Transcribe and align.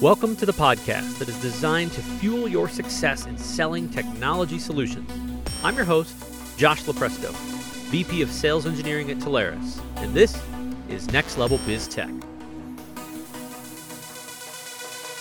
Welcome 0.00 0.34
to 0.36 0.46
the 0.46 0.52
podcast 0.54 1.18
that 1.18 1.28
is 1.28 1.38
designed 1.42 1.92
to 1.92 2.00
fuel 2.00 2.48
your 2.48 2.70
success 2.70 3.26
in 3.26 3.36
selling 3.36 3.86
technology 3.90 4.58
solutions. 4.58 5.10
I'm 5.62 5.76
your 5.76 5.84
host, 5.84 6.16
Josh 6.56 6.84
Lupresto, 6.84 7.34
VP 7.90 8.22
of 8.22 8.30
Sales 8.30 8.64
Engineering 8.64 9.10
at 9.10 9.18
Telarus, 9.18 9.78
and 9.96 10.14
this 10.14 10.42
is 10.88 11.12
Next 11.12 11.36
Level 11.36 11.58
BizTech. 11.58 12.08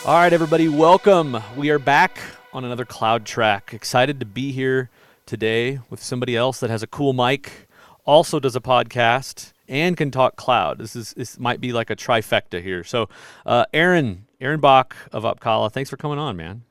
All 0.06 0.14
right, 0.14 0.32
everybody, 0.32 0.70
welcome. 0.70 1.44
We 1.58 1.72
are 1.72 1.80
back 1.80 2.18
on 2.54 2.64
another 2.64 2.86
cloud 2.86 3.26
track. 3.26 3.74
Excited 3.74 4.22
to 4.22 4.26
be 4.26 4.54
here 4.54 4.90
today 5.26 5.82
with 5.90 6.02
somebody 6.02 6.38
else 6.38 6.62
that 6.62 6.70
has 6.70 6.84
a 6.84 6.88
cool 6.88 7.12
mic, 7.12 7.68
also 8.06 8.40
does 8.40 8.56
a 8.56 8.62
podcast, 8.62 9.52
and 9.68 9.98
can 9.98 10.10
talk 10.10 10.38
cloud. 10.38 10.78
This 10.78 10.96
is 10.96 11.12
this 11.16 11.38
might 11.38 11.60
be 11.60 11.74
like 11.74 11.90
a 11.90 11.98
trifecta 11.98 12.64
here. 12.64 12.86
So, 12.86 13.10
uh, 13.46 13.66
Aaron 13.74 14.26
Aaron 14.42 14.60
Bock 14.60 14.96
of 15.12 15.24
Opkalla, 15.24 15.72
thanks 15.72 15.90
for 15.90 15.98
coming 15.98 16.18
on, 16.18 16.38
man. 16.38 16.64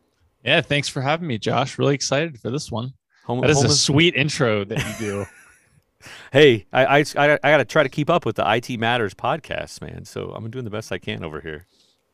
Yeah, 0.45 0.61
thanks 0.63 0.89
for 0.89 1.03
having 1.03 1.27
me, 1.27 1.37
Josh. 1.37 1.79
Really 1.79 1.95
excited 1.95 2.41
for 2.41 2.51
this 2.51 2.71
one. 2.71 2.95
Home, 3.27 3.43
that 3.43 3.51
is 3.51 3.63
a 3.63 3.69
sweet 3.69 4.15
intro 4.15 4.65
that 4.65 4.79
you 4.79 5.07
do. 5.07 5.27
hey, 6.33 6.67
I, 6.73 7.01
I, 7.01 7.05
I, 7.17 7.33
I 7.43 7.51
got 7.51 7.59
to 7.59 7.65
try 7.67 7.83
to 7.83 7.91
keep 7.91 8.09
up 8.09 8.25
with 8.25 8.37
the 8.37 8.55
IT 8.55 8.79
Matters 8.79 9.13
podcast, 9.13 9.83
man. 9.83 10.07
So 10.07 10.33
I'm 10.35 10.51
doing 10.51 10.65
the 10.65 10.71
best 10.71 10.91
I 10.93 10.99
can 10.99 11.23
over 11.23 11.41
here. 11.43 11.67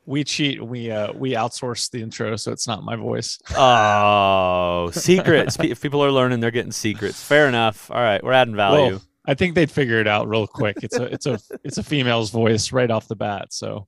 We 0.07 0.25
cheat. 0.25 0.63
We 0.63 0.91
uh 0.91 1.13
we 1.15 1.31
outsource 1.31 1.91
the 1.91 2.03
intro, 2.03 2.37
so 2.37 2.53
it's 2.53 2.67
not 2.67 2.83
my 2.83 2.95
voice. 2.95 3.39
Oh, 3.57 4.91
secrets. 4.93 5.57
if 5.59 5.81
people 5.81 6.05
are 6.05 6.11
learning, 6.11 6.41
they're 6.41 6.51
getting 6.51 6.73
secrets. 6.73 7.23
Fair 7.23 7.49
enough. 7.49 7.91
All 7.91 7.97
right, 7.97 8.23
we're 8.23 8.33
adding 8.33 8.55
value. 8.55 8.95
Well, 8.95 9.03
I 9.25 9.33
think 9.33 9.55
they'd 9.55 9.71
figure 9.71 10.01
it 10.01 10.07
out 10.07 10.29
real 10.29 10.47
quick. 10.47 10.79
It's 10.83 10.97
a 10.97 11.05
it's 11.05 11.25
a 11.25 11.39
it's 11.63 11.79
a 11.79 11.83
female's 11.83 12.31
voice 12.31 12.71
right 12.71 12.91
off 12.91 13.09
the 13.09 13.17
bat. 13.17 13.55
So 13.55 13.87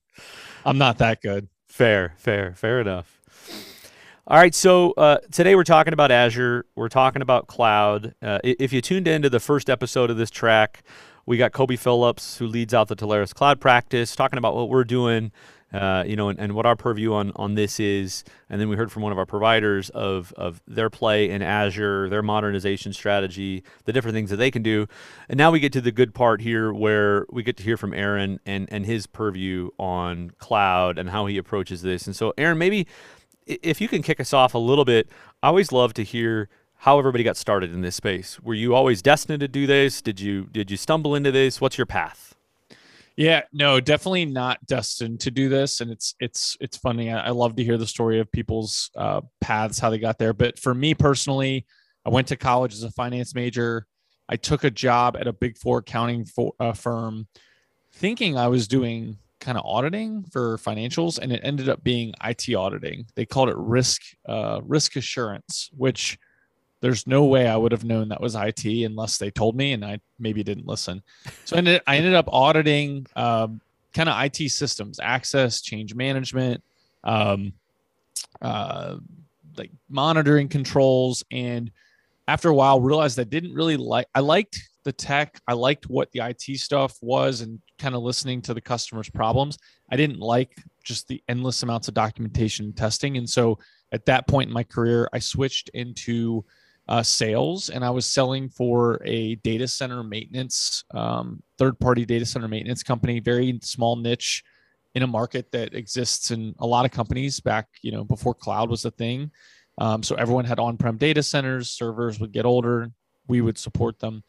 I'm 0.65 0.79
not 0.79 0.99
that 0.99 1.21
good. 1.21 1.49
Fair, 1.77 2.15
fair, 2.17 2.55
fair 2.55 2.81
enough. 2.81 3.21
All 4.27 4.39
right, 4.39 4.55
so 4.55 4.93
uh, 4.93 5.19
today 5.31 5.55
we're 5.55 5.63
talking 5.63 5.93
about 5.93 6.11
Azure. 6.11 6.65
We're 6.75 6.89
talking 6.89 7.21
about 7.21 7.49
cloud. 7.49 8.15
Uh, 8.23 8.39
if 8.43 8.73
you 8.73 8.81
tuned 8.81 9.07
into 9.07 9.29
the 9.29 9.41
first 9.41 9.69
episode 9.69 10.09
of 10.09 10.17
this 10.17 10.31
track, 10.31 10.83
we 11.27 11.37
got 11.37 11.53
Kobe 11.53 11.77
Phillips, 11.77 12.39
who 12.39 12.47
leads 12.47 12.73
out 12.73 12.89
the 12.89 12.97
Telarus 12.97 13.35
Cloud 13.35 13.61
practice, 13.61 14.17
talking 14.17 14.39
about 14.39 14.55
what 14.55 14.71
we're 14.71 14.85
doing, 14.85 15.33
uh, 15.73 16.05
you 16.07 16.15
know, 16.15 16.29
and, 16.29 16.39
and, 16.39 16.55
what 16.55 16.65
our 16.65 16.77
purview 16.77 17.13
on 17.13 17.33
on 17.35 17.55
this 17.55 17.81
is. 17.81 18.23
And 18.49 18.61
then 18.61 18.69
we 18.69 18.77
heard 18.77 18.93
from 18.93 19.03
one 19.03 19.11
of 19.11 19.19
our 19.19 19.27
providers 19.27 19.91
of 19.91 20.33
of 20.37 20.63
their 20.67 20.89
play 20.89 21.29
in 21.29 21.43
Azure, 21.43 22.09
their 22.09 22.23
modernization 22.23 22.93
strategy, 22.93 23.65
the 23.85 23.93
different 23.93 24.15
things 24.15 24.31
that 24.31 24.37
they 24.37 24.51
can 24.51 24.63
do. 24.63 24.87
And 25.29 25.37
now 25.37 25.51
we 25.51 25.59
get 25.59 25.73
to 25.73 25.81
the 25.81 25.91
good 25.91 26.15
part 26.15 26.41
here, 26.41 26.73
where 26.73 27.27
we 27.31 27.43
get 27.43 27.57
to 27.57 27.65
hear 27.65 27.77
from 27.77 27.93
Aaron 27.93 28.39
and 28.47 28.69
and 28.71 28.87
his 28.87 29.09
purview 29.09 29.71
on 29.79 30.31
cloud 30.39 30.99
and 30.99 31.11
how 31.11 31.27
he 31.27 31.37
approaches 31.37 31.83
this. 31.83 32.07
And 32.07 32.15
so, 32.15 32.33
Aaron, 32.39 32.59
maybe 32.59 32.87
if 33.47 33.81
you 33.81 33.89
can 33.89 34.03
kick 34.03 34.21
us 34.21 34.33
off 34.33 34.55
a 34.55 34.59
little 34.59 34.85
bit, 34.85 35.09
I 35.43 35.49
always 35.49 35.73
love 35.73 35.95
to 35.95 36.05
hear 36.05 36.49
how 36.81 36.99
everybody 36.99 37.25
got 37.25 37.37
started 37.37 37.73
in 37.73 37.81
this 37.81 37.97
space. 37.97 38.39
Were 38.41 38.55
you 38.55 38.75
always 38.75 39.03
destined 39.03 39.41
to 39.41 39.49
do 39.49 39.67
this? 39.67 40.01
Did 40.01 40.21
you 40.21 40.45
did 40.53 40.71
you 40.71 40.77
stumble 40.77 41.17
into 41.17 41.33
this? 41.33 41.61
What's 41.61 41.77
your 41.77 41.87
path? 41.87 42.36
Yeah, 43.17 43.43
no, 43.53 43.81
definitely 43.81 44.27
not 44.27 44.65
destined 44.67 45.21
to 45.21 45.31
do 45.31 45.49
this. 45.49 45.81
And 45.81 45.91
it's 45.91 46.15
it's 46.21 46.57
it's 46.61 46.77
funny. 46.77 47.11
I, 47.11 47.29
I 47.29 47.31
love 47.31 47.57
to 47.57 47.65
hear 47.65 47.79
the 47.79 47.87
story 47.87 48.21
of 48.21 48.31
people's 48.31 48.91
uh, 48.95 49.23
paths, 49.41 49.79
how 49.79 49.89
they 49.89 49.99
got 49.99 50.19
there. 50.19 50.35
But 50.35 50.59
for 50.59 50.75
me 50.75 50.95
personally, 50.95 51.67
I 52.05 52.11
went 52.11 52.29
to 52.29 52.37
college 52.37 52.75
as 52.75 52.83
a 52.83 52.91
finance 52.91 53.35
major. 53.35 53.87
I 54.29 54.37
took 54.37 54.65
a 54.65 54.71
job 54.71 55.17
at 55.19 55.27
a 55.27 55.33
big 55.33 55.57
four 55.57 55.79
accounting 55.79 56.27
for, 56.27 56.53
uh, 56.61 56.73
firm, 56.73 57.27
thinking 57.95 58.37
I 58.37 58.49
was 58.49 58.69
doing 58.69 59.19
kind 59.41 59.57
of 59.57 59.65
auditing 59.65 60.25
for 60.33 60.59
financials, 60.59 61.19
and 61.19 61.33
it 61.33 61.41
ended 61.43 61.69
up 61.69 61.83
being 61.85 62.13
IT 62.25 62.53
auditing. 62.55 63.07
They 63.15 63.25
called 63.25 63.49
it 63.49 63.57
risk 63.57 64.03
uh, 64.29 64.61
risk 64.63 64.97
assurance, 64.97 65.71
which 65.73 66.19
there's 66.81 67.07
no 67.07 67.25
way 67.25 67.49
I 67.49 67.57
would 67.57 67.73
have 67.73 67.85
known 67.85 68.09
that 68.11 68.21
was 68.21 68.35
IT 68.35 68.65
unless 68.65 69.19
they 69.19 69.31
told 69.31 69.57
me 69.57 69.73
and 69.73 69.85
I 69.85 70.01
maybe 70.19 70.43
didn't 70.43 70.67
listen. 70.67 71.03
So 71.45 71.57
I 71.57 71.59
ended, 71.59 71.83
I 71.87 71.97
ended 71.97 72.15
up 72.15 72.29
auditing 72.31 73.07
um, 73.17 73.61
kind 73.95 74.09
of 74.09 74.23
IT 74.23 74.51
systems, 74.51 75.01
access, 75.03 75.63
change 75.63 75.95
management, 75.95 76.63
um, 77.05 77.55
uh, 78.43 78.97
like 79.57 79.71
monitoring 79.89 80.49
controls. 80.49 81.25
And 81.31 81.71
after 82.29 82.51
a 82.51 82.55
while, 82.55 82.81
realized 82.81 83.19
I 83.19 83.25
didn't 83.25 83.55
really 83.55 83.77
like, 83.79 84.07
I 84.15 84.21
liked 84.21 84.61
the 84.85 84.93
tech. 84.93 85.41
I 85.49 85.55
liked 85.55 85.89
what 85.89 86.13
the 86.13 86.21
IT 86.21 86.59
stuff 86.59 86.97
was 87.01 87.41
and 87.41 87.61
kind 87.79 87.95
of 87.95 88.03
listening 88.03 88.43
to 88.43 88.55
the 88.55 88.61
customer's 88.61 89.09
problems. 89.09 89.59
I 89.91 89.97
didn't 89.97 90.21
like 90.21 90.57
just 90.85 91.09
the 91.09 91.23
endless 91.29 91.63
amounts 91.63 91.89
of 91.89 91.95
documentation 91.95 92.67
and 92.67 92.77
testing. 92.77 93.17
And 93.17 93.29
so 93.29 93.59
at 93.93 94.07
that 94.07 94.29
point 94.29 94.49
in 94.49 94.55
my 94.55 94.63
career, 94.63 95.09
I 95.13 95.19
switched 95.19 95.71
into 95.71 96.45
uh, 96.89 97.03
sales 97.03 97.69
and 97.69 97.85
I 97.85 97.91
was 97.91 98.07
selling 98.07 98.49
for 98.49 99.01
a 99.05 99.35
data 99.37 99.67
center 99.67 100.03
maintenance, 100.03 100.85
um, 100.93 101.43
third 101.59 101.79
party 101.81 102.05
data 102.05 102.25
center 102.25 102.49
maintenance 102.49 102.83
company, 102.83 103.19
very 103.19 103.59
small 103.63 103.97
niche 103.97 104.45
in 104.95 105.03
a 105.03 105.07
market 105.07 105.51
that 105.53 105.75
exists 105.75 106.31
in 106.31 106.55
a 106.59 106.67
lot 106.67 106.85
of 106.85 106.93
companies 106.93 107.41
back, 107.41 107.69
you 107.83 107.91
know, 107.91 108.05
before 108.05 108.35
cloud 108.35 108.71
was 108.71 108.85
a 108.85 108.91
thing. 108.91 109.31
Um, 109.79 110.03
so 110.03 110.15
everyone 110.15 110.45
had 110.45 110.59
on 110.59 110.77
prem 110.77 110.97
data 110.97 111.23
centers, 111.23 111.69
servers 111.69 112.21
would 112.21 112.33
get 112.33 112.47
older, 112.47 112.91
we 113.27 113.41
would 113.41 113.59
support 113.59 113.99
them. 113.99 114.23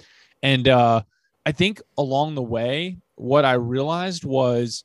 And 0.43 0.67
uh, 0.67 1.03
I 1.45 1.51
think 1.51 1.81
along 1.97 2.35
the 2.35 2.41
way, 2.41 2.97
what 3.15 3.45
I 3.45 3.53
realized 3.53 4.25
was 4.25 4.83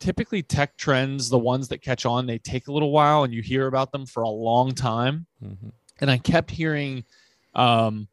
typically 0.00 0.42
tech 0.42 0.76
trends, 0.76 1.30
the 1.30 1.38
ones 1.38 1.68
that 1.68 1.78
catch 1.78 2.04
on, 2.04 2.26
they 2.26 2.38
take 2.38 2.66
a 2.66 2.72
little 2.72 2.90
while 2.90 3.22
and 3.22 3.32
you 3.32 3.42
hear 3.42 3.68
about 3.68 3.92
them 3.92 4.06
for 4.06 4.24
a 4.24 4.28
long 4.28 4.72
time. 4.72 5.26
Mm-hmm 5.42 5.68
and 6.02 6.10
I 6.10 6.18
kept 6.18 6.50
hearing 6.50 7.04
um 7.54 8.08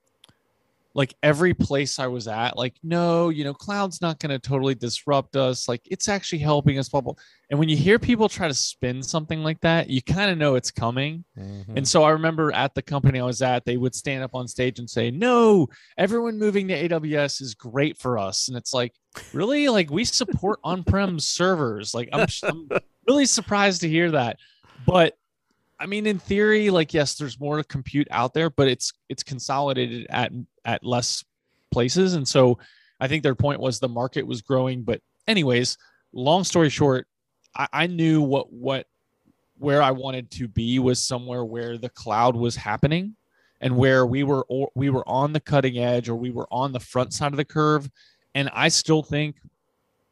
like 0.96 1.14
every 1.22 1.54
place 1.54 2.00
I 2.00 2.08
was 2.08 2.28
at, 2.28 2.58
like, 2.58 2.76
no, 2.84 3.30
you 3.30 3.44
know, 3.44 3.54
cloud's 3.54 4.02
not 4.02 4.20
going 4.20 4.32
to 4.32 4.40
totally 4.40 4.74
disrupt 4.74 5.36
us. 5.36 5.68
Like, 5.68 5.82
it's 5.86 6.10
actually 6.10 6.40
helping 6.40 6.80
us 6.80 6.90
bubble. 6.90 7.18
And 7.50 7.60
when 7.60 7.70
you 7.70 7.78
hear 7.78 8.00
people 8.00 8.28
try 8.28 8.48
to 8.48 8.54
spin 8.54 9.04
something 9.04 9.44
like 9.44 9.62
that, 9.62 9.90
you 9.90 10.02
kind 10.02 10.32
of 10.32 10.38
know 10.38 10.56
it's 10.56 10.72
coming. 10.72 11.24
Mm-hmm. 11.38 11.78
And 11.78 11.88
so 11.88 12.04
I 12.04 12.10
remember 12.10 12.52
at 12.54 12.74
the 12.74 12.82
company 12.82 13.20
I 13.20 13.24
was 13.24 13.42
at, 13.42 13.66
they 13.66 13.78
would 13.78 13.94
stand 13.94 14.24
up 14.24 14.34
on 14.34 14.48
stage 14.48 14.80
and 14.80 14.90
say, 14.90 15.12
no, 15.12 15.68
everyone 15.98 16.40
moving 16.40 16.68
to 16.70 16.90
AWS 16.90 17.42
is 17.42 17.54
great 17.54 17.98
for 17.98 18.18
us. 18.18 18.48
And 18.48 18.58
it's 18.58 18.74
like, 18.74 18.94
really? 19.32 19.70
Like, 19.70 19.92
we 19.92 20.06
support 20.06 20.60
on 20.64 20.84
prem 20.84 21.20
servers. 21.20 21.94
Like, 21.94 22.10
I'm, 22.12 22.28
I'm 22.44 22.68
really 23.08 23.28
surprised 23.28 23.82
to 23.82 23.88
hear 23.88 24.10
that. 24.12 24.38
But 24.88 25.19
I 25.80 25.86
mean, 25.86 26.06
in 26.06 26.20
theory, 26.20 26.70
like 26.70 26.94
yes, 26.94 27.16
there's 27.16 27.40
more 27.40 27.64
compute 27.64 28.08
out 28.12 28.34
there, 28.34 28.50
but 28.50 28.68
it's 28.68 28.92
it's 29.08 29.24
consolidated 29.24 30.08
at 30.10 30.32
at 30.66 30.84
less 30.84 31.24
places, 31.72 32.16
and 32.16 32.28
so 32.28 32.60
I 33.00 33.08
think 33.08 33.24
their 33.24 33.36
point 33.36 33.60
was 33.60 33.80
the 33.80 33.88
market 33.88 34.28
was 34.28 34.42
growing. 34.42 34.84
But 34.84 35.02
anyways, 35.28 35.78
long 36.12 36.44
story 36.44 36.70
short, 36.70 37.08
I, 37.56 37.68
I 37.72 37.88
knew 37.88 38.22
what 38.22 38.52
what 38.52 38.88
where 39.58 39.82
I 39.82 39.92
wanted 39.92 40.32
to 40.32 40.48
be 40.48 40.80
was 40.80 41.02
somewhere 41.02 41.44
where 41.46 41.78
the 41.78 41.90
cloud 41.90 42.36
was 42.36 42.56
happening, 42.56 43.16
and 43.62 43.78
where 43.78 44.06
we 44.06 44.24
were 44.24 44.46
or 44.50 44.70
we 44.76 44.90
were 44.90 45.08
on 45.08 45.34
the 45.34 45.40
cutting 45.40 45.78
edge 45.78 46.10
or 46.10 46.16
we 46.16 46.32
were 46.32 46.48
on 46.52 46.74
the 46.74 46.80
front 46.80 47.14
side 47.14 47.32
of 47.32 47.38
the 47.38 47.46
curve. 47.46 47.90
And 48.36 48.50
I 48.54 48.68
still 48.68 49.02
think 49.02 49.38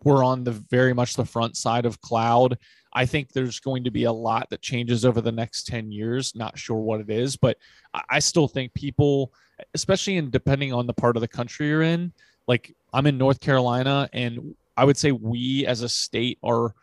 we're 0.04 0.24
on 0.24 0.44
the 0.44 0.52
very 0.52 0.94
much 0.94 1.16
the 1.16 1.26
front 1.26 1.58
side 1.58 1.86
of 1.86 2.02
cloud 2.02 2.58
I 2.98 3.06
think 3.06 3.32
there's 3.32 3.60
going 3.60 3.84
to 3.84 3.92
be 3.92 4.06
a 4.06 4.12
lot 4.12 4.50
that 4.50 4.64
changes 4.64 5.06
over 5.06 5.22
the 5.22 5.32
next 5.32 5.68
10 5.68 5.92
years. 5.92 6.36
Not 6.36 6.58
sure 6.58 6.78
what 6.78 7.00
it 7.00 7.12
is, 7.12 7.36
but 7.36 7.58
I 8.10 8.18
still 8.18 8.48
think 8.48 8.74
people, 8.74 9.32
especially 9.76 10.18
in 10.18 10.32
depending 10.32 10.74
on 10.74 10.88
the 10.88 10.94
part 10.94 11.16
of 11.16 11.22
the 11.22 11.28
country 11.28 11.68
you're 11.68 11.84
in, 11.84 12.12
like 12.48 12.76
I'm 12.92 13.06
in 13.06 13.20
North 13.20 13.40
Carolina, 13.40 14.10
and 14.14 14.56
I 14.76 14.84
would 14.84 14.98
say 14.98 15.12
we 15.12 15.68
as 15.68 15.84
a 15.84 15.90
state 15.90 16.40
are 16.42 16.74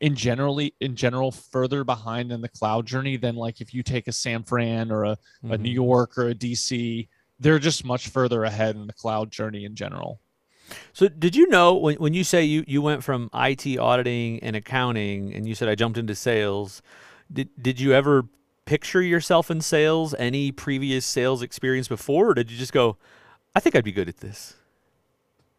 in 0.00 0.16
generally 0.16 0.74
in 0.80 0.96
general 0.96 1.30
further 1.30 1.84
behind 1.84 2.32
in 2.32 2.40
the 2.40 2.48
cloud 2.48 2.84
journey 2.84 3.16
than 3.16 3.36
like 3.36 3.60
if 3.60 3.72
you 3.72 3.84
take 3.84 4.08
a 4.08 4.12
San 4.12 4.42
Fran 4.42 4.90
or 4.90 5.04
a, 5.04 5.10
mm-hmm. 5.12 5.52
a 5.52 5.58
New 5.58 5.70
York 5.70 6.18
or 6.18 6.30
a 6.30 6.34
DC, 6.34 7.06
they're 7.38 7.60
just 7.60 7.84
much 7.84 8.08
further 8.08 8.42
ahead 8.42 8.74
in 8.74 8.88
the 8.88 8.92
cloud 8.92 9.30
journey 9.30 9.64
in 9.66 9.76
general. 9.76 10.20
So 10.92 11.08
did 11.08 11.36
you 11.36 11.48
know 11.48 11.74
when, 11.74 11.96
when 11.96 12.14
you 12.14 12.24
say 12.24 12.44
you, 12.44 12.64
you 12.66 12.82
went 12.82 13.04
from 13.04 13.30
IT 13.34 13.78
auditing 13.78 14.40
and 14.40 14.56
accounting 14.56 15.34
and 15.34 15.48
you 15.48 15.54
said 15.54 15.68
I 15.68 15.74
jumped 15.74 15.98
into 15.98 16.14
sales, 16.14 16.82
did 17.32 17.48
did 17.60 17.80
you 17.80 17.92
ever 17.92 18.26
picture 18.64 19.02
yourself 19.02 19.50
in 19.50 19.60
sales? 19.60 20.14
Any 20.18 20.52
previous 20.52 21.04
sales 21.04 21.42
experience 21.42 21.88
before, 21.88 22.30
or 22.30 22.34
did 22.34 22.50
you 22.50 22.58
just 22.58 22.72
go, 22.72 22.96
I 23.54 23.60
think 23.60 23.74
I'd 23.74 23.84
be 23.84 23.92
good 23.92 24.08
at 24.08 24.18
this? 24.18 24.54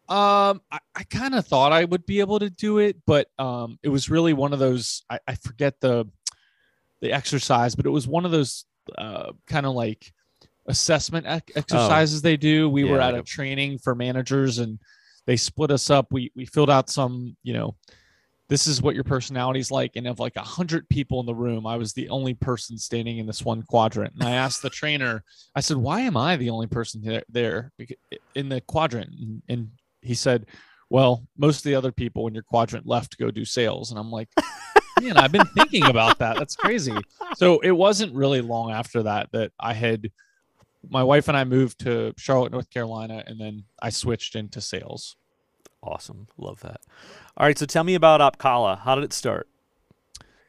Um, 0.08 0.60
I, 0.70 0.78
I 0.94 1.04
kind 1.04 1.34
of 1.34 1.46
thought 1.46 1.72
I 1.72 1.84
would 1.84 2.04
be 2.04 2.20
able 2.20 2.38
to 2.38 2.50
do 2.50 2.78
it, 2.78 2.96
but 3.06 3.28
um, 3.38 3.78
it 3.82 3.88
was 3.88 4.10
really 4.10 4.32
one 4.32 4.52
of 4.52 4.58
those. 4.58 5.04
I, 5.08 5.18
I 5.26 5.34
forget 5.36 5.80
the 5.80 6.06
the 7.00 7.12
exercise, 7.12 7.74
but 7.74 7.86
it 7.86 7.90
was 7.90 8.06
one 8.06 8.24
of 8.24 8.30
those 8.30 8.64
uh, 8.98 9.32
kind 9.46 9.64
of 9.64 9.74
like 9.74 10.12
assessment 10.66 11.26
ec- 11.26 11.52
oh. 11.54 11.58
exercises 11.58 12.20
oh. 12.20 12.22
they 12.22 12.36
do. 12.36 12.68
We 12.68 12.84
yeah, 12.84 12.90
were 12.90 13.00
at 13.00 13.14
a 13.14 13.22
training 13.22 13.78
for 13.78 13.94
managers, 13.94 14.58
and 14.58 14.78
they 15.26 15.36
split 15.36 15.70
us 15.70 15.90
up. 15.90 16.06
We 16.10 16.32
we 16.34 16.46
filled 16.46 16.70
out 16.70 16.90
some, 16.90 17.36
you 17.42 17.52
know, 17.52 17.76
this 18.48 18.66
is 18.66 18.82
what 18.82 18.94
your 18.94 19.04
personality's 19.04 19.70
like. 19.70 19.92
And 19.96 20.06
of 20.06 20.18
like 20.18 20.36
a 20.36 20.42
hundred 20.42 20.88
people 20.88 21.20
in 21.20 21.26
the 21.26 21.34
room, 21.34 21.66
I 21.66 21.76
was 21.76 21.92
the 21.92 22.08
only 22.08 22.34
person 22.34 22.76
standing 22.76 23.18
in 23.18 23.26
this 23.26 23.44
one 23.44 23.62
quadrant. 23.62 24.14
And 24.14 24.24
I 24.24 24.32
asked 24.32 24.62
the 24.62 24.70
trainer, 24.70 25.24
I 25.54 25.60
said, 25.60 25.78
why 25.78 26.00
am 26.00 26.16
I 26.16 26.36
the 26.36 26.50
only 26.50 26.66
person 26.66 27.00
there, 27.02 27.22
there 27.28 27.72
in 28.34 28.48
the 28.48 28.60
quadrant? 28.60 29.10
And, 29.18 29.42
and 29.48 29.70
he 30.02 30.14
said, 30.14 30.46
well, 30.90 31.26
most 31.38 31.58
of 31.58 31.64
the 31.64 31.74
other 31.74 31.92
people 31.92 32.26
in 32.26 32.34
your 32.34 32.42
quadrant 32.42 32.86
left 32.86 33.12
to 33.12 33.16
go 33.16 33.30
do 33.30 33.46
sales. 33.46 33.90
And 33.90 33.98
I'm 33.98 34.10
like, 34.10 34.28
man, 35.00 35.16
I've 35.16 35.32
been 35.32 35.46
thinking 35.56 35.84
about 35.84 36.18
that. 36.18 36.36
That's 36.36 36.54
crazy. 36.54 36.96
So 37.36 37.60
it 37.60 37.70
wasn't 37.70 38.14
really 38.14 38.42
long 38.42 38.70
after 38.70 39.02
that 39.04 39.30
that 39.32 39.52
I 39.58 39.72
had 39.72 40.10
my 40.88 41.02
wife 41.02 41.28
and 41.28 41.36
I 41.36 41.44
moved 41.44 41.80
to 41.80 42.14
Charlotte, 42.16 42.52
North 42.52 42.70
Carolina, 42.70 43.22
and 43.26 43.40
then 43.40 43.64
I 43.80 43.90
switched 43.90 44.36
into 44.36 44.60
sales. 44.60 45.16
Awesome. 45.82 46.28
Love 46.38 46.60
that. 46.60 46.80
All 47.36 47.46
right. 47.46 47.58
So 47.58 47.66
tell 47.66 47.84
me 47.84 47.94
about 47.94 48.20
Opkalla. 48.20 48.78
How 48.78 48.94
did 48.94 49.04
it 49.04 49.12
start? 49.12 49.48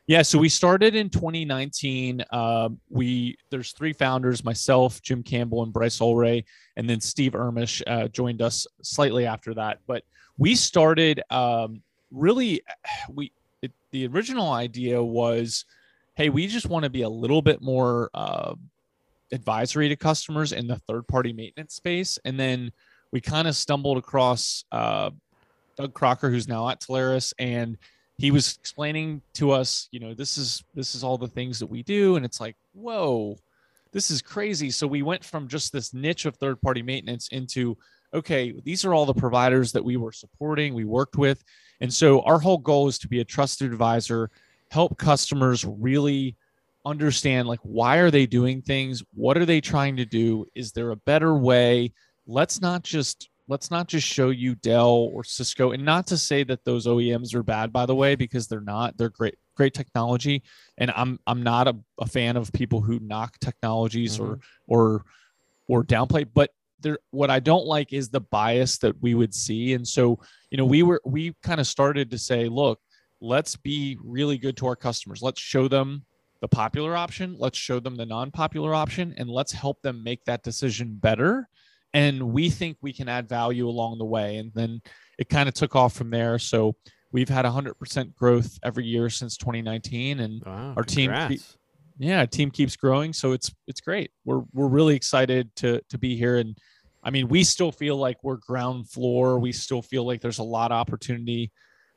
Yeah, 0.05 0.21
so 0.21 0.37
we 0.37 0.49
started 0.49 0.95
in 0.95 1.09
2019. 1.09 2.25
Uh, 2.29 2.69
we 2.89 3.37
there's 3.49 3.71
three 3.71 3.93
founders: 3.93 4.43
myself, 4.43 5.01
Jim 5.01 5.23
Campbell, 5.23 5.63
and 5.63 5.71
Bryce 5.71 5.99
Olray, 5.99 6.43
and 6.75 6.89
then 6.89 6.99
Steve 6.99 7.31
Ermish 7.31 7.81
uh, 7.87 8.09
joined 8.09 8.41
us 8.41 8.67
slightly 8.81 9.25
after 9.25 9.53
that. 9.53 9.79
But 9.87 10.03
we 10.37 10.55
started 10.55 11.21
um, 11.29 11.81
really. 12.11 12.61
We 13.09 13.31
it, 13.61 13.71
the 13.91 14.07
original 14.07 14.51
idea 14.51 15.01
was, 15.01 15.63
hey, 16.15 16.27
we 16.27 16.47
just 16.47 16.67
want 16.67 16.83
to 16.83 16.89
be 16.89 17.03
a 17.03 17.09
little 17.09 17.41
bit 17.41 17.61
more 17.61 18.09
uh, 18.13 18.55
advisory 19.33 19.89
to 19.89 19.95
customers 19.95 20.53
in 20.53 20.67
the 20.67 20.77
third 20.77 21.07
party 21.07 21.33
maintenance 21.33 21.73
space, 21.75 22.19
and 22.23 22.39
then 22.39 22.71
we 23.11 23.19
kind 23.19 23.47
of 23.47 23.55
stumbled 23.55 23.97
across 23.97 24.63
uh, 24.71 25.09
Doug 25.75 25.93
Crocker, 25.93 26.29
who's 26.29 26.47
now 26.47 26.69
at 26.69 26.81
Telarus, 26.81 27.33
and 27.39 27.77
he 28.17 28.31
was 28.31 28.57
explaining 28.59 29.21
to 29.33 29.51
us, 29.51 29.87
you 29.91 29.99
know, 29.99 30.13
this 30.13 30.37
is 30.37 30.63
this 30.73 30.95
is 30.95 31.03
all 31.03 31.17
the 31.17 31.27
things 31.27 31.59
that 31.59 31.67
we 31.67 31.83
do, 31.83 32.15
and 32.15 32.25
it's 32.25 32.39
like, 32.39 32.55
whoa, 32.73 33.37
this 33.91 34.11
is 34.11 34.21
crazy. 34.21 34.69
So 34.69 34.87
we 34.87 35.01
went 35.01 35.23
from 35.23 35.47
just 35.47 35.73
this 35.73 35.93
niche 35.93 36.25
of 36.25 36.35
third 36.35 36.61
party 36.61 36.81
maintenance 36.81 37.27
into 37.29 37.77
okay, 38.13 38.53
these 38.63 38.85
are 38.85 38.93
all 38.93 39.07
the 39.07 39.13
providers 39.13 39.71
that 39.71 39.83
we 39.83 39.97
were 39.97 40.11
supporting, 40.11 40.75
we 40.75 40.85
worked 40.85 41.17
with, 41.17 41.43
and 41.81 41.91
so 41.91 42.21
our 42.21 42.39
whole 42.39 42.59
goal 42.59 42.87
is 42.87 42.99
to 42.99 43.07
be 43.07 43.21
a 43.21 43.25
trusted 43.25 43.71
advisor, 43.71 44.29
help 44.69 44.97
customers 44.97 45.65
really 45.65 46.35
understand 46.85 47.47
like 47.47 47.59
why 47.63 47.97
are 47.97 48.11
they 48.11 48.25
doing 48.25 48.61
things? 48.61 49.03
What 49.13 49.37
are 49.37 49.45
they 49.45 49.61
trying 49.61 49.97
to 49.97 50.05
do? 50.05 50.45
Is 50.55 50.71
there 50.71 50.91
a 50.91 50.95
better 50.95 51.35
way? 51.35 51.93
Let's 52.25 52.61
not 52.61 52.83
just 52.83 53.29
let's 53.47 53.69
not 53.69 53.87
just 53.87 54.07
show 54.07 54.29
you 54.29 54.55
Dell 54.55 55.09
or 55.13 55.23
Cisco. 55.23 55.71
And 55.71 55.83
not 55.83 56.07
to 56.07 56.17
say 56.17 56.43
that 56.45 56.63
those 56.63 56.87
OEMs 56.87 57.35
are 57.35 57.43
bad 57.43 57.73
by 57.73 57.85
the 57.85 57.95
way 57.95 58.15
because 58.15 58.47
they're 58.47 58.61
not. 58.61 58.97
They're 58.97 59.09
great 59.09 59.35
great 59.55 59.73
technology. 59.73 60.43
And 60.77 60.91
I'm 60.95 61.19
I'm 61.27 61.43
not 61.43 61.67
a, 61.67 61.75
a 61.99 62.05
fan 62.05 62.37
of 62.37 62.51
people 62.53 62.81
who 62.81 62.99
knock 62.99 63.37
technologies 63.39 64.17
mm-hmm. 64.17 64.33
or 64.33 64.39
or 64.67 65.05
or 65.67 65.83
downplay. 65.83 66.27
But 66.31 66.51
there 66.79 66.99
what 67.11 67.29
I 67.29 67.39
don't 67.39 67.65
like 67.65 67.93
is 67.93 68.09
the 68.09 68.21
bias 68.21 68.77
that 68.79 69.01
we 69.01 69.15
would 69.15 69.33
see. 69.33 69.73
And 69.73 69.87
so 69.87 70.19
you 70.51 70.57
know 70.57 70.65
we 70.65 70.83
were 70.83 71.01
we 71.05 71.33
kind 71.43 71.61
of 71.61 71.67
started 71.67 72.11
to 72.11 72.17
say 72.17 72.49
look 72.49 72.79
let's 73.21 73.55
be 73.55 73.97
really 74.03 74.37
good 74.37 74.57
to 74.57 74.67
our 74.67 74.75
customers. 74.75 75.21
Let's 75.21 75.39
show 75.39 75.69
them 75.69 76.05
the 76.43 76.47
popular 76.49 76.93
option 76.97 77.37
let's 77.39 77.57
show 77.57 77.79
them 77.79 77.95
the 77.95 78.05
non-popular 78.05 78.75
option 78.75 79.13
and 79.15 79.29
let's 79.29 79.53
help 79.53 79.81
them 79.81 80.03
make 80.03 80.25
that 80.25 80.43
decision 80.43 80.93
better. 80.93 81.47
And 81.93 82.33
we 82.33 82.49
think 82.49 82.75
we 82.81 82.91
can 82.91 83.07
add 83.07 83.29
value 83.29 83.65
along 83.65 83.97
the 83.97 84.03
way. 84.03 84.35
And 84.35 84.51
then 84.53 84.81
it 85.17 85.29
kind 85.29 85.47
of 85.47 85.55
took 85.55 85.73
off 85.73 85.93
from 85.93 86.09
there. 86.09 86.37
So 86.37 86.75
we've 87.13 87.29
had 87.29 87.45
100% 87.45 88.13
growth 88.15 88.59
every 88.61 88.83
year 88.83 89.09
since 89.09 89.37
2019 89.37 90.19
and 90.19 90.43
wow, 90.45 90.73
our 90.75 90.83
team 90.83 91.11
yeah 91.97 92.25
team 92.25 92.51
keeps 92.51 92.75
growing. 92.75 93.13
So 93.13 93.31
it's 93.31 93.49
it's 93.69 93.79
great. 93.79 94.11
We're 94.25 94.41
we're 94.51 94.67
really 94.67 94.97
excited 94.97 95.55
to 95.57 95.79
to 95.87 95.97
be 95.97 96.17
here. 96.17 96.39
And 96.39 96.57
i 97.05 97.09
mean 97.09 97.29
we 97.29 97.45
still 97.45 97.71
feel 97.71 97.95
like 97.95 98.17
we're 98.21 98.35
ground 98.35 98.89
floor. 98.89 99.39
We 99.39 99.53
still 99.53 99.81
feel 99.81 100.05
like 100.05 100.19
there's 100.19 100.39
a 100.39 100.43
lot 100.43 100.73
of 100.73 100.75
opportunity 100.75 101.53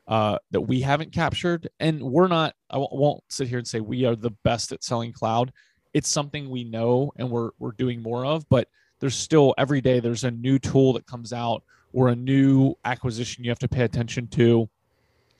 uh, 0.08 0.38
that 0.50 0.61
we 0.61 0.81
haven't 0.81 1.12
captured. 1.12 1.69
And 1.81 2.03
we're 2.03 2.29
not 2.29 2.55
I 2.70 2.75
w- 2.75 2.88
won't 2.93 3.23
sit 3.29 3.49
here 3.49 3.58
and 3.58 3.67
say 3.67 3.81
we 3.81 4.05
are 4.05 4.17
the 4.17 4.31
best 4.31 4.73
at 4.73 4.85
selling 4.85 5.12
cloud. 5.12 5.53
It's 5.94 6.08
something 6.08 6.50
we 6.50 6.64
know 6.64 7.12
and 7.17 7.31
we're 7.31 7.50
we're 7.58 7.73
doing 7.73 8.03
more 8.03 8.25
of 8.25 8.49
but 8.49 8.69
there's 9.00 9.17
still 9.17 9.55
every 9.58 9.81
day 9.81 10.00
there's 10.00 10.25
a 10.25 10.31
new 10.31 10.58
tool 10.58 10.93
that 10.94 11.06
comes 11.06 11.32
out 11.32 11.62
or 11.93 12.08
a 12.08 12.17
new 12.17 12.75
acquisition 12.85 13.44
you 13.44 13.50
have 13.50 13.58
to 13.61 13.69
pay 13.69 13.82
attention 13.82 14.29
to. 14.29 14.69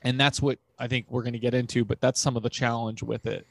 And 0.01 0.19
that's 0.19 0.41
what 0.41 0.59
i 0.79 0.87
think 0.87 1.07
we're 1.09 1.23
going 1.23 1.33
to 1.33 1.39
get 1.39 1.53
into 1.53 1.85
but 1.85 1.99
that's 2.01 2.19
some 2.19 2.35
of 2.35 2.43
the 2.43 2.49
challenge 2.49 3.03
with 3.03 3.25
it. 3.25 3.47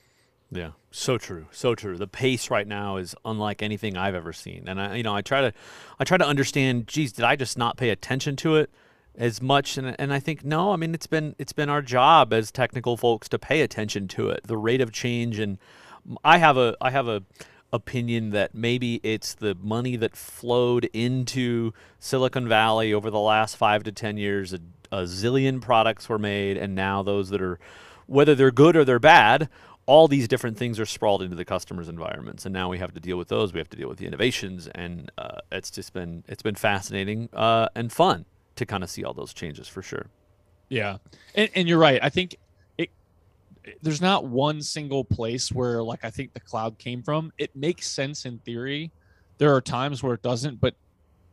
Yeah 0.50 0.72
so 0.90 1.16
true 1.16 1.46
so 1.50 1.74
true. 1.74 1.96
The 1.96 2.06
pace 2.06 2.50
right 2.50 2.66
now 2.66 2.98
is 2.98 3.14
unlike 3.24 3.62
anything 3.62 3.96
i've 3.96 4.14
ever 4.14 4.32
seen. 4.34 4.64
And 4.68 4.80
i 4.80 4.96
you 4.96 5.02
know 5.02 5.14
i 5.14 5.22
try 5.22 5.40
to 5.40 5.52
i 5.98 6.04
try 6.04 6.18
to 6.18 6.26
understand 6.26 6.88
geez 6.88 7.12
did 7.12 7.24
i 7.24 7.36
just 7.36 7.56
not 7.56 7.78
pay 7.78 7.88
attention 7.88 8.36
to 8.36 8.56
it 8.56 8.70
as 9.18 9.40
much 9.40 9.78
and, 9.78 9.96
and 9.98 10.12
i 10.12 10.20
think 10.20 10.44
no 10.44 10.72
i 10.72 10.76
mean 10.76 10.94
it's 10.94 11.06
been 11.06 11.34
it's 11.38 11.52
been 11.52 11.68
our 11.68 11.82
job 11.82 12.32
as 12.32 12.50
technical 12.50 12.96
folks 12.96 13.28
to 13.28 13.38
pay 13.38 13.60
attention 13.60 14.06
to 14.08 14.28
it 14.28 14.42
the 14.44 14.56
rate 14.56 14.80
of 14.80 14.92
change 14.92 15.38
and 15.38 15.58
i 16.24 16.38
have 16.38 16.56
a 16.56 16.76
i 16.80 16.90
have 16.90 17.08
a 17.08 17.22
opinion 17.72 18.30
that 18.30 18.54
maybe 18.54 19.00
it's 19.02 19.34
the 19.34 19.56
money 19.60 19.96
that 19.96 20.16
flowed 20.16 20.88
into 20.92 21.72
Silicon 21.98 22.48
Valley 22.48 22.92
over 22.92 23.10
the 23.10 23.20
last 23.20 23.56
five 23.56 23.82
to 23.84 23.92
10 23.92 24.16
years. 24.16 24.52
A, 24.52 24.60
a 24.92 25.02
zillion 25.02 25.60
products 25.60 26.08
were 26.08 26.18
made, 26.18 26.56
and 26.56 26.74
now 26.74 27.02
those 27.02 27.30
that 27.30 27.42
are, 27.42 27.58
whether 28.06 28.34
they're 28.34 28.50
good 28.50 28.76
or 28.76 28.84
they're 28.84 28.98
bad, 28.98 29.48
all 29.84 30.08
these 30.08 30.26
different 30.26 30.56
things 30.56 30.80
are 30.80 30.86
sprawled 30.86 31.22
into 31.22 31.36
the 31.36 31.44
customers' 31.44 31.88
environments, 31.88 32.44
and 32.44 32.52
now 32.52 32.68
we 32.68 32.78
have 32.78 32.92
to 32.94 33.00
deal 33.00 33.16
with 33.16 33.28
those. 33.28 33.52
We 33.52 33.58
have 33.58 33.68
to 33.70 33.76
deal 33.76 33.88
with 33.88 33.98
the 33.98 34.06
innovations, 34.06 34.68
and 34.68 35.12
uh, 35.16 35.38
it's 35.52 35.70
just 35.70 35.92
been 35.92 36.24
it's 36.26 36.42
been 36.42 36.56
fascinating 36.56 37.28
uh, 37.32 37.68
and 37.74 37.92
fun 37.92 38.24
to 38.56 38.66
kind 38.66 38.82
of 38.82 38.90
see 38.90 39.04
all 39.04 39.14
those 39.14 39.32
changes 39.32 39.68
for 39.68 39.82
sure. 39.82 40.06
Yeah, 40.68 40.98
and, 41.34 41.48
and 41.54 41.68
you're 41.68 41.78
right. 41.78 42.00
I 42.02 42.08
think 42.08 42.36
there's 43.82 44.00
not 44.00 44.24
one 44.24 44.62
single 44.62 45.04
place 45.04 45.50
where 45.50 45.82
like 45.82 46.04
I 46.04 46.10
think 46.10 46.32
the 46.32 46.40
cloud 46.40 46.78
came 46.78 47.02
from. 47.02 47.32
It 47.38 47.54
makes 47.56 47.90
sense 47.90 48.24
in 48.24 48.38
theory. 48.38 48.90
There 49.38 49.54
are 49.54 49.60
times 49.60 50.02
where 50.02 50.14
it 50.14 50.22
doesn't, 50.22 50.60
but 50.60 50.74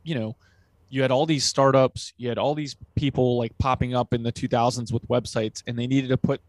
you 0.04 0.16
know, 0.16 0.36
you 0.90 1.02
had 1.02 1.12
all 1.12 1.26
these 1.26 1.46
startups, 1.46 2.14
you 2.18 2.30
had 2.30 2.38
all 2.38 2.54
these 2.54 2.76
people 2.96 3.38
like 3.38 3.58
popping 3.58 3.96
up 3.96 4.14
in 4.14 4.24
the 4.24 4.32
2000s 4.32 4.92
with 4.92 5.08
websites, 5.08 5.64
and 5.66 5.78
they 5.78 5.88
needed 5.88 6.10
to 6.10 6.18
put, 6.18 6.42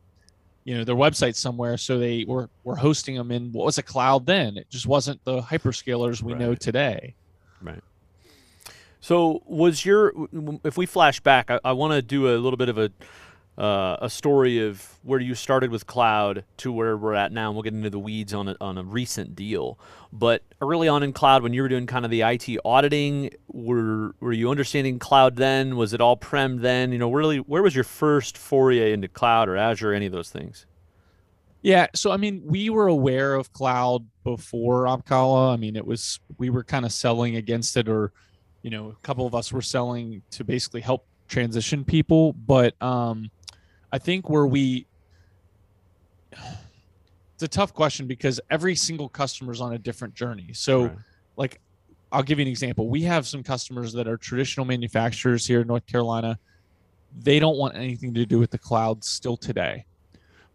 you 0.65 0.77
know, 0.77 0.85
their 0.85 0.97
website 0.97 1.35
somewhere, 1.35 1.77
so 1.77 1.99
they 1.99 2.25
were 2.27 2.51
were 2.65 2.77
hosting 2.77 3.17
them 3.17 3.31
in 3.31 3.53
what 3.53 3.67
was 3.67 3.79
a 3.79 3.83
cloud 3.83 4.27
then. 4.27 4.57
It 4.57 4.69
just 4.71 4.87
wasn't 4.87 5.25
the 5.25 5.41
hyperscalers 5.41 6.23
we 6.23 6.33
right. 6.33 6.41
know 6.41 6.55
today. 6.55 7.15
Right. 7.63 7.83
So 9.05 9.43
was 9.45 9.85
your 9.85 10.15
if 10.65 10.79
we 10.79 10.87
flash 10.87 11.21
back, 11.21 11.51
I, 11.51 11.61
I 11.63 11.73
want 11.73 11.93
to 11.93 12.01
do 12.01 12.35
a 12.35 12.39
little 12.39 12.57
bit 12.57 12.71
of 12.71 12.79
a 12.79 12.91
uh, 13.61 13.99
a 14.01 14.09
story 14.09 14.67
of 14.67 14.99
where 15.03 15.21
you 15.21 15.35
started 15.35 15.71
with 15.71 15.87
cloud 15.87 16.43
to 16.57 16.73
where 16.73 16.97
we're 16.97 17.13
at 17.13 17.31
now. 17.31 17.49
And 17.49 17.55
we'll 17.55 17.65
get 17.65 17.75
into 17.75 17.91
the 17.91 17.99
weeds 17.99 18.33
on 18.33 18.49
a, 18.49 18.57
on 18.63 18.79
a 18.79 18.83
recent 18.83 19.37
deal. 19.37 19.79
But 20.11 20.43
early 20.63 20.89
on 20.89 21.03
in 21.03 21.13
cloud, 21.13 21.43
when 21.43 21.53
you 21.53 21.61
were 21.61 21.69
doing 21.69 21.87
kind 21.87 22.07
of 22.07 22.11
the 22.11 22.23
IT 22.23 22.49
auditing, 22.65 23.29
were 23.49 24.15
were 24.21 24.33
you 24.33 24.51
understanding 24.51 24.99
cloud 24.99 25.37
then? 25.37 25.77
Was 25.77 25.93
it 25.93 26.01
all 26.01 26.17
prem 26.17 26.63
then? 26.63 26.91
You 26.91 26.99
know, 26.99 27.13
really, 27.13 27.41
where 27.41 27.63
was 27.63 27.75
your 27.75 27.85
first 27.85 28.39
foray 28.39 28.91
into 28.91 29.09
cloud 29.09 29.51
or 29.51 29.57
Azure, 29.59 29.91
or 29.91 29.93
any 29.93 30.07
of 30.07 30.13
those 30.13 30.31
things? 30.31 30.65
Yeah, 31.61 31.89
so 31.95 32.11
I 32.11 32.17
mean, 32.17 32.41
we 32.47 32.71
were 32.71 32.87
aware 32.87 33.35
of 33.35 33.53
cloud 33.53 34.07
before 34.23 34.85
Opkalla. 34.85 35.53
I 35.53 35.57
mean, 35.59 35.77
it 35.77 35.87
was 35.87 36.21
we 36.39 36.49
were 36.49 36.65
kind 36.65 36.87
of 36.87 36.93
selling 36.93 37.37
against 37.37 37.77
it, 37.77 37.87
or 37.87 38.11
you 38.65 38.71
know, 38.71 38.89
a 38.89 39.07
couple 39.07 39.27
of 39.27 39.35
us 39.35 39.53
were 39.53 39.61
selling 39.61 40.23
to 40.31 40.43
basically 40.43 40.81
help 40.81 41.07
transition 41.29 41.85
people. 41.85 42.33
But 42.33 42.75
um, 42.83 43.31
I 43.93 43.99
think 43.99 44.31
where 44.31 44.47
we 44.47 44.87
it's 46.33 47.43
a 47.43 47.49
tough 47.49 47.75
question 47.75 48.07
because 48.07 48.41
every 48.51 48.75
single 48.75 49.09
customer 49.09 49.53
is 49.53 49.61
on 49.61 49.75
a 49.75 49.79
different 49.79 50.15
journey. 50.15 50.51
So 50.55 50.85
right. 50.85 50.97
like 51.37 51.61
I'll 52.11 52.23
give 52.23 52.39
you 52.39 52.45
an 52.45 52.49
example. 52.49 52.89
We 52.89 53.03
have 53.03 53.27
some 53.27 53.43
customers 53.43 53.93
that 53.93 54.09
are 54.09 54.17
traditional 54.17 54.65
manufacturers 54.65 55.47
here 55.47 55.61
in 55.61 55.67
North 55.67 55.87
Carolina. 55.87 56.39
They 57.21 57.39
don't 57.39 57.59
want 57.59 57.77
anything 57.77 58.15
to 58.15 58.25
do 58.25 58.39
with 58.39 58.51
the 58.51 58.59
cloud 58.59 59.05
still 59.05 59.37
today. 59.37 59.85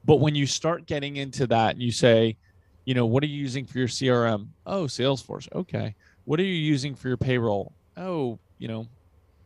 But 0.04 0.16
when 0.16 0.34
you 0.34 0.48
start 0.48 0.88
getting 0.88 1.18
into 1.18 1.46
that 1.48 1.76
and 1.76 1.84
you 1.84 1.92
say, 1.92 2.38
you 2.86 2.96
know, 2.96 3.06
what 3.06 3.22
are 3.22 3.28
you 3.28 3.40
using 3.40 3.68
for 3.68 3.78
your 3.78 3.88
CRM? 3.88 4.48
Oh, 4.66 4.86
Salesforce. 4.86 5.48
Okay. 5.54 5.94
What 6.26 6.40
are 6.40 6.44
you 6.44 6.54
using 6.54 6.96
for 6.96 7.08
your 7.08 7.18
payroll? 7.18 7.74
Oh, 8.00 8.40
you 8.58 8.68
know, 8.68 8.88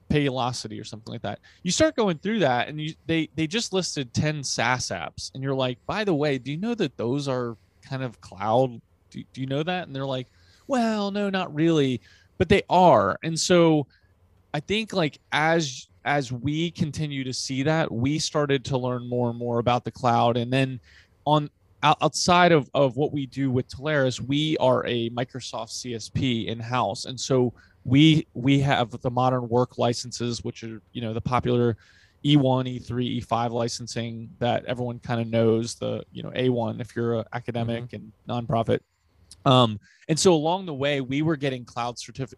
Paylocity 0.10 0.80
or 0.80 0.84
something 0.84 1.12
like 1.12 1.24
that. 1.24 1.40
You 1.64 1.72
start 1.72 1.96
going 1.96 2.20
through 2.20 2.40
that, 2.40 2.68
and 2.68 2.80
you 2.80 2.94
they 3.08 3.30
they 3.36 3.48
just 3.48 3.74
listed 3.74 4.14
ten 4.14 4.44
SaaS 4.44 4.90
apps, 4.90 5.32
and 5.34 5.44
you're 5.44 5.56
like, 5.56 5.84
by 5.88 6.04
the 6.04 6.14
way, 6.14 6.38
do 6.38 6.52
you 6.52 6.58
know 6.58 6.76
that 6.76 6.96
those 6.98 7.28
are 7.28 7.58
kind 7.82 8.04
of 8.04 8.22
cloud? 8.22 8.80
Do, 9.10 9.24
do 9.34 9.42
you 9.42 9.48
know 9.48 9.64
that? 9.64 9.88
And 9.88 9.96
they're 9.96 10.06
like, 10.06 10.28
well, 10.68 11.10
no, 11.10 11.30
not 11.30 11.54
really, 11.54 12.00
but 12.38 12.48
they 12.48 12.62
are. 12.70 13.18
And 13.24 13.40
so, 13.40 13.88
I 14.54 14.60
think 14.60 14.94
like 14.94 15.20
as 15.32 15.88
as 16.06 16.32
we 16.32 16.72
continue 16.72 17.24
to 17.24 17.34
see 17.34 17.64
that, 17.64 17.92
we 17.92 18.20
started 18.20 18.64
to 18.66 18.78
learn 18.78 19.08
more 19.08 19.30
and 19.30 19.40
more 19.40 19.60
about 19.60 19.84
the 19.84 19.92
cloud. 19.92 20.38
And 20.38 20.52
then 20.52 20.80
on 21.26 21.50
outside 21.82 22.52
of, 22.52 22.70
of 22.74 22.96
what 22.96 23.12
we 23.12 23.26
do 23.26 23.52
with 23.52 23.68
Telarus, 23.68 24.20
we 24.22 24.58
are 24.58 24.86
a 24.86 25.10
Microsoft 25.10 25.72
CSP 25.72 26.48
in 26.48 26.60
house. 26.60 27.06
And 27.06 27.20
so 27.20 27.54
we 27.86 28.28
we 28.34 28.60
have 28.60 28.92
the 29.02 29.12
modern 29.12 29.48
work 29.50 29.78
licenses, 29.78 30.44
which 30.44 30.64
are, 30.64 30.82
you 30.94 31.02
know, 31.02 31.14
the 31.14 31.22
popular 31.22 31.78
E1, 32.24 32.80
E3, 32.80 33.22
E5 33.22 33.52
licensing 33.52 34.30
that 34.40 34.64
everyone 34.66 35.00
kind 35.00 35.20
of 35.20 35.28
knows 35.28 35.76
the, 35.76 36.04
you 36.14 36.24
know, 36.24 36.30
A1 36.30 36.80
if 36.80 36.96
you're 36.96 37.20
an 37.20 37.26
academic 37.34 37.86
mm-hmm. 37.90 37.96
and 37.96 38.48
nonprofit. 38.48 38.80
Um, 39.46 39.80
and 40.08 40.18
so 40.18 40.34
along 40.34 40.66
the 40.66 40.74
way, 40.74 41.02
we 41.02 41.22
were 41.22 41.36
getting 41.36 41.66
cloud 41.66 41.98
certific- 41.98 42.36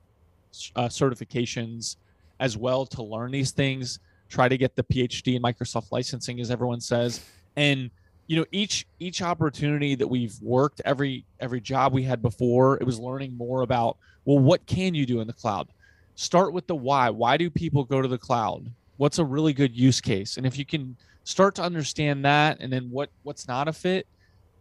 uh, 0.76 0.88
certifications 0.88 1.98
as 2.40 2.58
well 2.58 2.86
to 2.88 3.04
learn 3.04 3.32
these 3.32 3.52
things, 3.52 4.00
try 4.28 4.50
to 4.50 4.58
get 4.58 4.76
the 4.76 4.84
PhD 4.84 5.36
in 5.36 5.42
Microsoft 5.42 5.92
licensing, 5.92 6.40
as 6.40 6.50
everyone 6.50 6.82
says. 6.82 7.24
And 7.56 7.92
you 8.28 8.38
know, 8.38 8.46
each 8.52 8.88
each 9.00 9.22
opportunity 9.22 9.96
that 9.96 10.08
we've 10.08 10.36
worked, 10.42 10.82
every 10.86 11.26
every 11.40 11.62
job 11.62 11.94
we 11.94 12.04
had 12.04 12.22
before, 12.22 12.78
it 12.78 12.84
was 12.84 13.00
learning 13.00 13.38
more 13.38 13.62
about 13.62 13.98
well, 14.26 14.40
what 14.40 14.66
can 14.66 14.96
you 14.96 15.06
do 15.06 15.22
in 15.22 15.28
the 15.28 15.34
cloud? 15.34 15.68
Start 16.16 16.54
with 16.54 16.66
the 16.66 16.76
why. 16.76 17.10
Why 17.10 17.38
do 17.38 17.50
people 17.50 17.84
go 17.84 18.02
to 18.02 18.08
the 18.08 18.18
cloud? 18.18 18.72
What's 18.98 19.20
a 19.20 19.26
really 19.26 19.54
good 19.54 19.76
use 19.76 20.02
case? 20.02 20.38
And 20.38 20.46
if 20.46 20.58
you 20.58 20.66
can 20.66 20.96
start 21.24 21.54
to 21.56 21.62
understand 21.62 22.26
that, 22.26 22.58
and 22.60 22.72
then 22.72 22.90
what 22.90 23.10
what's 23.24 23.48
not 23.48 23.68
a 23.68 23.74
fit, 23.74 24.08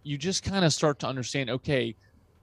you 0.03 0.19
just 0.19 0.43
kind 0.43 0.65
of 0.65 0.73
start 0.73 0.99
to 1.01 1.07
understand. 1.07 1.49
Okay, 1.49 1.95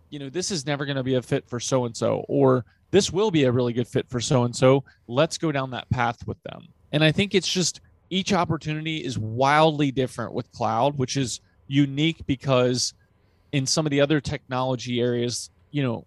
you 0.09 0.19
know, 0.19 0.29
this 0.29 0.49
is 0.49 0.65
never 0.65 0.85
going 0.85 0.97
to 0.97 1.03
be 1.03 1.15
a 1.15 1.21
fit 1.21 1.47
for 1.47 1.59
so 1.59 1.85
and 1.85 1.95
so, 1.95 2.25
or 2.27 2.65
this 2.89 3.11
will 3.11 3.31
be 3.31 3.43
a 3.43 3.51
really 3.51 3.73
good 3.73 3.87
fit 3.87 4.09
for 4.09 4.19
so 4.19 4.43
and 4.43 4.55
so. 4.55 4.83
Let's 5.07 5.37
go 5.37 5.51
down 5.51 5.71
that 5.71 5.89
path 5.89 6.25
with 6.25 6.41
them. 6.43 6.67
And 6.91 7.03
I 7.03 7.11
think 7.11 7.35
it's 7.35 7.51
just 7.51 7.79
each 8.11 8.33
opportunity 8.33 8.97
is 8.97 9.17
wildly 9.17 9.89
different 9.89 10.33
with 10.33 10.51
cloud, 10.51 10.97
which 10.97 11.17
is 11.17 11.39
unique 11.67 12.23
because 12.27 12.93
in 13.53 13.65
some 13.65 13.85
of 13.85 13.89
the 13.89 14.01
other 14.01 14.19
technology 14.19 14.99
areas, 15.01 15.49
you 15.71 15.81
know, 15.81 16.05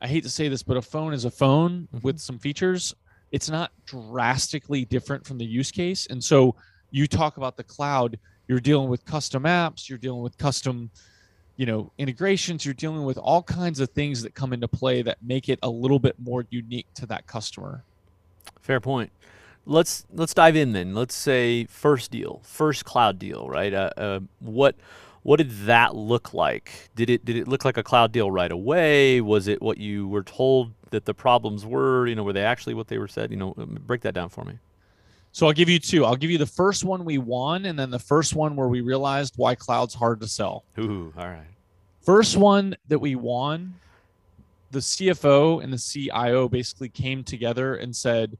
I 0.00 0.08
hate 0.08 0.24
to 0.24 0.30
say 0.30 0.48
this, 0.48 0.62
but 0.62 0.76
a 0.76 0.82
phone 0.82 1.12
is 1.12 1.26
a 1.26 1.30
phone 1.30 1.86
mm-hmm. 1.94 1.98
with 2.02 2.18
some 2.18 2.38
features. 2.38 2.94
It's 3.30 3.50
not 3.50 3.70
drastically 3.86 4.84
different 4.86 5.26
from 5.26 5.38
the 5.38 5.44
use 5.44 5.70
case. 5.70 6.06
And 6.06 6.24
so 6.24 6.56
you 6.90 7.06
talk 7.06 7.36
about 7.36 7.56
the 7.56 7.64
cloud, 7.64 8.18
you're 8.48 8.58
dealing 8.58 8.88
with 8.88 9.04
custom 9.04 9.44
apps, 9.44 9.88
you're 9.88 9.98
dealing 9.98 10.22
with 10.22 10.36
custom 10.38 10.90
you 11.56 11.66
know 11.66 11.92
integrations 11.98 12.64
you're 12.64 12.74
dealing 12.74 13.04
with 13.04 13.18
all 13.18 13.42
kinds 13.42 13.78
of 13.78 13.90
things 13.90 14.22
that 14.22 14.34
come 14.34 14.54
into 14.54 14.66
play 14.66 15.02
that 15.02 15.18
make 15.22 15.50
it 15.50 15.58
a 15.62 15.68
little 15.68 15.98
bit 15.98 16.16
more 16.18 16.46
unique 16.50 16.86
to 16.94 17.04
that 17.04 17.26
customer 17.26 17.84
fair 18.62 18.80
point 18.80 19.12
let's 19.66 20.06
let's 20.12 20.34
dive 20.34 20.56
in 20.56 20.72
then. 20.72 20.94
Let's 20.94 21.14
say 21.14 21.64
first 21.66 22.10
deal 22.10 22.40
first 22.44 22.84
cloud 22.84 23.18
deal 23.18 23.48
right? 23.48 23.72
Uh, 23.72 23.90
uh, 23.96 24.20
what 24.40 24.76
what 25.22 25.36
did 25.36 25.50
that 25.66 25.94
look 25.94 26.34
like? 26.34 26.90
Did 26.94 27.10
it 27.10 27.24
did 27.24 27.36
it 27.36 27.48
look 27.48 27.64
like 27.64 27.76
a 27.76 27.82
cloud 27.82 28.12
deal 28.12 28.30
right 28.30 28.50
away? 28.50 29.20
Was 29.20 29.48
it 29.48 29.62
what 29.62 29.78
you 29.78 30.08
were 30.08 30.22
told 30.24 30.72
that 30.90 31.04
the 31.04 31.14
problems 31.14 31.64
were? 31.64 32.06
You 32.06 32.14
know 32.14 32.22
were 32.22 32.32
they 32.32 32.44
actually 32.44 32.74
what 32.74 32.88
they 32.88 32.98
were 32.98 33.08
said? 33.08 33.30
You 33.30 33.36
know 33.36 33.54
break 33.56 34.02
that 34.02 34.14
down 34.14 34.28
for 34.28 34.44
me. 34.44 34.58
So 35.34 35.46
I'll 35.46 35.54
give 35.54 35.70
you 35.70 35.78
two. 35.78 36.04
I'll 36.04 36.16
give 36.16 36.30
you 36.30 36.36
the 36.36 36.46
first 36.46 36.84
one 36.84 37.06
we 37.06 37.16
won, 37.16 37.64
and 37.64 37.78
then 37.78 37.90
the 37.90 37.98
first 37.98 38.34
one 38.34 38.54
where 38.54 38.68
we 38.68 38.82
realized 38.82 39.34
why 39.36 39.54
cloud's 39.54 39.94
hard 39.94 40.20
to 40.20 40.28
sell. 40.28 40.64
Ooh, 40.78 41.12
all 41.16 41.26
right. 41.26 41.46
First 42.02 42.36
one 42.36 42.76
that 42.88 42.98
we 42.98 43.14
won, 43.14 43.76
the 44.72 44.80
CFO 44.80 45.62
and 45.62 45.72
the 45.72 45.78
CIO 45.78 46.48
basically 46.48 46.90
came 46.90 47.24
together 47.24 47.76
and 47.76 47.96
said, 47.96 48.36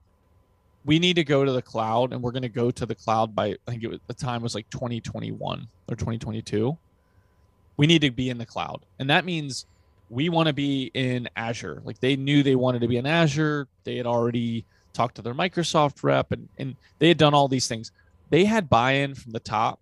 "We 0.85 0.99
need 0.99 1.17
to 1.17 1.25
go 1.25 1.45
to 1.45 1.53
the 1.53 1.63
cloud, 1.63 2.13
and 2.13 2.23
we're 2.23 2.33
going 2.33 2.43
to 2.43 2.49
go 2.49 2.71
to 2.71 2.87
the 2.87 2.95
cloud 2.95 3.35
by 3.35 3.57
I 3.67 3.71
think 3.71 3.83
it 3.83 3.89
was 3.89 4.01
the 4.07 4.15
time 4.15 4.43
was 4.43 4.55
like 4.55 4.69
2021 4.71 5.67
or 5.89 5.97
2022. 5.97 6.77
We 7.77 7.87
need 7.87 8.03
to 8.03 8.11
be 8.11 8.31
in 8.31 8.39
the 8.39 8.47
cloud, 8.47 8.85
and 8.99 9.11
that 9.11 9.25
means." 9.25 9.67
We 10.11 10.29
want 10.29 10.49
to 10.49 10.53
be 10.53 10.91
in 10.93 11.27
Azure. 11.37 11.81
Like 11.87 11.99
they 12.01 12.17
knew 12.17 12.43
they 12.43 12.55
wanted 12.55 12.83
to 12.83 12.87
be 12.87 12.99
in 12.99 13.07
Azure. 13.07 13.67
They 13.85 13.97
had 13.97 14.05
already 14.05 14.67
talked 14.93 15.17
to 15.17 15.23
their 15.23 15.35
Microsoft 15.35 16.03
rep, 16.03 16.33
and, 16.33 16.49
and 16.59 16.77
they 16.99 17.09
had 17.09 17.19
done 17.19 17.35
all 17.35 17.49
these 17.49 17.67
things. 17.67 17.93
They 18.31 18.45
had 18.45 18.69
buy 18.69 18.93
in 18.93 19.15
from 19.15 19.33
the 19.33 19.41
top. 19.41 19.79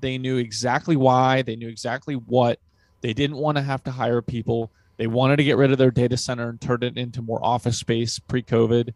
They 0.00 0.18
knew 0.18 0.36
exactly 0.36 0.96
why, 0.96 1.42
they 1.42 1.56
knew 1.56 1.68
exactly 1.68 2.14
what. 2.14 2.58
They 3.00 3.12
didn't 3.12 3.36
want 3.36 3.56
to 3.56 3.62
have 3.62 3.84
to 3.84 3.90
hire 3.90 4.22
people. 4.22 4.70
They 4.96 5.06
wanted 5.06 5.36
to 5.36 5.44
get 5.44 5.56
rid 5.56 5.72
of 5.72 5.78
their 5.78 5.90
data 5.90 6.16
center 6.16 6.48
and 6.48 6.60
turn 6.60 6.82
it 6.82 6.96
into 6.96 7.22
more 7.22 7.44
office 7.44 7.78
space 7.78 8.18
pre 8.18 8.42
COVID. 8.42 8.92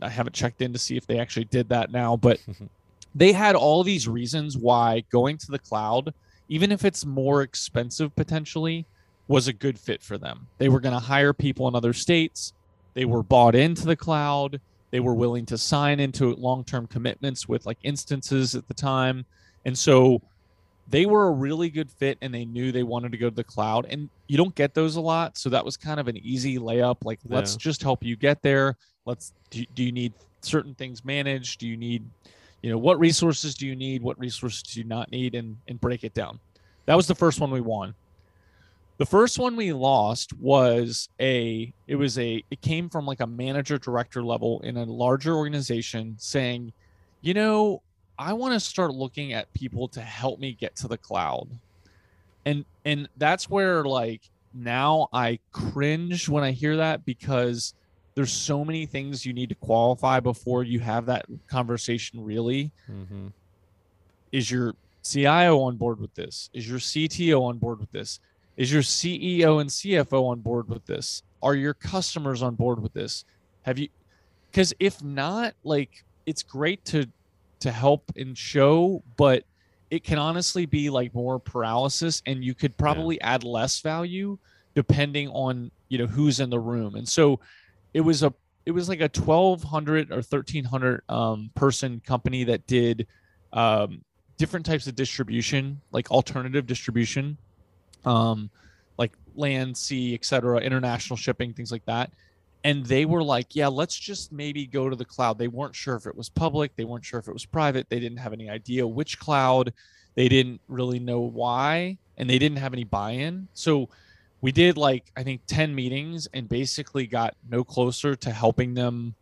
I 0.00 0.08
haven't 0.08 0.34
checked 0.34 0.62
in 0.62 0.72
to 0.72 0.78
see 0.78 0.96
if 0.96 1.06
they 1.06 1.18
actually 1.18 1.44
did 1.44 1.68
that 1.70 1.90
now, 1.90 2.16
but 2.16 2.38
hmm. 2.58 2.66
they 3.14 3.32
had 3.32 3.56
all 3.56 3.82
these 3.82 4.08
reasons 4.08 4.56
why 4.56 5.04
going 5.10 5.38
to 5.38 5.50
the 5.50 5.58
cloud, 5.58 6.14
even 6.48 6.72
if 6.72 6.84
it's 6.84 7.04
more 7.04 7.42
expensive 7.42 8.14
potentially, 8.16 8.86
was 9.28 9.46
a 9.46 9.52
good 9.52 9.78
fit 9.78 10.02
for 10.02 10.18
them. 10.18 10.46
They 10.56 10.68
were 10.68 10.80
going 10.80 10.94
to 10.94 10.98
hire 10.98 11.32
people 11.32 11.68
in 11.68 11.74
other 11.74 11.92
states. 11.92 12.54
They 12.94 13.04
were 13.04 13.22
bought 13.22 13.54
into 13.54 13.84
the 13.84 13.96
cloud. 13.96 14.60
They 14.90 15.00
were 15.00 15.14
willing 15.14 15.46
to 15.46 15.58
sign 15.58 16.00
into 16.00 16.34
long 16.34 16.64
term 16.64 16.86
commitments 16.86 17.46
with 17.46 17.66
like 17.66 17.78
instances 17.82 18.54
at 18.54 18.66
the 18.68 18.74
time. 18.74 19.26
And 19.64 19.78
so 19.78 20.22
they 20.88 21.04
were 21.04 21.28
a 21.28 21.32
really 21.32 21.68
good 21.68 21.90
fit 21.90 22.16
and 22.22 22.32
they 22.32 22.46
knew 22.46 22.72
they 22.72 22.82
wanted 22.82 23.12
to 23.12 23.18
go 23.18 23.28
to 23.28 23.36
the 23.36 23.44
cloud. 23.44 23.86
And 23.90 24.08
you 24.26 24.38
don't 24.38 24.54
get 24.54 24.74
those 24.74 24.96
a 24.96 25.00
lot. 25.00 25.36
So 25.36 25.50
that 25.50 25.64
was 25.64 25.76
kind 25.76 26.00
of 26.00 26.08
an 26.08 26.16
easy 26.16 26.58
layup. 26.58 27.04
Like, 27.04 27.20
yeah. 27.28 27.36
let's 27.36 27.56
just 27.56 27.82
help 27.82 28.02
you 28.02 28.16
get 28.16 28.42
there. 28.42 28.76
Let's, 29.08 29.32
do, 29.48 29.64
do 29.74 29.82
you 29.82 29.90
need 29.90 30.12
certain 30.42 30.74
things 30.74 31.02
managed? 31.02 31.60
Do 31.60 31.66
you 31.66 31.78
need, 31.78 32.04
you 32.62 32.70
know, 32.70 32.76
what 32.76 33.00
resources 33.00 33.54
do 33.54 33.66
you 33.66 33.74
need? 33.74 34.02
What 34.02 34.18
resources 34.18 34.62
do 34.62 34.78
you 34.78 34.84
not 34.84 35.10
need? 35.10 35.34
And, 35.34 35.56
and 35.66 35.80
break 35.80 36.04
it 36.04 36.12
down. 36.12 36.38
That 36.84 36.94
was 36.94 37.06
the 37.06 37.14
first 37.14 37.40
one 37.40 37.50
we 37.50 37.62
won. 37.62 37.94
The 38.98 39.06
first 39.06 39.38
one 39.38 39.56
we 39.56 39.72
lost 39.72 40.32
was 40.34 41.08
a 41.20 41.72
it 41.86 41.94
was 41.94 42.18
a 42.18 42.42
it 42.50 42.60
came 42.60 42.90
from 42.90 43.06
like 43.06 43.20
a 43.20 43.26
manager 43.28 43.78
director 43.78 44.24
level 44.24 44.60
in 44.64 44.76
a 44.76 44.84
larger 44.84 45.36
organization 45.36 46.16
saying, 46.18 46.72
"You 47.20 47.32
know, 47.34 47.82
I 48.18 48.32
want 48.32 48.54
to 48.54 48.60
start 48.60 48.92
looking 48.92 49.32
at 49.32 49.52
people 49.54 49.86
to 49.88 50.00
help 50.00 50.40
me 50.40 50.52
get 50.52 50.74
to 50.76 50.88
the 50.88 50.98
cloud." 50.98 51.48
And 52.44 52.64
and 52.84 53.08
that's 53.16 53.48
where 53.48 53.84
like 53.84 54.22
now 54.52 55.08
I 55.12 55.38
cringe 55.52 56.28
when 56.28 56.42
I 56.42 56.50
hear 56.50 56.76
that 56.78 57.04
because 57.04 57.74
there's 58.18 58.32
so 58.32 58.64
many 58.64 58.84
things 58.84 59.24
you 59.24 59.32
need 59.32 59.48
to 59.48 59.54
qualify 59.54 60.18
before 60.18 60.64
you 60.64 60.80
have 60.80 61.06
that 61.06 61.24
conversation 61.46 62.20
really. 62.20 62.72
Mm-hmm. 62.90 63.28
Is 64.32 64.50
your 64.50 64.74
CIO 65.04 65.60
on 65.60 65.76
board 65.76 66.00
with 66.00 66.12
this? 66.16 66.50
Is 66.52 66.68
your 66.68 66.80
CTO 66.80 67.42
on 67.42 67.58
board 67.58 67.78
with 67.78 67.92
this? 67.92 68.18
Is 68.56 68.72
your 68.72 68.82
CEO 68.82 69.60
and 69.60 69.70
CFO 69.70 70.30
on 70.30 70.40
board 70.40 70.68
with 70.68 70.84
this? 70.84 71.22
Are 71.44 71.54
your 71.54 71.74
customers 71.74 72.42
on 72.42 72.56
board 72.56 72.82
with 72.82 72.92
this? 72.92 73.24
Have 73.62 73.78
you 73.78 73.88
because 74.50 74.74
if 74.80 75.00
not, 75.00 75.54
like 75.62 76.04
it's 76.26 76.42
great 76.42 76.84
to 76.86 77.06
to 77.60 77.70
help 77.70 78.10
and 78.16 78.36
show, 78.36 79.00
but 79.16 79.44
it 79.92 80.02
can 80.02 80.18
honestly 80.18 80.66
be 80.66 80.90
like 80.90 81.14
more 81.14 81.38
paralysis 81.38 82.20
and 82.26 82.42
you 82.42 82.52
could 82.52 82.76
probably 82.76 83.14
yeah. 83.18 83.34
add 83.34 83.44
less 83.44 83.78
value 83.78 84.36
depending 84.74 85.28
on 85.28 85.70
you 85.88 85.98
know 85.98 86.06
who's 86.08 86.40
in 86.40 86.50
the 86.50 86.58
room. 86.58 86.96
And 86.96 87.08
so 87.08 87.38
it 87.94 88.00
was 88.00 88.22
a 88.22 88.32
it 88.66 88.72
was 88.72 88.88
like 88.88 89.00
a 89.00 89.10
1200 89.10 90.10
or 90.10 90.16
1300 90.16 91.02
um, 91.08 91.50
person 91.54 92.00
company 92.04 92.44
that 92.44 92.66
did 92.66 93.06
um, 93.52 94.02
different 94.36 94.66
types 94.66 94.86
of 94.86 94.94
distribution 94.94 95.80
like 95.90 96.10
alternative 96.10 96.66
distribution 96.66 97.38
um, 98.04 98.50
like 98.98 99.12
land, 99.34 99.76
sea, 99.76 100.14
etc., 100.14 100.58
international 100.58 101.16
shipping, 101.16 101.52
things 101.52 101.72
like 101.72 101.84
that. 101.86 102.10
And 102.64 102.84
they 102.84 103.04
were 103.04 103.22
like, 103.22 103.54
yeah, 103.54 103.68
let's 103.68 103.96
just 103.96 104.32
maybe 104.32 104.66
go 104.66 104.90
to 104.90 104.96
the 104.96 105.04
cloud. 105.04 105.38
They 105.38 105.48
weren't 105.48 105.76
sure 105.76 105.94
if 105.94 106.06
it 106.06 106.16
was 106.16 106.28
public, 106.28 106.74
they 106.76 106.84
weren't 106.84 107.04
sure 107.04 107.20
if 107.20 107.28
it 107.28 107.32
was 107.32 107.46
private, 107.46 107.88
they 107.88 108.00
didn't 108.00 108.18
have 108.18 108.32
any 108.32 108.50
idea 108.50 108.86
which 108.86 109.18
cloud, 109.18 109.72
they 110.16 110.28
didn't 110.28 110.60
really 110.66 110.98
know 110.98 111.20
why, 111.20 111.98
and 112.16 112.28
they 112.28 112.38
didn't 112.38 112.58
have 112.58 112.72
any 112.72 112.84
buy 112.84 113.12
in. 113.12 113.46
So 113.54 113.88
we 114.40 114.52
did 114.52 114.76
like, 114.76 115.10
I 115.16 115.22
think 115.22 115.42
10 115.46 115.74
meetings 115.74 116.28
and 116.32 116.48
basically 116.48 117.06
got 117.06 117.34
no 117.48 117.64
closer 117.64 118.14
to 118.14 118.30
helping 118.30 118.74
them 118.74 119.14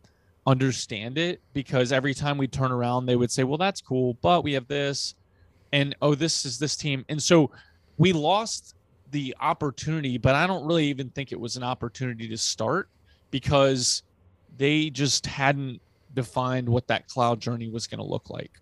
understand 0.47 1.19
it 1.19 1.41
because 1.53 1.91
every 1.91 2.15
time 2.15 2.39
we 2.39 2.47
turn 2.47 2.71
around, 2.71 3.07
they 3.07 3.17
would 3.17 3.31
say, 3.31 3.43
well, 3.45 3.59
that's 3.59 3.81
cool, 3.81 4.15
but 4.21 4.45
we 4.45 4.53
have 4.53 4.69
this. 4.69 5.15
And 5.73 5.97
oh, 6.03 6.15
this 6.15 6.45
is 6.45 6.59
this 6.59 6.77
team. 6.77 7.05
And 7.09 7.23
so 7.23 7.51
we 7.99 8.13
lost 8.13 8.75
the 9.11 9.35
opportunity, 9.41 10.19
but 10.19 10.35
I 10.35 10.47
don't 10.47 10.65
really 10.67 10.87
even 10.87 11.11
think 11.11 11.33
it 11.33 11.41
was 11.41 11.57
an 11.57 11.63
opportunity 11.63 12.29
to 12.29 12.37
start 12.37 12.89
because 13.31 14.03
they 14.59 14.91
just 14.91 15.27
hadn't 15.27 15.81
defined 16.15 16.69
what 16.69 16.87
that 16.89 17.09
cloud 17.09 17.41
journey 17.41 17.69
was 17.69 17.87
going 17.87 17.99
to 17.99 18.07
look 18.07 18.31
like. 18.31 18.53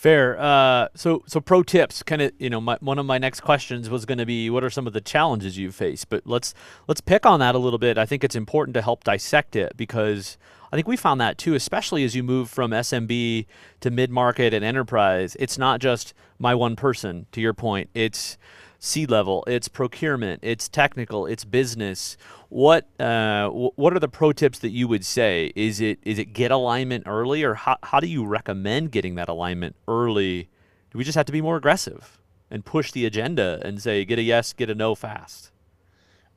Fair. 0.00 0.40
Uh, 0.40 0.88
so, 0.94 1.22
so 1.26 1.42
pro 1.42 1.62
tips. 1.62 2.02
Kind 2.02 2.22
of, 2.22 2.32
you 2.38 2.48
know, 2.48 2.58
my, 2.58 2.78
one 2.80 2.98
of 2.98 3.04
my 3.04 3.18
next 3.18 3.40
questions 3.40 3.90
was 3.90 4.06
going 4.06 4.16
to 4.16 4.24
be, 4.24 4.48
what 4.48 4.64
are 4.64 4.70
some 4.70 4.86
of 4.86 4.94
the 4.94 5.00
challenges 5.02 5.58
you 5.58 5.70
face? 5.70 6.06
But 6.06 6.26
let's 6.26 6.54
let's 6.88 7.02
pick 7.02 7.26
on 7.26 7.38
that 7.40 7.54
a 7.54 7.58
little 7.58 7.78
bit. 7.78 7.98
I 7.98 8.06
think 8.06 8.24
it's 8.24 8.34
important 8.34 8.72
to 8.76 8.80
help 8.80 9.04
dissect 9.04 9.56
it 9.56 9.76
because 9.76 10.38
I 10.72 10.76
think 10.76 10.88
we 10.88 10.96
found 10.96 11.20
that 11.20 11.36
too, 11.36 11.52
especially 11.52 12.02
as 12.02 12.16
you 12.16 12.22
move 12.22 12.48
from 12.48 12.70
SMB 12.70 13.44
to 13.80 13.90
mid 13.90 14.10
market 14.10 14.54
and 14.54 14.64
enterprise. 14.64 15.36
It's 15.38 15.58
not 15.58 15.80
just 15.80 16.14
my 16.38 16.54
one 16.54 16.76
person, 16.76 17.26
to 17.32 17.42
your 17.42 17.52
point. 17.52 17.90
It's 17.92 18.38
C 18.82 19.04
level, 19.04 19.44
it's 19.46 19.68
procurement, 19.68 20.40
it's 20.42 20.66
technical, 20.66 21.26
it's 21.26 21.44
business. 21.44 22.16
What 22.48 22.88
uh, 22.98 23.48
what 23.50 23.94
are 23.94 24.00
the 24.00 24.08
pro 24.08 24.32
tips 24.32 24.58
that 24.60 24.70
you 24.70 24.88
would 24.88 25.04
say? 25.04 25.52
Is 25.54 25.82
it 25.82 25.98
is 26.02 26.18
it 26.18 26.32
get 26.32 26.50
alignment 26.50 27.04
early, 27.06 27.44
or 27.44 27.54
how 27.54 27.76
how 27.82 28.00
do 28.00 28.06
you 28.06 28.26
recommend 28.26 28.90
getting 28.90 29.16
that 29.16 29.28
alignment 29.28 29.76
early? 29.86 30.48
Do 30.90 30.98
we 30.98 31.04
just 31.04 31.14
have 31.14 31.26
to 31.26 31.32
be 31.32 31.42
more 31.42 31.58
aggressive 31.58 32.18
and 32.50 32.64
push 32.64 32.90
the 32.90 33.04
agenda 33.04 33.60
and 33.62 33.82
say 33.82 34.04
get 34.06 34.18
a 34.18 34.22
yes, 34.22 34.54
get 34.54 34.70
a 34.70 34.74
no 34.74 34.94
fast? 34.94 35.52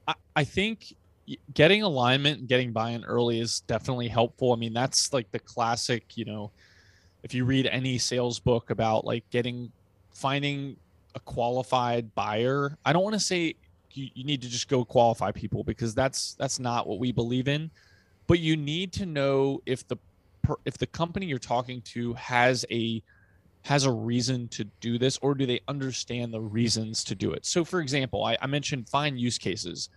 I, 0.05 0.13
I 0.35 0.43
think 0.43 0.93
getting 1.53 1.81
alignment 1.81 2.39
and 2.39 2.49
getting 2.49 2.73
buy-in 2.73 3.05
early 3.05 3.39
is 3.39 3.61
definitely 3.61 4.09
helpful. 4.09 4.51
I 4.51 4.57
mean, 4.57 4.73
that's 4.73 5.13
like 5.13 5.31
the 5.31 5.39
classic, 5.39 6.17
you 6.17 6.25
know, 6.25 6.51
if 7.23 7.33
you 7.33 7.45
read 7.45 7.67
any 7.67 7.97
sales 7.97 8.41
book 8.41 8.69
about 8.69 9.05
like 9.05 9.29
getting 9.29 9.71
finding 10.11 10.75
a 11.15 11.19
qualified 11.19 12.13
buyer. 12.15 12.77
I 12.85 12.93
don't 12.93 13.03
want 13.03 13.13
to 13.13 13.19
say 13.19 13.55
you, 13.91 14.07
you 14.13 14.23
need 14.23 14.41
to 14.41 14.49
just 14.49 14.67
go 14.67 14.83
qualify 14.83 15.31
people 15.31 15.63
because 15.63 15.93
that's 15.93 16.33
that's 16.35 16.59
not 16.59 16.87
what 16.87 16.99
we 16.99 17.11
believe 17.11 17.47
in. 17.47 17.71
But 18.27 18.39
you 18.39 18.55
need 18.55 18.93
to 18.93 19.05
know 19.05 19.61
if 19.65 19.87
the 19.87 19.97
if 20.65 20.77
the 20.77 20.87
company 20.87 21.25
you're 21.25 21.39
talking 21.39 21.81
to 21.81 22.13
has 22.13 22.65
a 22.71 23.01
has 23.63 23.85
a 23.85 23.91
reason 23.91 24.47
to 24.49 24.65
do 24.81 24.97
this 24.97 25.17
or 25.21 25.33
do 25.33 25.45
they 25.45 25.61
understand 25.67 26.33
the 26.33 26.41
reasons 26.41 27.01
to 27.01 27.15
do 27.15 27.31
it 27.31 27.45
so 27.45 27.63
for 27.63 27.79
example 27.79 28.25
i, 28.25 28.37
I 28.41 28.47
mentioned 28.47 28.89
find 28.89 29.17
use 29.17 29.37
cases 29.37 29.87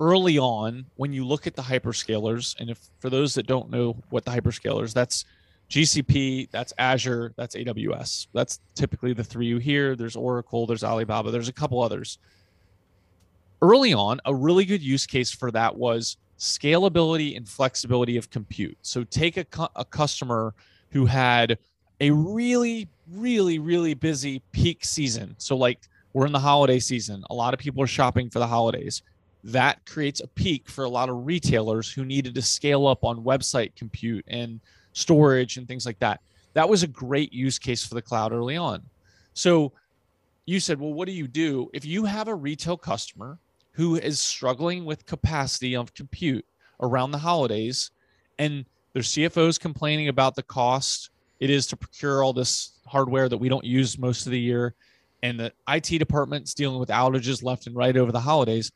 early 0.00 0.38
on 0.38 0.86
when 0.96 1.12
you 1.12 1.24
look 1.24 1.46
at 1.46 1.54
the 1.54 1.62
hyperscalers 1.62 2.58
and 2.58 2.68
if 2.68 2.80
for 2.98 3.10
those 3.10 3.34
that 3.34 3.46
don't 3.46 3.70
know 3.70 3.96
what 4.10 4.24
the 4.24 4.32
hyperscalers 4.32 4.92
that's 4.92 5.24
GCP, 5.72 6.50
that's 6.50 6.74
Azure, 6.76 7.32
that's 7.38 7.56
AWS. 7.56 8.26
That's 8.34 8.60
typically 8.74 9.14
the 9.14 9.24
three 9.24 9.46
you 9.46 9.56
hear. 9.56 9.96
There's 9.96 10.16
Oracle, 10.16 10.66
there's 10.66 10.84
Alibaba, 10.84 11.30
there's 11.30 11.48
a 11.48 11.52
couple 11.52 11.82
others. 11.82 12.18
Early 13.62 13.94
on, 13.94 14.20
a 14.26 14.34
really 14.34 14.66
good 14.66 14.82
use 14.82 15.06
case 15.06 15.32
for 15.32 15.50
that 15.52 15.74
was 15.74 16.18
scalability 16.38 17.38
and 17.38 17.48
flexibility 17.48 18.18
of 18.18 18.28
compute. 18.28 18.76
So 18.82 19.02
take 19.04 19.38
a, 19.38 19.44
cu- 19.44 19.68
a 19.74 19.84
customer 19.86 20.52
who 20.90 21.06
had 21.06 21.56
a 22.00 22.10
really, 22.10 22.86
really, 23.10 23.58
really 23.58 23.94
busy 23.94 24.42
peak 24.52 24.84
season. 24.84 25.34
So, 25.38 25.56
like 25.56 25.78
we're 26.12 26.26
in 26.26 26.32
the 26.32 26.38
holiday 26.38 26.80
season, 26.80 27.24
a 27.30 27.34
lot 27.34 27.54
of 27.54 27.60
people 27.60 27.82
are 27.82 27.86
shopping 27.86 28.28
for 28.28 28.40
the 28.40 28.46
holidays. 28.46 29.02
That 29.42 29.86
creates 29.86 30.20
a 30.20 30.26
peak 30.26 30.68
for 30.68 30.84
a 30.84 30.88
lot 30.90 31.08
of 31.08 31.24
retailers 31.24 31.90
who 31.90 32.04
needed 32.04 32.34
to 32.34 32.42
scale 32.42 32.86
up 32.86 33.04
on 33.04 33.24
website 33.24 33.74
compute 33.74 34.26
and 34.28 34.60
storage 34.92 35.56
and 35.56 35.66
things 35.66 35.86
like 35.86 35.98
that. 36.00 36.20
That 36.54 36.68
was 36.68 36.82
a 36.82 36.88
great 36.88 37.32
use 37.32 37.58
case 37.58 37.84
for 37.86 37.94
the 37.94 38.02
cloud 38.02 38.32
early 38.32 38.56
on. 38.56 38.82
So 39.34 39.72
you 40.44 40.60
said, 40.60 40.80
well, 40.80 40.92
what 40.92 41.06
do 41.06 41.12
you 41.12 41.26
do 41.26 41.70
if 41.72 41.84
you 41.84 42.04
have 42.04 42.28
a 42.28 42.34
retail 42.34 42.76
customer 42.76 43.38
who 43.72 43.96
is 43.96 44.20
struggling 44.20 44.84
with 44.84 45.06
capacity 45.06 45.74
of 45.74 45.94
compute 45.94 46.44
around 46.80 47.10
the 47.10 47.18
holidays 47.18 47.90
and 48.38 48.66
their 48.92 49.02
CFO 49.02 49.48
is 49.48 49.58
complaining 49.58 50.08
about 50.08 50.34
the 50.34 50.42
cost 50.42 51.10
it 51.40 51.50
is 51.50 51.66
to 51.66 51.76
procure 51.76 52.22
all 52.22 52.32
this 52.32 52.78
hardware 52.86 53.28
that 53.28 53.38
we 53.38 53.48
don't 53.48 53.64
use 53.64 53.98
most 53.98 54.26
of 54.26 54.32
the 54.32 54.38
year 54.38 54.74
and 55.22 55.40
the 55.40 55.52
IT 55.68 55.98
department's 55.98 56.54
dealing 56.54 56.78
with 56.78 56.88
outages 56.88 57.42
left 57.42 57.66
and 57.66 57.74
right 57.74 57.96
over 57.96 58.12
the 58.12 58.20
holidays, 58.20 58.70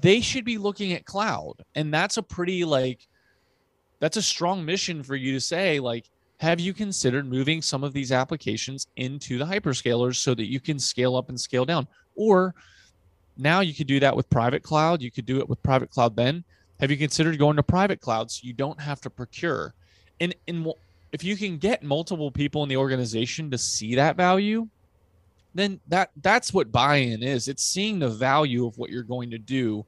they 0.00 0.20
should 0.20 0.44
be 0.44 0.58
looking 0.58 0.92
at 0.92 1.04
cloud. 1.04 1.54
And 1.74 1.92
that's 1.92 2.16
a 2.16 2.22
pretty 2.22 2.64
like 2.64 3.06
that's 3.98 4.16
a 4.16 4.22
strong 4.22 4.64
mission 4.64 5.02
for 5.02 5.16
you 5.16 5.32
to 5.32 5.40
say 5.40 5.80
like 5.80 6.10
have 6.38 6.60
you 6.60 6.74
considered 6.74 7.26
moving 7.26 7.62
some 7.62 7.82
of 7.82 7.92
these 7.94 8.12
applications 8.12 8.88
into 8.96 9.38
the 9.38 9.44
hyperscalers 9.44 10.16
so 10.16 10.34
that 10.34 10.50
you 10.50 10.60
can 10.60 10.78
scale 10.78 11.16
up 11.16 11.30
and 11.30 11.40
scale 11.40 11.64
down? 11.64 11.88
Or 12.14 12.54
now 13.38 13.60
you 13.60 13.72
could 13.72 13.86
do 13.86 14.00
that 14.00 14.14
with 14.14 14.28
private 14.28 14.62
cloud 14.62 15.02
you 15.02 15.10
could 15.10 15.26
do 15.26 15.38
it 15.38 15.48
with 15.48 15.62
private 15.62 15.90
cloud 15.90 16.16
then. 16.16 16.44
Have 16.80 16.90
you 16.90 16.96
considered 16.96 17.38
going 17.38 17.56
to 17.56 17.62
private 17.62 18.00
cloud 18.00 18.30
so 18.30 18.40
you 18.46 18.52
don't 18.52 18.80
have 18.80 19.00
to 19.02 19.10
procure? 19.10 19.74
And 20.20 20.34
and 20.46 20.72
if 21.12 21.24
you 21.24 21.36
can 21.36 21.56
get 21.56 21.82
multiple 21.82 22.30
people 22.30 22.62
in 22.62 22.68
the 22.68 22.76
organization 22.76 23.50
to 23.50 23.58
see 23.58 23.94
that 23.94 24.16
value 24.16 24.68
then 25.56 25.80
that 25.88 26.10
that's 26.20 26.52
what 26.52 26.70
buy-in 26.70 27.22
is. 27.22 27.48
It's 27.48 27.64
seeing 27.64 27.98
the 27.98 28.10
value 28.10 28.66
of 28.66 28.76
what 28.76 28.90
you're 28.90 29.02
going 29.02 29.30
to 29.30 29.38
do 29.38 29.84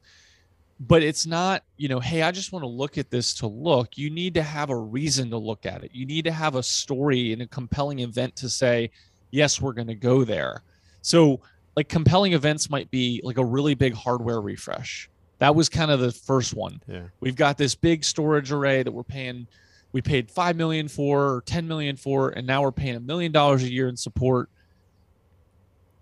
but 0.79 1.03
it's 1.03 1.25
not 1.25 1.63
you 1.77 1.89
know 1.89 1.99
hey 1.99 2.21
i 2.21 2.31
just 2.31 2.53
want 2.53 2.63
to 2.63 2.67
look 2.67 2.97
at 2.97 3.09
this 3.09 3.33
to 3.35 3.47
look. 3.47 3.97
You 3.97 4.09
need 4.09 4.33
to 4.35 4.43
have 4.43 4.69
a 4.69 4.77
reason 4.77 5.29
to 5.31 5.37
look 5.37 5.65
at 5.65 5.83
it. 5.83 5.91
You 5.93 6.05
need 6.05 6.25
to 6.25 6.31
have 6.31 6.55
a 6.55 6.63
story 6.63 7.33
and 7.33 7.41
a 7.41 7.47
compelling 7.47 7.99
event 7.99 8.35
to 8.37 8.49
say 8.49 8.91
yes 9.31 9.61
we're 9.61 9.73
going 9.73 9.87
to 9.87 9.95
go 9.95 10.23
there. 10.23 10.63
So 11.01 11.41
like 11.75 11.89
compelling 11.89 12.33
events 12.33 12.69
might 12.69 12.89
be 12.91 13.21
like 13.23 13.37
a 13.37 13.45
really 13.45 13.75
big 13.75 13.93
hardware 13.93 14.41
refresh. 14.41 15.09
That 15.39 15.55
was 15.55 15.69
kind 15.69 15.91
of 15.91 15.99
the 15.99 16.11
first 16.11 16.53
one. 16.53 16.81
Yeah. 16.87 17.03
We've 17.21 17.35
got 17.35 17.57
this 17.57 17.75
big 17.75 18.03
storage 18.03 18.51
array 18.51 18.83
that 18.83 18.91
we're 18.91 19.03
paying 19.03 19.47
we 19.91 20.01
paid 20.01 20.29
5 20.29 20.55
million 20.55 20.87
for 20.87 21.35
or 21.35 21.41
10 21.41 21.67
million 21.67 21.95
for 21.95 22.29
and 22.29 22.45
now 22.45 22.61
we're 22.61 22.71
paying 22.71 22.95
a 22.95 22.99
million 22.99 23.31
dollars 23.31 23.63
a 23.63 23.71
year 23.71 23.87
in 23.87 23.97
support 23.97 24.49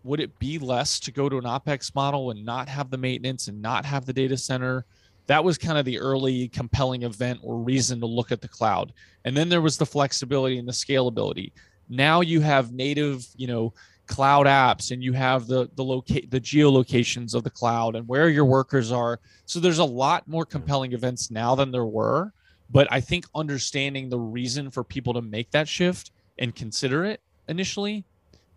would 0.07 0.19
it 0.19 0.39
be 0.39 0.57
less 0.57 0.99
to 1.01 1.11
go 1.11 1.29
to 1.29 1.37
an 1.37 1.43
opex 1.43 1.93
model 1.93 2.31
and 2.31 2.45
not 2.45 2.69
have 2.69 2.89
the 2.89 2.97
maintenance 2.97 3.47
and 3.47 3.61
not 3.61 3.85
have 3.85 4.05
the 4.05 4.13
data 4.13 4.37
center? 4.37 4.85
That 5.27 5.43
was 5.43 5.57
kind 5.57 5.77
of 5.77 5.85
the 5.85 5.99
early 5.99 6.47
compelling 6.47 7.03
event 7.03 7.39
or 7.43 7.57
reason 7.57 7.99
to 7.99 8.05
look 8.05 8.31
at 8.31 8.41
the 8.41 8.47
cloud. 8.47 8.93
And 9.25 9.35
then 9.35 9.49
there 9.49 9.61
was 9.61 9.77
the 9.77 9.85
flexibility 9.85 10.57
and 10.57 10.67
the 10.67 10.71
scalability. 10.73 11.51
Now 11.89 12.21
you 12.21 12.39
have 12.41 12.71
native 12.71 13.27
you 13.35 13.47
know 13.47 13.73
cloud 14.07 14.47
apps 14.47 14.91
and 14.91 15.03
you 15.03 15.11
have 15.11 15.47
the 15.47 15.69
the 15.75 15.83
locate 15.83 16.31
the 16.31 16.39
geolocations 16.39 17.35
of 17.35 17.43
the 17.43 17.49
cloud 17.49 17.95
and 17.95 18.07
where 18.07 18.29
your 18.29 18.45
workers 18.45 18.91
are. 18.91 19.19
So 19.45 19.59
there's 19.59 19.79
a 19.79 19.85
lot 19.85 20.27
more 20.27 20.45
compelling 20.45 20.93
events 20.93 21.29
now 21.29 21.55
than 21.55 21.71
there 21.71 21.85
were. 21.85 22.31
But 22.69 22.87
i 22.91 22.99
think 22.99 23.25
understanding 23.35 24.09
the 24.09 24.19
reason 24.19 24.71
for 24.71 24.83
people 24.83 25.13
to 25.13 25.21
make 25.21 25.51
that 25.51 25.67
shift 25.67 26.11
and 26.39 26.55
consider 26.55 27.05
it 27.05 27.21
initially 27.47 28.05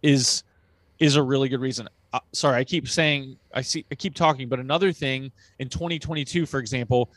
is 0.02 0.42
is 1.00 1.16
a 1.16 1.22
really 1.22 1.48
good 1.48 1.60
reason. 1.60 1.88
Uh, 2.12 2.20
sorry, 2.32 2.58
I 2.58 2.64
keep 2.64 2.86
saying 2.86 3.36
I 3.54 3.62
see 3.62 3.84
I 3.90 3.94
keep 3.94 4.14
talking, 4.14 4.48
but 4.48 4.60
another 4.60 4.92
thing 4.92 5.32
in 5.58 5.68
2022, 5.68 6.46
for 6.46 6.60
example, 6.60 7.10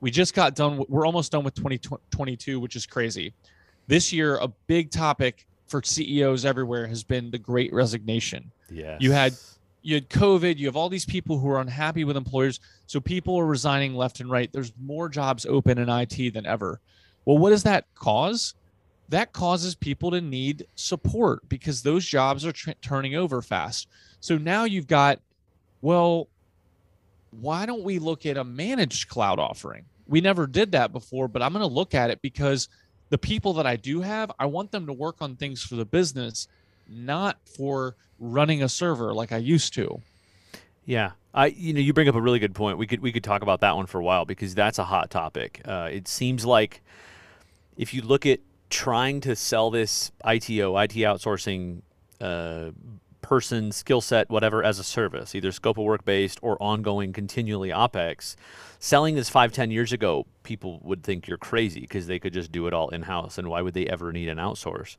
we 0.00 0.10
just 0.10 0.34
got 0.34 0.54
done. 0.54 0.84
We're 0.88 1.06
almost 1.06 1.32
done 1.32 1.44
with 1.44 1.54
2022, 1.54 2.60
which 2.60 2.76
is 2.76 2.84
crazy. 2.84 3.32
This 3.86 4.12
year, 4.12 4.36
a 4.36 4.48
big 4.66 4.90
topic 4.90 5.46
for 5.68 5.82
CEOs 5.82 6.44
everywhere 6.44 6.86
has 6.86 7.02
been 7.04 7.30
the 7.30 7.38
Great 7.38 7.72
Resignation. 7.72 8.50
Yeah, 8.68 8.98
you 9.00 9.12
had 9.12 9.34
you 9.82 9.94
had 9.94 10.10
COVID. 10.10 10.58
You 10.58 10.66
have 10.66 10.76
all 10.76 10.88
these 10.88 11.04
people 11.04 11.38
who 11.38 11.48
are 11.48 11.60
unhappy 11.60 12.04
with 12.04 12.16
employers, 12.16 12.58
so 12.86 13.00
people 13.00 13.36
are 13.36 13.46
resigning 13.46 13.94
left 13.94 14.18
and 14.20 14.28
right. 14.28 14.52
There's 14.52 14.72
more 14.82 15.08
jobs 15.08 15.46
open 15.46 15.78
in 15.78 15.88
IT 15.88 16.34
than 16.34 16.44
ever. 16.44 16.80
Well, 17.24 17.38
what 17.38 17.50
does 17.50 17.62
that 17.62 17.86
cause? 17.94 18.54
That 19.12 19.34
causes 19.34 19.74
people 19.74 20.10
to 20.10 20.22
need 20.22 20.66
support 20.74 21.46
because 21.46 21.82
those 21.82 22.04
jobs 22.04 22.46
are 22.46 22.52
turning 22.52 23.14
over 23.14 23.42
fast. 23.42 23.86
So 24.20 24.38
now 24.38 24.64
you've 24.64 24.86
got, 24.86 25.20
well, 25.82 26.28
why 27.30 27.66
don't 27.66 27.82
we 27.82 27.98
look 27.98 28.24
at 28.24 28.38
a 28.38 28.44
managed 28.44 29.10
cloud 29.10 29.38
offering? 29.38 29.84
We 30.06 30.22
never 30.22 30.46
did 30.46 30.72
that 30.72 30.92
before, 30.92 31.28
but 31.28 31.42
I'm 31.42 31.52
going 31.52 31.60
to 31.60 31.72
look 31.72 31.94
at 31.94 32.08
it 32.08 32.22
because 32.22 32.70
the 33.10 33.18
people 33.18 33.52
that 33.54 33.66
I 33.66 33.76
do 33.76 34.00
have, 34.00 34.32
I 34.38 34.46
want 34.46 34.72
them 34.72 34.86
to 34.86 34.94
work 34.94 35.16
on 35.20 35.36
things 35.36 35.62
for 35.62 35.74
the 35.74 35.84
business, 35.84 36.48
not 36.88 37.36
for 37.44 37.96
running 38.18 38.62
a 38.62 38.68
server 38.68 39.12
like 39.12 39.30
I 39.30 39.36
used 39.36 39.74
to. 39.74 40.00
Yeah, 40.86 41.12
I 41.34 41.46
you 41.46 41.74
know 41.74 41.80
you 41.80 41.92
bring 41.92 42.08
up 42.08 42.14
a 42.14 42.20
really 42.20 42.40
good 42.40 42.54
point. 42.54 42.76
We 42.76 42.86
could 42.88 43.00
we 43.00 43.12
could 43.12 43.22
talk 43.22 43.42
about 43.42 43.60
that 43.60 43.76
one 43.76 43.86
for 43.86 44.00
a 44.00 44.02
while 44.02 44.24
because 44.24 44.52
that's 44.52 44.78
a 44.78 44.84
hot 44.84 45.10
topic. 45.10 45.60
Uh, 45.64 45.88
it 45.92 46.08
seems 46.08 46.44
like 46.44 46.82
if 47.76 47.94
you 47.94 48.02
look 48.02 48.26
at 48.26 48.40
trying 48.72 49.20
to 49.20 49.36
sell 49.36 49.70
this 49.70 50.10
ITO, 50.24 50.76
IT 50.78 50.92
outsourcing 50.92 51.82
uh, 52.20 52.70
person, 53.20 53.70
skill 53.70 54.00
set, 54.00 54.30
whatever, 54.30 54.64
as 54.64 54.78
a 54.78 54.84
service, 54.84 55.34
either 55.34 55.52
scope 55.52 55.76
of 55.76 55.84
work 55.84 56.06
based 56.06 56.38
or 56.42 56.60
ongoing, 56.60 57.12
continually 57.12 57.68
OPEX. 57.68 58.34
Selling 58.78 59.14
this 59.14 59.28
five, 59.28 59.52
ten 59.52 59.70
years 59.70 59.92
ago, 59.92 60.26
people 60.42 60.80
would 60.82 61.04
think 61.04 61.28
you're 61.28 61.36
crazy 61.38 61.80
because 61.80 62.06
they 62.06 62.18
could 62.18 62.32
just 62.32 62.50
do 62.50 62.66
it 62.66 62.72
all 62.72 62.88
in 62.88 63.02
house. 63.02 63.36
And 63.36 63.48
why 63.48 63.60
would 63.60 63.74
they 63.74 63.86
ever 63.86 64.10
need 64.10 64.28
an 64.28 64.38
outsource? 64.38 64.96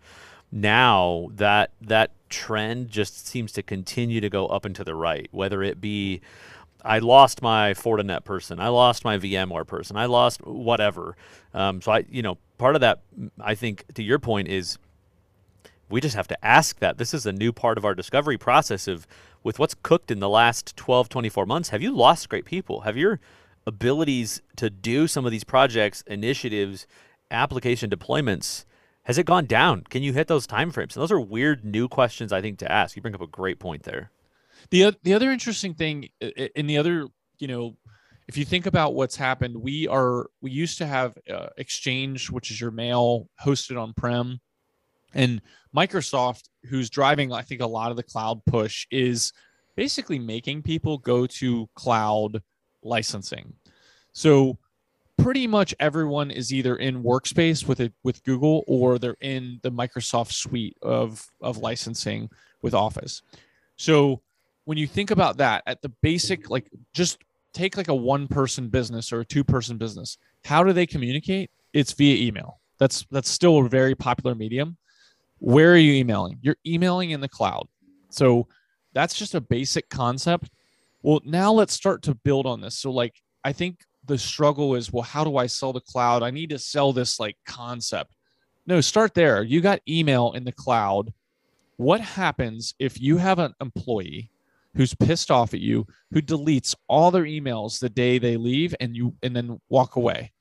Now 0.51 1.29
that 1.33 1.71
that 1.81 2.11
trend 2.29 2.89
just 2.89 3.27
seems 3.27 3.51
to 3.53 3.63
continue 3.63 4.21
to 4.21 4.29
go 4.29 4.45
up 4.45 4.65
and 4.65 4.75
to 4.75 4.83
the 4.83 4.93
right, 4.93 5.27
whether 5.31 5.63
it 5.63 5.81
be 5.81 6.21
I 6.85 6.99
lost 6.99 7.41
my 7.41 7.73
Fortinet 7.73 8.23
person. 8.25 8.59
I 8.59 8.67
lost 8.67 9.05
my 9.05 9.17
VMware 9.17 9.65
person. 9.65 9.95
I 9.95 10.05
lost 10.05 10.45
whatever. 10.45 11.15
Um, 11.53 11.81
so 11.81 11.93
I, 11.93 12.05
you 12.09 12.21
know, 12.21 12.37
part 12.57 12.75
of 12.75 12.81
that, 12.81 13.01
I 13.39 13.55
think, 13.55 13.85
to 13.95 14.03
your 14.03 14.19
point, 14.19 14.47
is 14.47 14.77
we 15.89 16.01
just 16.01 16.15
have 16.15 16.27
to 16.29 16.45
ask 16.45 16.79
that. 16.79 16.97
This 16.97 17.13
is 17.13 17.25
a 17.25 17.31
new 17.31 17.51
part 17.51 17.77
of 17.77 17.85
our 17.85 17.95
discovery 17.95 18.37
process 18.37 18.87
of 18.87 19.07
with 19.43 19.59
what's 19.59 19.75
cooked 19.75 20.09
in 20.09 20.19
the 20.19 20.29
last 20.29 20.75
12, 20.77 21.09
24 21.09 21.45
months. 21.45 21.69
Have 21.69 21.81
you 21.81 21.91
lost 21.91 22.29
great 22.29 22.45
people? 22.45 22.81
Have 22.81 22.95
your 22.95 23.19
abilities 23.67 24.41
to 24.55 24.69
do 24.69 25.07
some 25.07 25.25
of 25.25 25.31
these 25.31 25.43
projects, 25.43 26.03
initiatives, 26.07 26.87
application 27.29 27.89
deployments 27.89 28.65
has 29.03 29.17
it 29.17 29.25
gone 29.25 29.45
down? 29.45 29.81
Can 29.89 30.01
you 30.01 30.13
hit 30.13 30.27
those 30.27 30.47
timeframes? 30.47 30.95
And 30.95 31.01
those 31.01 31.11
are 31.11 31.19
weird 31.19 31.65
new 31.65 31.87
questions 31.87 32.31
I 32.31 32.41
think 32.41 32.57
to 32.59 32.71
ask. 32.71 32.95
You 32.95 33.01
bring 33.01 33.15
up 33.15 33.21
a 33.21 33.27
great 33.27 33.59
point 33.59 33.83
there. 33.83 34.11
The 34.69 34.95
the 35.03 35.13
other 35.13 35.29
interesting 35.29 35.73
thing 35.73 36.09
uh, 36.21 36.27
uh, 36.37 36.47
in 36.55 36.67
the 36.67 36.77
other, 36.77 37.07
you 37.37 37.47
know, 37.47 37.75
if 38.27 38.37
you 38.37 38.45
think 38.45 38.65
about 38.65 38.93
what's 38.93 39.15
happened, 39.15 39.55
we 39.55 39.87
are 39.87 40.27
we 40.41 40.51
used 40.51 40.77
to 40.77 40.85
have 40.85 41.17
uh, 41.31 41.47
Exchange, 41.57 42.29
which 42.29 42.51
is 42.51 42.59
your 42.59 42.71
mail 42.71 43.27
hosted 43.43 43.81
on 43.81 43.93
prem, 43.93 44.39
and 45.13 45.41
Microsoft, 45.75 46.43
who's 46.65 46.89
driving 46.89 47.33
I 47.33 47.41
think 47.41 47.61
a 47.61 47.67
lot 47.67 47.91
of 47.91 47.97
the 47.97 48.03
cloud 48.03 48.41
push, 48.45 48.87
is 48.91 49.33
basically 49.75 50.19
making 50.19 50.63
people 50.63 50.97
go 50.97 51.25
to 51.27 51.67
cloud 51.75 52.41
licensing. 52.83 53.53
So 54.13 54.57
pretty 55.17 55.47
much 55.47 55.75
everyone 55.79 56.31
is 56.31 56.53
either 56.53 56.75
in 56.75 57.03
workspace 57.03 57.67
with 57.67 57.79
it 57.79 57.93
with 58.03 58.23
google 58.23 58.63
or 58.67 58.97
they're 58.97 59.15
in 59.21 59.59
the 59.61 59.71
microsoft 59.71 60.31
suite 60.31 60.75
of 60.81 61.27
of 61.41 61.57
licensing 61.59 62.27
with 62.63 62.73
office 62.73 63.21
so 63.75 64.21
when 64.65 64.77
you 64.77 64.87
think 64.87 65.11
about 65.11 65.37
that 65.37 65.61
at 65.67 65.81
the 65.81 65.89
basic 66.01 66.49
like 66.49 66.67
just 66.93 67.19
take 67.53 67.77
like 67.77 67.87
a 67.87 67.95
one 67.95 68.27
person 68.27 68.67
business 68.67 69.13
or 69.13 69.21
a 69.21 69.25
two 69.25 69.43
person 69.43 69.77
business 69.77 70.17
how 70.45 70.63
do 70.63 70.73
they 70.73 70.85
communicate? 70.85 71.51
It's 71.73 71.93
via 71.93 72.15
email. 72.15 72.59
That's 72.77 73.05
that's 73.11 73.29
still 73.29 73.59
a 73.59 73.69
very 73.69 73.95
popular 73.95 74.35
medium. 74.35 74.77
Where 75.39 75.71
are 75.73 75.77
you 75.77 75.93
emailing? 75.93 76.39
You're 76.41 76.57
emailing 76.65 77.11
in 77.11 77.21
the 77.21 77.29
cloud. 77.29 77.67
So 78.09 78.47
that's 78.93 79.15
just 79.15 79.35
a 79.35 79.41
basic 79.41 79.89
concept. 79.89 80.49
Well 81.01 81.21
now 81.25 81.51
let's 81.51 81.73
start 81.73 82.01
to 82.03 82.15
build 82.15 82.45
on 82.45 82.61
this. 82.61 82.77
So 82.77 82.91
like 82.91 83.21
i 83.45 83.51
think 83.51 83.79
the 84.05 84.17
struggle 84.17 84.75
is 84.75 84.91
well 84.91 85.03
how 85.03 85.23
do 85.23 85.37
i 85.37 85.47
sell 85.47 85.73
the 85.73 85.81
cloud? 85.81 86.23
I 86.23 86.31
need 86.31 86.49
to 86.49 86.59
sell 86.59 86.93
this 86.93 87.19
like 87.19 87.37
concept. 87.45 88.15
No 88.67 88.81
start 88.81 89.13
there. 89.13 89.43
You 89.43 89.61
got 89.61 89.81
email 89.87 90.33
in 90.33 90.43
the 90.43 90.51
cloud. 90.51 91.13
What 91.77 92.01
happens 92.01 92.75
if 92.79 93.01
you 93.01 93.17
have 93.17 93.39
an 93.39 93.53
employee 93.59 94.29
who's 94.75 94.93
pissed 94.95 95.29
off 95.29 95.53
at 95.53 95.59
you 95.59 95.85
who 96.11 96.21
deletes 96.21 96.75
all 96.87 97.11
their 97.11 97.23
emails 97.23 97.79
the 97.79 97.89
day 97.89 98.17
they 98.17 98.37
leave 98.37 98.75
and 98.79 98.95
you 98.95 99.13
and 99.23 99.35
then 99.35 99.59
walk 99.69 99.95
away. 99.95 100.31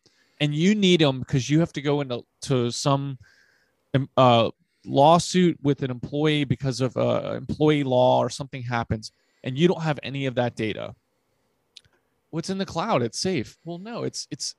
And 0.41 0.55
you 0.55 0.75
need 0.75 1.01
them 1.01 1.21
because 1.21 1.49
you 1.49 1.61
have 1.61 1.73
to 1.75 1.83
go 1.83 2.01
into 2.01 2.25
to 2.43 2.71
some 2.71 3.19
uh, 4.17 4.51
lawsuit 4.85 5.59
with 5.63 5.83
an 5.83 5.91
employee 5.91 6.45
because 6.45 6.81
of 6.81 6.97
uh, 6.97 7.35
employee 7.37 7.85
law 7.85 8.19
or 8.19 8.31
something 8.31 8.63
happens 8.63 9.13
and 9.45 9.57
you 9.57 9.69
don't 9.69 9.83
have 9.83 10.01
any 10.03 10.27
of 10.27 10.35
that 10.37 10.57
data. 10.57 10.95
What's 12.31 12.51
in 12.51 12.59
the 12.59 12.67
cloud? 12.67 13.03
It's 13.03 13.19
safe. 13.19 13.57
Well 13.65 13.79
no 13.79 14.05
it's 14.05 14.27
it's 14.31 14.55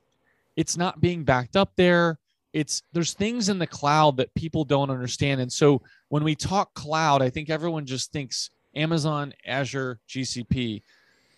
it's 0.56 0.76
not 0.76 1.00
being 1.00 1.24
backed 1.24 1.56
up 1.56 1.72
there. 1.76 2.18
It's 2.52 2.82
there's 2.92 3.12
things 3.12 3.48
in 3.48 3.58
the 3.58 3.66
cloud 3.66 4.16
that 4.18 4.32
people 4.34 4.64
don't 4.64 4.90
understand. 4.90 5.40
And 5.40 5.52
so 5.52 5.82
when 6.14 6.22
we 6.22 6.36
talk 6.36 6.72
cloud 6.74 7.22
i 7.22 7.28
think 7.28 7.50
everyone 7.50 7.84
just 7.84 8.12
thinks 8.12 8.50
amazon 8.76 9.32
azure 9.46 9.98
gcp 10.08 10.82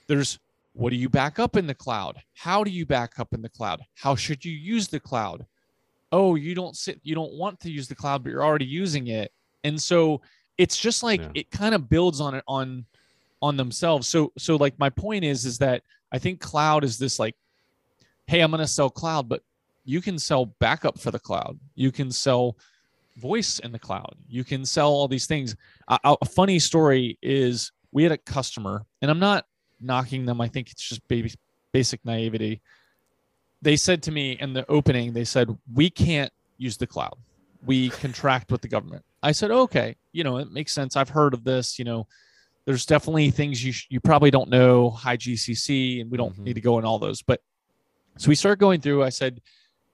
there's 0.07 0.39
what 0.77 0.91
do 0.91 0.97
you 0.97 1.09
back 1.09 1.39
up 1.39 1.57
in 1.57 1.67
the 1.67 1.75
cloud? 1.75 2.23
How 2.35 2.63
do 2.63 2.71
you 2.71 2.85
back 2.85 3.19
up 3.19 3.33
in 3.33 3.41
the 3.41 3.49
cloud? 3.49 3.81
How 3.95 4.15
should 4.15 4.45
you 4.45 4.53
use 4.53 4.89
the 4.89 5.01
cloud? 5.01 5.47
Oh 6.13 6.35
you 6.35 6.55
don't 6.55 6.77
sit 6.77 7.01
you 7.03 7.15
don't 7.15 7.33
want 7.33 7.59
to 7.61 7.71
use 7.71 7.89
the 7.89 7.95
cloud 7.95 8.23
but 8.23 8.31
you're 8.31 8.45
already 8.45 8.67
using 8.67 9.09
it. 9.09 9.33
And 9.65 9.81
so 9.81 10.21
it's 10.59 10.77
just 10.77 11.03
like 11.03 11.21
yeah. 11.21 11.31
it 11.35 11.51
kind 11.51 11.75
of 11.75 11.89
builds 11.89 12.21
on 12.21 12.35
it 12.35 12.45
on 12.47 12.85
on 13.43 13.57
themselves. 13.57 14.07
So 14.07 14.33
so 14.39 14.57
like 14.57 14.79
my 14.79 14.91
point 14.91 15.25
is 15.25 15.45
is 15.45 15.59
that 15.59 15.83
I 16.13 16.19
think 16.19 16.41
cloud 16.41 16.85
is 16.85 16.99
this 16.99 17.19
like, 17.19 17.35
hey, 18.27 18.41
I'm 18.41 18.51
going 18.51 18.61
to 18.61 18.67
sell 18.67 18.89
cloud, 18.91 19.29
but 19.29 19.43
you 19.85 20.01
can 20.01 20.19
sell 20.19 20.47
backup 20.47 20.99
for 20.99 21.11
the 21.11 21.19
cloud. 21.19 21.59
You 21.75 21.91
can 21.91 22.11
sell 22.11 22.57
voice 23.17 23.59
in 23.59 23.73
the 23.73 23.79
cloud. 23.79 24.15
You 24.29 24.45
can 24.45 24.65
sell 24.65 24.91
all 24.91 25.09
these 25.09 25.27
things. 25.27 25.57
A, 25.89 25.99
a 26.05 26.25
funny 26.25 26.59
story 26.59 27.19
is 27.23 27.73
we 27.93 28.03
had 28.03 28.13
a 28.13 28.19
customer, 28.19 28.85
and 29.03 29.11
I'm 29.11 29.19
not 29.19 29.47
knocking 29.81 30.27
them. 30.27 30.41
I 30.41 30.49
think 30.49 30.71
it's 30.71 30.89
just 30.89 31.07
baby, 31.09 31.33
basic 31.73 32.05
naivety. 32.05 32.61
They 33.63 33.77
said 33.77 34.03
to 34.05 34.13
me 34.13 34.33
in 34.41 34.53
the 34.53 34.69
opening, 34.71 35.13
they 35.13 35.25
said, 35.25 35.57
we 35.73 35.91
can't 35.91 36.33
use 36.59 36.77
the 36.77 36.87
cloud. 36.87 37.15
We 37.65 37.89
contract 37.91 38.53
with 38.53 38.61
the 38.61 38.69
government. 38.69 39.05
I 39.23 39.33
said, 39.33 39.51
okay, 39.51 39.97
you 40.13 40.25
know, 40.25 40.37
it 40.37 40.53
makes 40.53 40.73
sense. 40.73 40.95
I've 40.95 41.09
heard 41.09 41.35
of 41.35 41.43
this, 41.43 41.79
you 41.79 41.85
know, 41.85 42.07
there's 42.67 42.85
definitely 42.85 43.31
things 43.31 43.65
you 43.65 43.73
sh- 43.73 43.87
you 43.89 44.01
probably 44.01 44.31
don't 44.31 44.51
know 44.51 44.91
high 44.91 45.17
GCC, 45.17 46.01
and 46.01 46.11
we 46.11 46.19
don't 46.19 46.33
mm-hmm. 46.33 46.45
need 46.45 46.55
to 46.55 46.61
go 46.61 46.79
in 46.79 46.85
all 46.85 46.99
those. 46.99 47.23
But 47.23 47.41
so 48.19 48.29
we 48.29 48.35
started 48.35 48.59
going 48.59 48.81
through. 48.81 49.05
I 49.05 49.09
said, 49.09 49.41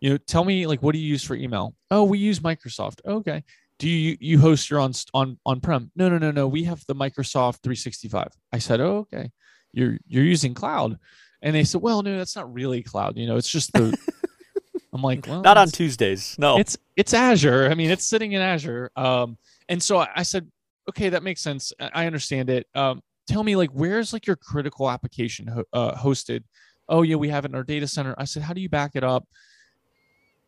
you 0.03 0.11
know, 0.11 0.17
tell 0.17 0.45
me 0.45 0.67
like 0.67 0.83
what 0.83 0.93
do 0.93 0.99
you 0.99 1.07
use 1.07 1.23
for 1.23 1.37
email? 1.37 1.77
Oh, 1.93 2.03
we 2.03 2.19
use 2.19 2.41
Microsoft. 2.41 3.01
Okay. 3.07 3.45
Do 3.79 3.89
you 3.89 4.17
you 4.21 4.39
host 4.41 4.69
your 4.69 4.81
on 4.81 4.93
on 5.15 5.39
on 5.47 5.61
prem? 5.61 5.93
No, 5.95 6.09
no, 6.09 6.19
no, 6.19 6.33
no. 6.33 6.49
We 6.49 6.65
have 6.65 6.85
the 6.89 6.95
Microsoft 6.95 7.63
365. 7.63 8.27
I 8.53 8.59
said, 8.59 8.81
oh, 8.81 8.97
okay. 8.99 9.31
You're 9.73 9.99
you're 10.09 10.25
using 10.25 10.55
cloud, 10.55 10.99
and 11.41 11.55
they 11.55 11.63
said, 11.63 11.83
well, 11.83 12.03
no, 12.03 12.19
that's 12.19 12.35
not 12.35 12.53
really 12.53 12.83
cloud. 12.83 13.17
You 13.17 13.29
know, 13.29 13.37
it's 13.37 13.49
just 13.49 13.73
the. 13.73 13.97
I'm 14.93 15.03
like, 15.03 15.27
well, 15.27 15.41
not 15.41 15.57
on 15.57 15.69
Tuesdays. 15.69 16.37
No, 16.37 16.59
it's 16.59 16.77
it's 16.97 17.15
Azure. 17.15 17.71
I 17.71 17.75
mean, 17.75 17.91
it's 17.91 18.05
sitting 18.05 18.33
in 18.33 18.43
Azure. 18.43 18.91
Um, 18.97 19.39
and 19.69 19.81
so 19.81 20.05
I 20.15 20.25
said, 20.25 20.51
okay, 20.89 21.11
that 21.11 21.23
makes 21.23 21.41
sense. 21.41 21.73
I 21.81 22.07
understand 22.07 22.51
it. 22.51 22.67
Um, 22.75 23.03
tell 23.29 23.45
me, 23.45 23.55
like, 23.55 23.71
where's 23.71 24.13
like 24.13 24.27
your 24.27 24.37
critical 24.37 24.91
application 24.91 25.47
ho- 25.47 25.65
uh, 25.73 25.95
hosted? 25.95 26.43
Oh, 26.89 27.03
yeah, 27.03 27.17
we 27.17 27.29
have 27.29 27.45
it 27.45 27.53
in 27.53 27.55
our 27.55 27.63
data 27.63 27.87
center. 27.87 28.17
I 28.19 28.25
said, 28.25 28.43
how 28.43 28.53
do 28.53 28.61
you 28.61 28.69
back 28.69 28.93
it 28.95 29.05
up? 29.05 29.27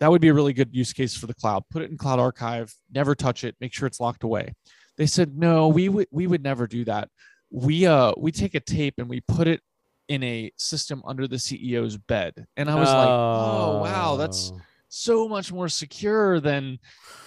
That 0.05 0.11
would 0.11 0.21
be 0.21 0.29
a 0.29 0.35
really 0.35 0.53
good 0.53 0.69
use 0.71 0.93
case 0.93 1.17
for 1.17 1.27
the 1.27 1.33
cloud. 1.33 1.65
Put 1.71 1.81
it 1.81 1.91
in 1.91 1.97
Cloud 1.97 2.19
Archive, 2.19 2.75
never 2.93 3.15
touch 3.15 3.43
it, 3.43 3.57
make 3.59 3.73
sure 3.73 3.87
it's 3.87 4.01
locked 4.01 4.23
away. 4.23 4.53
They 4.99 5.07
said, 5.07 5.35
no, 5.35 5.69
we 5.69 5.89
would 5.89 6.09
we 6.11 6.27
would 6.27 6.43
never 6.43 6.67
do 6.67 6.85
that. 6.85 7.09
We 7.51 7.87
uh 7.87 8.13
we 8.19 8.31
take 8.31 8.55
a 8.55 8.61
tape 8.61 8.97
and 8.99 9.09
we 9.09 9.23
put 9.23 9.49
it 9.49 9.63
in 10.09 10.23
a 10.23 10.53
system 10.59 11.01
under 11.07 11.27
the 11.27 11.37
CEO's 11.37 11.97
bed. 11.97 12.35
And 12.55 12.71
I 12.71 12.75
was 12.75 12.91
oh. 12.91 12.99
like, 12.99 13.09
oh 13.09 13.81
wow, 13.83 14.17
that's 14.17 14.53
oh. 14.55 14.61
so 14.91 15.27
much 15.27 15.51
more 15.51 15.71
secure 15.71 16.39
than 16.39 16.81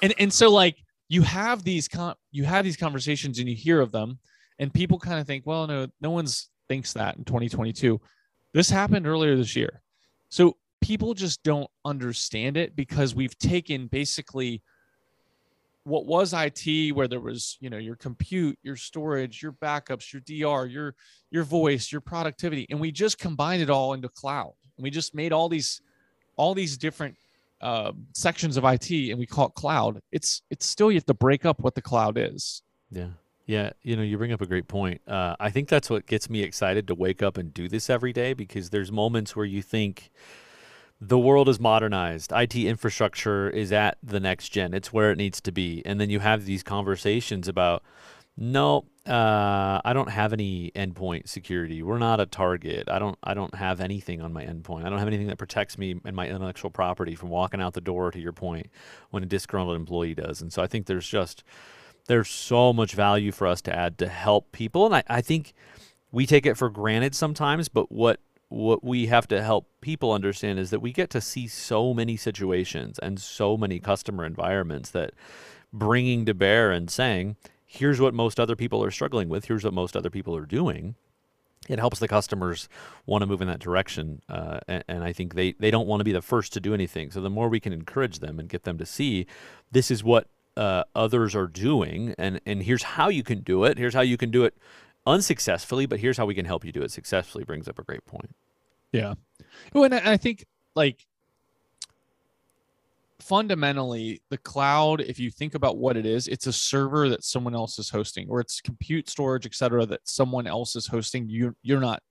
and 0.04 0.14
and 0.20 0.32
so 0.32 0.52
like 0.52 0.78
you 1.10 1.24
have 1.24 1.64
these 1.64 1.88
con- 1.88 2.14
you 2.32 2.44
have 2.44 2.64
these 2.64 2.78
conversations 2.78 3.40
and 3.40 3.50
you 3.50 3.56
hear 3.56 3.82
of 3.82 3.92
them 3.92 4.20
and 4.60 4.72
people 4.72 5.00
kind 5.00 5.20
of 5.20 5.26
think 5.26 5.48
well 5.48 5.66
no 5.66 5.88
no 6.00 6.12
one's 6.12 6.52
thinks 6.70 6.94
that 6.94 7.18
in 7.18 7.24
2022 7.24 8.00
this 8.54 8.70
happened 8.70 9.08
earlier 9.08 9.36
this 9.36 9.56
year 9.56 9.82
so 10.30 10.56
people 10.88 11.14
just 11.14 11.44
don't 11.44 11.70
understand 11.84 12.56
it 12.56 12.74
because 12.74 13.14
we've 13.14 13.38
taken 13.38 13.88
basically 13.88 14.62
what 15.84 16.06
was 16.06 16.34
IT 16.34 16.96
where 16.96 17.10
there 17.10 17.20
was, 17.20 17.58
you 17.60 17.70
know, 17.70 17.78
your 17.78 17.98
compute, 17.98 18.58
your 18.64 18.78
storage, 18.78 19.44
your 19.44 19.52
backups, 19.52 20.14
your 20.14 20.22
DR, 20.22 20.66
your 20.66 20.96
your 21.30 21.44
voice, 21.44 21.92
your 21.92 22.00
productivity 22.00 22.66
and 22.70 22.80
we 22.80 22.90
just 22.90 23.18
combined 23.18 23.62
it 23.62 23.70
all 23.70 23.94
into 23.94 24.08
cloud. 24.08 24.54
And 24.78 24.84
we 24.84 24.90
just 24.90 25.14
made 25.14 25.34
all 25.34 25.50
these 25.50 25.82
all 26.38 26.54
these 26.54 26.78
different 26.78 27.18
uh, 27.60 27.92
sections 28.14 28.56
of 28.56 28.64
IT 28.64 28.90
and 28.90 29.20
we 29.20 29.26
call 29.26 29.48
it 29.48 29.56
cloud, 29.56 30.02
it's 30.14 30.42
it's 30.50 30.66
still 30.66 30.90
you 30.90 30.96
have 30.96 31.06
to 31.06 31.14
break 31.14 31.46
up 31.46 31.60
what 31.60 31.76
the 31.76 31.82
cloud 31.82 32.18
is. 32.18 32.64
Yeah. 32.92 33.10
Yeah, 33.46 33.72
you 33.82 33.96
know, 33.96 34.04
you 34.04 34.18
bring 34.18 34.34
up 34.34 34.42
a 34.42 34.46
great 34.46 34.68
point. 34.68 35.00
Uh, 35.08 35.38
I 35.40 35.52
think 35.52 35.70
that's 35.70 35.90
what 35.90 36.06
gets 36.06 36.30
me 36.30 36.44
excited 36.44 36.86
to 36.90 36.96
wake 36.96 37.24
up 37.24 37.38
and 37.38 37.54
do 37.54 37.70
this 37.70 37.90
every 37.90 38.12
day 38.12 38.34
because 38.34 38.72
there's 38.72 38.92
moments 38.92 39.38
where 39.38 39.46
you 39.46 39.62
think 39.62 40.12
the 41.00 41.20
world 41.20 41.48
is 41.48 41.60
modernized, 41.60 42.32
IT 42.32 42.56
infrastructure 42.56 43.50
is 43.50 43.72
at 43.72 43.98
the 44.02 44.20
next 44.20 44.50
gen, 44.50 44.74
it's 44.74 44.92
where 44.92 45.12
it 45.12 45.18
needs 45.18 45.40
to 45.42 45.52
be, 45.52 45.84
and 45.86 46.02
then 46.02 46.10
you 46.10 46.20
have 46.20 46.46
these 46.46 46.64
conversations 46.64 47.48
about 47.48 47.84
no, 48.40 48.86
uh, 49.08 49.82
I 49.84 49.94
don't 49.94 50.12
have 50.12 50.32
any 50.32 50.72
endpoint 50.76 51.28
security. 51.28 51.82
We're 51.82 51.98
not 51.98 52.20
a 52.20 52.28
target. 52.28 52.88
I 52.88 53.00
don't. 53.00 53.18
I 53.24 53.34
don't 53.34 53.56
have 53.56 53.82
anything 53.82 54.22
on 54.22 54.32
my 54.32 54.46
endpoint. 54.46 54.86
I 54.86 54.90
don't 54.90 55.00
have 55.00 55.08
anything 55.08 55.28
that 55.28 55.40
protects 55.40 55.76
me 55.76 56.00
and 56.06 56.16
my 56.16 56.28
intellectual 56.28 56.70
property 56.70 57.16
from 57.16 57.30
walking 57.30 57.62
out 57.62 57.74
the 57.74 57.82
door. 57.82 58.12
To 58.12 58.20
your 58.20 58.34
point, 58.34 58.68
when 59.10 59.24
a 59.24 59.26
disgruntled 59.26 59.76
employee 59.76 60.14
does, 60.14 60.40
and 60.42 60.54
so 60.54 60.62
I 60.62 60.68
think 60.68 60.86
there's 60.86 61.08
just 61.08 61.44
there's 62.06 62.30
so 62.30 62.74
much 62.74 62.94
value 62.94 63.32
for 63.32 63.48
us 63.48 63.60
to 63.64 63.76
add 63.76 63.98
to 63.98 64.08
help 64.08 64.52
people, 64.52 64.86
and 64.86 64.96
I, 64.96 65.04
I 65.08 65.22
think 65.22 65.54
we 66.12 66.28
take 66.28 66.46
it 66.46 66.56
for 66.56 66.70
granted 66.70 67.16
sometimes. 67.16 67.70
But 67.70 67.92
what 67.92 68.20
what 68.50 68.84
we 68.84 69.08
have 69.08 69.28
to 69.28 69.44
help 69.44 69.70
people 69.82 70.12
understand 70.12 70.58
is 70.60 70.70
that 70.70 70.80
we 70.80 70.94
get 70.94 71.10
to 71.10 71.22
see 71.22 71.48
so 71.48 71.94
many 71.94 72.16
situations 72.16 72.98
and 73.00 73.20
so 73.20 73.58
many 73.58 73.80
customer 73.80 74.26
environments 74.26 74.90
that 74.92 75.12
bringing 75.74 76.26
to 76.26 76.34
bear 76.34 76.72
and 76.72 76.90
saying 76.90 77.36
here's 77.66 78.00
what 78.00 78.14
most 78.14 78.40
other 78.40 78.56
people 78.56 78.84
are 78.84 78.92
struggling 78.92 79.28
with, 79.28 79.46
here's 79.46 79.64
what 79.64 79.74
most 79.74 79.98
other 79.98 80.10
people 80.10 80.36
are 80.36 80.46
doing. 80.46 80.96
It 81.68 81.80
helps 81.80 82.00
the 82.00 82.08
customers 82.08 82.70
want 83.06 83.24
to 83.24 83.26
move 83.26 83.42
in 83.42 83.48
that 83.50 83.60
direction, 83.60 84.22
uh, 84.30 84.60
and, 84.70 84.84
and, 84.88 85.04
I 85.04 85.12
think 85.12 85.34
they, 85.34 85.52
they 85.60 85.70
don't 85.70 85.88
want 85.88 86.00
to 86.00 86.06
be 86.06 86.14
the 86.14 86.22
first 86.22 86.54
to 86.54 86.62
do 86.62 86.74
anything. 86.74 87.12
So 87.12 87.20
the 87.20 87.30
more 87.30 87.50
we 87.50 87.60
can 87.60 87.74
encourage 87.74 88.20
them 88.20 88.40
and 88.40 88.48
get 88.48 88.64
them 88.64 88.78
to 88.78 88.86
see, 88.86 89.26
this 89.72 89.92
is 89.92 90.02
what 90.02 90.30
uh, 90.56 90.84
others 90.96 91.36
are 91.36 91.48
doing, 91.48 92.16
and 92.18 92.42
and 92.46 92.64
here's 92.64 92.84
how 92.84 93.10
you 93.10 93.22
can 93.22 93.42
do 93.42 93.64
it. 93.64 93.78
Here's 93.78 93.94
how 93.94 94.02
you 94.02 94.18
can 94.18 94.32
do 94.32 94.44
it 94.44 94.56
unsuccessfully, 95.08 95.86
but 95.86 96.00
here's 96.00 96.18
how 96.18 96.26
we 96.26 96.36
can 96.36 96.46
help 96.46 96.66
you 96.66 96.72
do 96.72 96.84
it 96.84 96.92
successfully. 96.92 97.44
Brings 97.44 97.68
up 97.68 97.80
a 97.80 97.84
great 97.84 98.06
point. 98.06 98.36
Yeah, 98.92 99.16
and 99.74 99.94
I 99.94 100.18
think 100.18 100.46
like 100.76 101.06
fundamentally 103.20 104.22
the 104.30 104.38
cloud 104.38 105.02
if 105.02 105.20
you 105.20 105.32
think 105.32 105.56
about 105.56 105.78
what 105.78 105.98
it 105.98 106.06
is 106.06 106.28
it's 106.28 106.46
a 106.46 106.54
server 106.54 107.10
that 107.10 107.24
someone 107.24 107.56
else 107.56 107.80
is 107.80 107.90
hosting 107.90 108.28
or 108.30 108.40
it's 108.40 108.62
compute 108.62 109.10
storage 109.10 109.46
et 109.46 109.56
cetera 109.56 109.86
that 109.86 110.00
someone 110.06 110.46
else 110.46 110.76
is 110.76 110.86
hosting 110.86 111.28
you 111.28 111.54
you're 111.64 111.80
not 111.80 112.02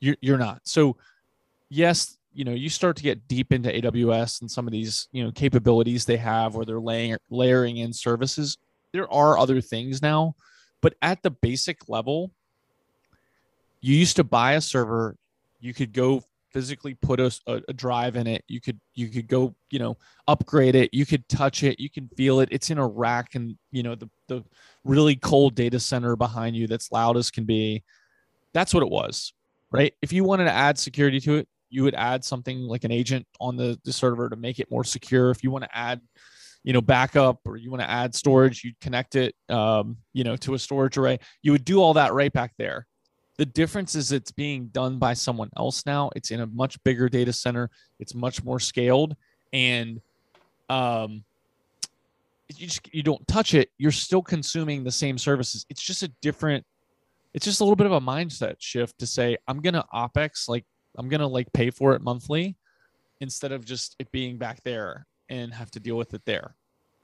you're, 0.00 0.16
you're 0.20 0.36
not 0.36 0.60
so 0.64 0.96
yes 1.70 2.18
you 2.34 2.44
know 2.44 2.52
you 2.52 2.68
start 2.68 2.96
to 2.96 3.04
get 3.04 3.26
deep 3.28 3.52
into 3.52 3.70
aws 3.70 4.40
and 4.40 4.50
some 4.50 4.66
of 4.66 4.72
these 4.72 5.08
you 5.12 5.24
know 5.24 5.30
capabilities 5.30 6.04
they 6.04 6.16
have 6.16 6.54
where 6.54 6.66
they're 6.66 6.80
laying 6.80 7.16
layering 7.30 7.76
in 7.76 7.92
services 7.92 8.58
there 8.92 9.10
are 9.12 9.38
other 9.38 9.60
things 9.60 10.02
now 10.02 10.34
but 10.82 10.94
at 11.00 11.22
the 11.22 11.30
basic 11.30 11.88
level 11.88 12.30
you 13.80 13.94
used 13.94 14.16
to 14.16 14.24
buy 14.24 14.52
a 14.52 14.60
server 14.60 15.16
you 15.60 15.72
could 15.72 15.92
go 15.92 16.22
physically 16.50 16.92
put 16.92 17.18
a, 17.18 17.32
a, 17.46 17.72
drive 17.72 18.14
in 18.14 18.26
it 18.26 18.44
you 18.46 18.60
could 18.60 18.78
you 18.94 19.08
could 19.08 19.26
go 19.26 19.54
you 19.70 19.78
know 19.78 19.96
upgrade 20.28 20.74
it 20.74 20.90
you 20.92 21.06
could 21.06 21.26
touch 21.28 21.62
it 21.62 21.80
you 21.80 21.88
can 21.88 22.08
feel 22.14 22.40
it 22.40 22.48
it's 22.52 22.68
in 22.68 22.76
a 22.76 22.86
rack 22.86 23.34
and 23.34 23.56
you 23.70 23.82
know 23.82 23.94
the 23.94 24.08
the 24.28 24.44
really 24.84 25.16
cold 25.16 25.54
data 25.54 25.80
center 25.80 26.14
behind 26.14 26.54
you 26.54 26.66
that's 26.66 26.92
loud 26.92 27.16
as 27.16 27.30
can 27.30 27.44
be. 27.44 27.82
That's 28.52 28.74
what 28.74 28.82
it 28.82 28.90
was 28.90 29.32
right? 29.70 29.94
If 30.02 30.12
you 30.12 30.24
wanted 30.24 30.44
to 30.44 30.52
add 30.52 30.78
security 30.78 31.18
to 31.20 31.36
it 31.36 31.48
you 31.72 31.82
would 31.82 31.94
add 31.94 32.22
something 32.22 32.60
like 32.60 32.84
an 32.84 32.92
agent 32.92 33.26
on 33.40 33.56
the, 33.56 33.80
the 33.84 33.92
server 33.92 34.28
to 34.28 34.36
make 34.36 34.60
it 34.60 34.70
more 34.70 34.84
secure. 34.84 35.30
If 35.30 35.42
you 35.42 35.50
want 35.50 35.64
to 35.64 35.76
add 35.76 36.02
you 36.64 36.72
know 36.72 36.80
backup 36.80 37.40
or 37.44 37.56
you 37.56 37.70
want 37.70 37.82
to 37.82 37.90
add 37.90 38.14
storage 38.14 38.62
you'd 38.64 38.78
connect 38.80 39.16
it 39.16 39.34
um, 39.48 39.96
you 40.12 40.24
know 40.24 40.36
to 40.36 40.54
a 40.54 40.58
storage 40.58 40.96
array 40.96 41.18
you 41.42 41.52
would 41.52 41.64
do 41.64 41.80
all 41.80 41.94
that 41.94 42.12
right 42.12 42.32
back 42.32 42.52
there 42.58 42.86
the 43.38 43.46
difference 43.46 43.94
is 43.94 44.12
it's 44.12 44.30
being 44.30 44.66
done 44.68 44.98
by 44.98 45.14
someone 45.14 45.50
else 45.56 45.86
now. 45.86 46.10
It's 46.14 46.30
in 46.30 46.40
a 46.40 46.46
much 46.46 46.82
bigger 46.84 47.08
data 47.08 47.32
center. 47.32 47.70
It's 47.98 48.14
much 48.14 48.44
more 48.44 48.60
scaled, 48.60 49.16
and 49.52 50.00
um, 50.68 51.24
you 52.48 52.66
just 52.66 52.94
you 52.94 53.02
don't 53.02 53.26
touch 53.26 53.54
it. 53.54 53.70
You're 53.78 53.90
still 53.90 54.22
consuming 54.22 54.84
the 54.84 54.90
same 54.90 55.16
services. 55.16 55.64
It's 55.70 55.82
just 55.82 56.02
a 56.02 56.08
different. 56.20 56.64
It's 57.32 57.46
just 57.46 57.60
a 57.60 57.64
little 57.64 57.76
bit 57.76 57.86
of 57.86 57.92
a 57.92 58.00
mindset 58.00 58.56
shift 58.58 58.98
to 58.98 59.06
say 59.06 59.38
I'm 59.48 59.60
gonna 59.60 59.84
opex 59.94 60.48
like 60.48 60.66
I'm 60.98 61.08
gonna 61.08 61.26
like 61.26 61.50
pay 61.54 61.70
for 61.70 61.94
it 61.94 62.02
monthly, 62.02 62.56
instead 63.20 63.50
of 63.50 63.64
just 63.64 63.96
it 63.98 64.12
being 64.12 64.36
back 64.36 64.62
there 64.62 65.06
and 65.32 65.54
have 65.54 65.70
to 65.72 65.80
deal 65.80 65.96
with 65.96 66.12
it 66.12 66.26
there. 66.26 66.54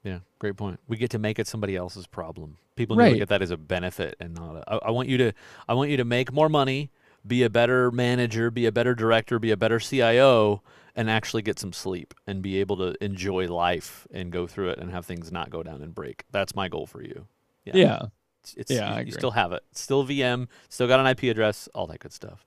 Yeah, 0.04 0.18
great 0.38 0.56
point. 0.56 0.78
We 0.86 0.96
get 0.96 1.10
to 1.10 1.18
make 1.18 1.38
it 1.38 1.48
somebody 1.48 1.74
else's 1.74 2.06
problem. 2.06 2.58
People 2.76 2.96
need 2.96 3.04
to 3.04 3.10
look 3.14 3.22
at 3.22 3.28
that 3.30 3.42
as 3.42 3.50
a 3.50 3.56
benefit 3.56 4.16
and 4.20 4.34
not. 4.34 4.56
A, 4.56 4.74
I, 4.74 4.76
I 4.88 4.90
want 4.90 5.08
you 5.08 5.18
to. 5.18 5.32
I 5.68 5.74
want 5.74 5.90
you 5.90 5.96
to 5.96 6.04
make 6.04 6.32
more 6.32 6.48
money, 6.48 6.90
be 7.26 7.42
a 7.42 7.50
better 7.50 7.90
manager, 7.90 8.50
be 8.50 8.66
a 8.66 8.72
better 8.72 8.94
director, 8.94 9.38
be 9.38 9.50
a 9.50 9.56
better 9.56 9.80
CIO, 9.80 10.62
and 10.94 11.10
actually 11.10 11.42
get 11.42 11.58
some 11.58 11.72
sleep 11.72 12.14
and 12.26 12.42
be 12.42 12.60
able 12.60 12.76
to 12.76 12.94
enjoy 13.04 13.48
life 13.48 14.06
and 14.12 14.30
go 14.30 14.46
through 14.46 14.70
it 14.70 14.78
and 14.78 14.90
have 14.92 15.04
things 15.04 15.32
not 15.32 15.50
go 15.50 15.62
down 15.62 15.82
and 15.82 15.94
break. 15.94 16.24
That's 16.30 16.54
my 16.54 16.68
goal 16.68 16.86
for 16.86 17.02
you. 17.02 17.26
Yeah. 17.64 17.76
Yeah. 17.76 18.02
It's, 18.42 18.54
it's 18.54 18.70
yeah, 18.70 19.00
you, 19.00 19.06
you 19.06 19.12
still 19.12 19.32
have 19.32 19.52
it. 19.52 19.64
Still 19.72 20.06
VM. 20.06 20.46
Still 20.68 20.86
got 20.86 21.00
an 21.00 21.06
IP 21.06 21.24
address. 21.24 21.68
All 21.74 21.86
that 21.88 21.98
good 21.98 22.12
stuff. 22.12 22.46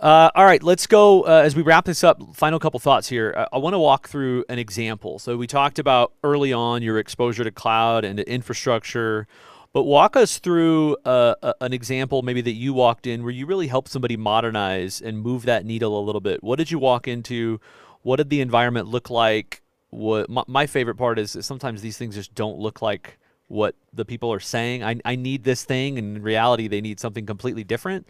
Uh, 0.00 0.30
all 0.36 0.44
right, 0.44 0.62
let's 0.62 0.86
go 0.86 1.22
uh, 1.22 1.42
as 1.44 1.56
we 1.56 1.62
wrap 1.62 1.84
this 1.84 2.04
up. 2.04 2.22
Final 2.34 2.58
couple 2.58 2.78
thoughts 2.78 3.08
here. 3.08 3.34
Uh, 3.36 3.46
I, 3.52 3.56
I 3.56 3.58
want 3.58 3.74
to 3.74 3.78
walk 3.78 4.08
through 4.08 4.44
an 4.48 4.58
example. 4.58 5.18
So 5.18 5.36
we 5.36 5.46
talked 5.46 5.78
about 5.78 6.12
early 6.22 6.52
on 6.52 6.82
your 6.82 6.98
exposure 6.98 7.42
to 7.42 7.50
cloud 7.50 8.04
and 8.04 8.16
to 8.18 8.30
infrastructure, 8.30 9.26
but 9.72 9.82
walk 9.82 10.16
us 10.16 10.38
through 10.38 10.96
uh, 11.04 11.34
a, 11.42 11.54
an 11.62 11.72
example 11.72 12.22
maybe 12.22 12.40
that 12.42 12.52
you 12.52 12.72
walked 12.72 13.06
in 13.06 13.22
where 13.24 13.32
you 13.32 13.44
really 13.44 13.66
helped 13.66 13.88
somebody 13.88 14.16
modernize 14.16 15.00
and 15.00 15.20
move 15.20 15.44
that 15.46 15.64
needle 15.64 15.98
a 15.98 16.02
little 16.02 16.20
bit. 16.20 16.44
What 16.44 16.56
did 16.56 16.70
you 16.70 16.78
walk 16.78 17.08
into? 17.08 17.60
What 18.02 18.16
did 18.16 18.30
the 18.30 18.40
environment 18.40 18.86
look 18.86 19.10
like? 19.10 19.62
What 19.90 20.30
my, 20.30 20.44
my 20.46 20.66
favorite 20.66 20.96
part 20.96 21.18
is 21.18 21.36
sometimes 21.40 21.82
these 21.82 21.98
things 21.98 22.14
just 22.14 22.34
don't 22.34 22.58
look 22.58 22.80
like 22.82 23.18
what 23.48 23.74
the 23.92 24.04
people 24.04 24.32
are 24.32 24.40
saying. 24.40 24.84
I, 24.84 25.00
I 25.04 25.16
need 25.16 25.42
this 25.42 25.64
thing, 25.64 25.98
and 25.98 26.18
in 26.18 26.22
reality, 26.22 26.68
they 26.68 26.82
need 26.82 27.00
something 27.00 27.26
completely 27.26 27.64
different. 27.64 28.06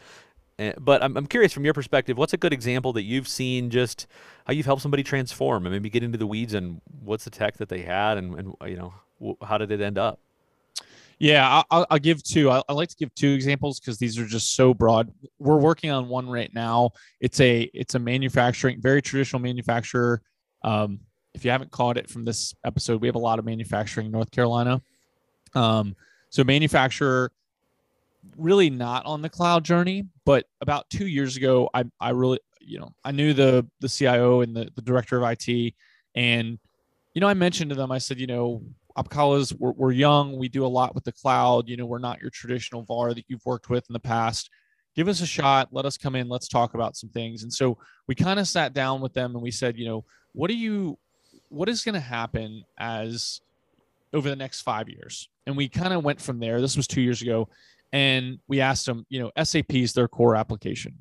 Eh, 0.59 0.73
but 0.79 1.03
I'm, 1.03 1.17
I'm 1.17 1.27
curious 1.27 1.53
from 1.53 1.65
your 1.65 1.75
perspective, 1.75 2.19
what's 2.19 2.33
a 2.33 2.37
good 2.37 2.53
example 2.53 2.93
that 2.95 3.03
you've 3.03 3.29
seen 3.29 3.71
just 3.71 4.07
how 4.47 4.53
you've 4.53 4.67
helped 4.67 4.83
somebody 4.83 5.03
transform 5.03 5.67
and 5.67 5.73
maybe 5.73 5.89
get 5.89 6.03
into 6.03 6.19
the 6.19 6.27
weeds 6.27 6.55
and 6.55 6.81
what's 7.05 7.25
the 7.25 7.31
tech 7.31 7.57
that 7.59 7.69
they 7.69 7.83
had 7.83 8.19
and, 8.19 8.35
and 8.35 8.55
you 8.67 8.77
know, 8.77 9.37
how 9.43 9.59
did 9.59 9.71
it 9.71 9.81
end 9.81 9.99
up? 9.99 10.19
Yeah, 11.21 11.63
I'll, 11.71 11.87
I'll 11.91 11.99
give 11.99 12.23
two. 12.23 12.49
I, 12.49 12.63
like 12.69 12.91
to 12.91 12.97
give 12.97 13.13
two 13.15 13.31
examples 13.31 13.81
because 13.81 13.99
these 13.99 14.19
are 14.19 14.25
just 14.25 14.55
so 14.55 14.73
broad. 14.73 15.13
We're 15.41 15.59
working 15.59 15.91
on 15.91 16.09
one 16.09 16.29
right 16.29 16.53
now. 16.55 16.91
It's 17.21 17.41
a 17.41 17.63
it's 17.75 17.97
a 17.97 17.99
manufacturing, 17.99 18.81
very 18.81 19.03
traditional 19.03 19.43
manufacturer. 19.43 20.23
Um, 20.63 21.01
if 21.35 21.45
you 21.45 21.51
haven't 21.51 21.73
caught 21.73 21.97
it 21.97 22.09
from 22.09 22.25
this 22.25 22.55
episode, 22.65 23.01
we 23.01 23.09
have 23.09 23.17
a 23.17 23.21
lot 23.21 23.41
of 23.41 23.45
manufacturing 23.45 24.07
in 24.07 24.13
North 24.13 24.31
Carolina. 24.31 24.81
Um, 25.57 25.97
so 26.31 26.45
manufacturer 26.45 27.33
really 28.37 28.71
not 28.71 29.07
on 29.07 29.23
the 29.23 29.29
cloud 29.29 29.65
journey, 29.65 30.07
but 30.25 30.45
about 30.61 30.89
two 30.91 31.07
years 31.07 31.37
ago, 31.37 31.71
I, 31.75 31.85
I 32.01 32.11
really, 32.11 32.41
you 32.61 32.79
know, 32.79 32.93
I 33.05 33.13
knew 33.13 33.33
the 33.33 33.67
the 33.81 33.89
CIO 33.89 34.43
and 34.43 34.55
the, 34.55 34.69
the 34.75 34.83
director 34.83 35.23
of 35.23 35.31
IT, 35.31 35.75
and 36.15 36.59
you 37.15 37.21
know, 37.21 37.29
I 37.29 37.35
mentioned 37.35 37.71
to 37.71 37.75
them, 37.75 37.91
I 37.91 37.99
said, 37.99 38.21
you 38.21 38.27
know, 38.27 38.63
Opkalla's, 38.97 39.55
we're, 39.55 39.73
we're 39.73 39.93
young, 39.93 40.37
we 40.37 40.49
do 40.49 40.65
a 40.65 40.69
lot 40.69 40.95
with 40.95 41.05
the 41.05 41.13
cloud. 41.13 41.69
You 41.69 41.77
know, 41.77 41.87
we're 41.87 41.99
not 41.99 42.21
your 42.21 42.31
traditional 42.31 42.83
VAR 42.83 43.15
that 43.15 43.25
you've 43.29 43.45
worked 43.45 43.71
with 43.71 43.85
in 43.89 43.93
the 43.93 44.01
past. 44.01 44.51
Give 44.95 45.09
us 45.09 45.21
a 45.21 45.27
shot. 45.27 45.69
Let 45.71 45.85
us 45.85 45.97
come 45.97 46.17
in. 46.17 46.29
Let's 46.29 46.49
talk 46.49 46.75
about 46.75 46.97
some 46.97 47.11
things. 47.11 47.45
And 47.45 47.53
so 47.53 47.79
we 48.09 48.15
kind 48.15 48.41
of 48.41 48.49
sat 48.49 48.73
down 48.73 49.01
with 49.01 49.15
them 49.15 49.35
and 49.35 49.43
we 49.43 49.53
said, 49.53 49.79
you 49.79 49.87
know, 49.87 50.05
what 50.33 50.49
do 50.49 50.57
you, 50.57 50.99
what 51.49 51.69
is 51.69 51.85
going 51.85 51.95
to 51.95 52.01
happen 52.01 52.65
as 52.79 53.41
over 54.13 54.29
the 54.29 54.37
next 54.37 54.63
five 54.63 54.89
years? 54.89 55.29
And 55.47 55.57
we 55.57 55.69
kind 55.69 55.93
of 55.93 56.05
went 56.05 56.21
from 56.21 56.41
there. 56.41 56.61
This 56.61 56.77
was 56.77 56.87
two 56.87 57.01
years 57.01 57.23
ago 57.23 57.49
and 57.93 58.39
we 58.49 58.61
asked 58.61 58.87
them, 58.87 59.07
you 59.09 59.21
know, 59.21 59.31
SAP 59.43 59.75
is 59.75 59.93
their 59.93 60.09
core 60.09 60.37
application. 60.37 60.95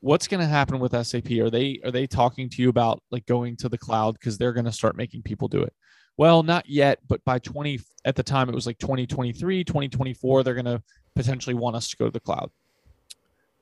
What's 0.00 0.28
going 0.28 0.40
to 0.40 0.46
happen 0.46 0.78
with 0.78 0.92
SAP? 1.06 1.30
Are 1.32 1.50
they 1.50 1.80
are 1.84 1.90
they 1.90 2.06
talking 2.06 2.48
to 2.50 2.62
you 2.62 2.68
about 2.68 3.02
like 3.10 3.26
going 3.26 3.56
to 3.58 3.68
the 3.68 3.78
cloud 3.78 4.12
because 4.12 4.38
they're 4.38 4.52
going 4.52 4.66
to 4.66 4.72
start 4.72 4.96
making 4.96 5.22
people 5.22 5.48
do 5.48 5.62
it? 5.62 5.72
Well, 6.18 6.42
not 6.42 6.68
yet, 6.68 7.00
but 7.08 7.24
by 7.24 7.38
20 7.38 7.80
at 8.04 8.16
the 8.16 8.22
time 8.22 8.48
it 8.48 8.54
was 8.54 8.66
like 8.66 8.78
2023, 8.78 9.64
2024 9.64 10.42
they're 10.42 10.54
going 10.54 10.64
to 10.66 10.82
potentially 11.14 11.54
want 11.54 11.76
us 11.76 11.88
to 11.88 11.96
go 11.96 12.06
to 12.06 12.10
the 12.10 12.20
cloud. 12.20 12.50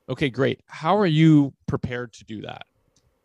Okay, 0.09 0.29
great. 0.29 0.61
How 0.67 0.97
are 0.99 1.07
you 1.07 1.55
prepared 1.67 2.13
to 2.15 2.25
do 2.25 2.43
that? 2.43 2.63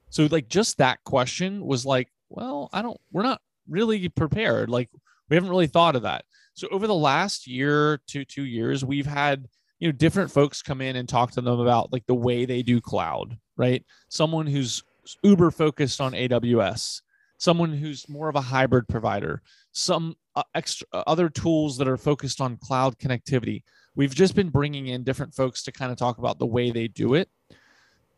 So 0.09 0.27
like 0.31 0.47
just 0.47 0.77
that 0.77 1.03
question 1.03 1.65
was 1.65 1.85
like, 1.85 2.07
well, 2.29 2.69
I 2.71 2.81
don't 2.81 2.99
we're 3.11 3.23
not 3.23 3.41
really 3.67 4.07
prepared. 4.09 4.69
Like 4.69 4.89
we 5.29 5.35
haven't 5.35 5.49
really 5.49 5.67
thought 5.67 5.95
of 5.95 6.03
that. 6.03 6.25
So 6.59 6.67
over 6.71 6.87
the 6.87 6.93
last 6.93 7.47
year 7.47 8.01
to 8.07 8.25
two 8.25 8.43
years, 8.43 8.83
we've 8.83 9.05
had 9.05 9.47
you 9.79 9.87
know 9.87 9.93
different 9.93 10.29
folks 10.29 10.61
come 10.61 10.81
in 10.81 10.97
and 10.97 11.07
talk 11.07 11.31
to 11.31 11.41
them 11.41 11.57
about 11.61 11.93
like 11.93 12.05
the 12.05 12.13
way 12.13 12.43
they 12.43 12.61
do 12.61 12.81
cloud, 12.81 13.37
right? 13.55 13.81
Someone 14.09 14.45
who's 14.45 14.83
uber 15.23 15.51
focused 15.51 16.01
on 16.01 16.11
AWS, 16.11 17.01
someone 17.37 17.71
who's 17.71 18.09
more 18.09 18.27
of 18.27 18.35
a 18.35 18.41
hybrid 18.41 18.89
provider, 18.89 19.41
some 19.71 20.17
uh, 20.35 20.43
extra 20.53 20.85
uh, 20.91 21.03
other 21.07 21.29
tools 21.29 21.77
that 21.77 21.87
are 21.87 21.95
focused 21.95 22.41
on 22.41 22.57
cloud 22.57 22.99
connectivity. 22.99 23.63
We've 23.95 24.13
just 24.13 24.35
been 24.35 24.49
bringing 24.49 24.87
in 24.87 25.05
different 25.05 25.33
folks 25.33 25.63
to 25.63 25.71
kind 25.71 25.93
of 25.93 25.97
talk 25.97 26.17
about 26.17 26.39
the 26.39 26.45
way 26.45 26.71
they 26.71 26.89
do 26.89 27.13
it. 27.13 27.29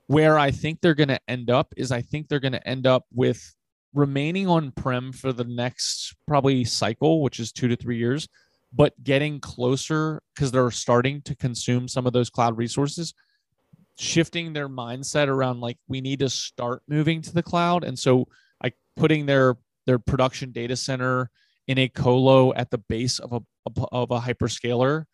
Where 0.07 0.39
I 0.39 0.49
think 0.49 0.81
they're 0.81 0.95
going 0.95 1.09
to 1.09 1.21
end 1.27 1.51
up 1.51 1.75
is 1.77 1.91
I 1.91 2.01
think 2.01 2.27
they're 2.27 2.39
going 2.39 2.53
to 2.53 2.67
end 2.67 2.87
up 2.87 3.05
with 3.13 3.53
remaining 3.93 4.47
on 4.47 4.71
prem 4.71 5.11
for 5.11 5.33
the 5.33 5.43
next 5.43 6.15
probably 6.27 6.63
cycle, 6.63 7.21
which 7.21 7.39
is 7.39 7.51
two 7.51 7.67
to 7.67 7.75
three 7.75 7.97
years, 7.97 8.27
but 8.73 8.93
getting 9.03 9.39
closer 9.39 10.21
because 10.33 10.51
they're 10.51 10.71
starting 10.71 11.21
to 11.23 11.35
consume 11.35 11.87
some 11.87 12.07
of 12.07 12.13
those 12.13 12.29
cloud 12.29 12.57
resources, 12.57 13.13
shifting 13.97 14.53
their 14.53 14.69
mindset 14.69 15.27
around 15.27 15.59
like 15.59 15.77
we 15.87 16.01
need 16.01 16.19
to 16.19 16.29
start 16.29 16.81
moving 16.87 17.21
to 17.21 17.33
the 17.33 17.43
cloud. 17.43 17.83
And 17.83 17.97
so 17.97 18.27
like 18.63 18.75
putting 18.95 19.25
their 19.25 19.57
their 19.85 19.99
production 19.99 20.51
data 20.51 20.75
center 20.75 21.29
in 21.67 21.77
a 21.77 21.87
colo 21.89 22.53
at 22.53 22.69
the 22.69 22.77
base 22.77 23.19
of 23.19 23.33
a 23.33 23.41
of 23.91 24.11
a 24.11 24.19
hyperscaler 24.19 25.05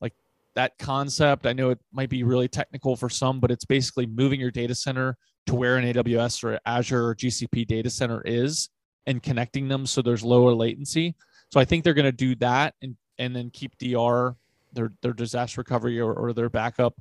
like 0.00 0.12
that 0.54 0.76
concept 0.78 1.46
i 1.46 1.52
know 1.52 1.70
it 1.70 1.78
might 1.92 2.10
be 2.10 2.22
really 2.22 2.48
technical 2.48 2.96
for 2.96 3.08
some 3.08 3.40
but 3.40 3.50
it's 3.50 3.64
basically 3.64 4.06
moving 4.06 4.40
your 4.40 4.50
data 4.50 4.74
center 4.74 5.16
to 5.46 5.54
where 5.54 5.76
an 5.76 5.92
AWS 5.92 6.44
or 6.44 6.58
Azure 6.66 7.08
or 7.08 7.14
GCP 7.14 7.66
data 7.66 7.90
center 7.90 8.22
is 8.24 8.70
and 9.06 9.22
connecting 9.22 9.68
them 9.68 9.86
so 9.86 10.02
there's 10.02 10.22
lower 10.22 10.54
latency. 10.54 11.14
So 11.50 11.60
I 11.60 11.64
think 11.64 11.84
they're 11.84 11.94
going 11.94 12.04
to 12.04 12.12
do 12.12 12.34
that 12.36 12.74
and 12.82 12.96
and 13.18 13.34
then 13.34 13.50
keep 13.50 13.78
DR 13.78 14.34
their 14.72 14.92
their 15.02 15.12
disaster 15.12 15.60
recovery 15.60 16.00
or, 16.00 16.12
or 16.14 16.32
their 16.32 16.50
backup 16.50 17.00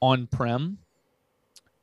on 0.00 0.26
prem 0.26 0.78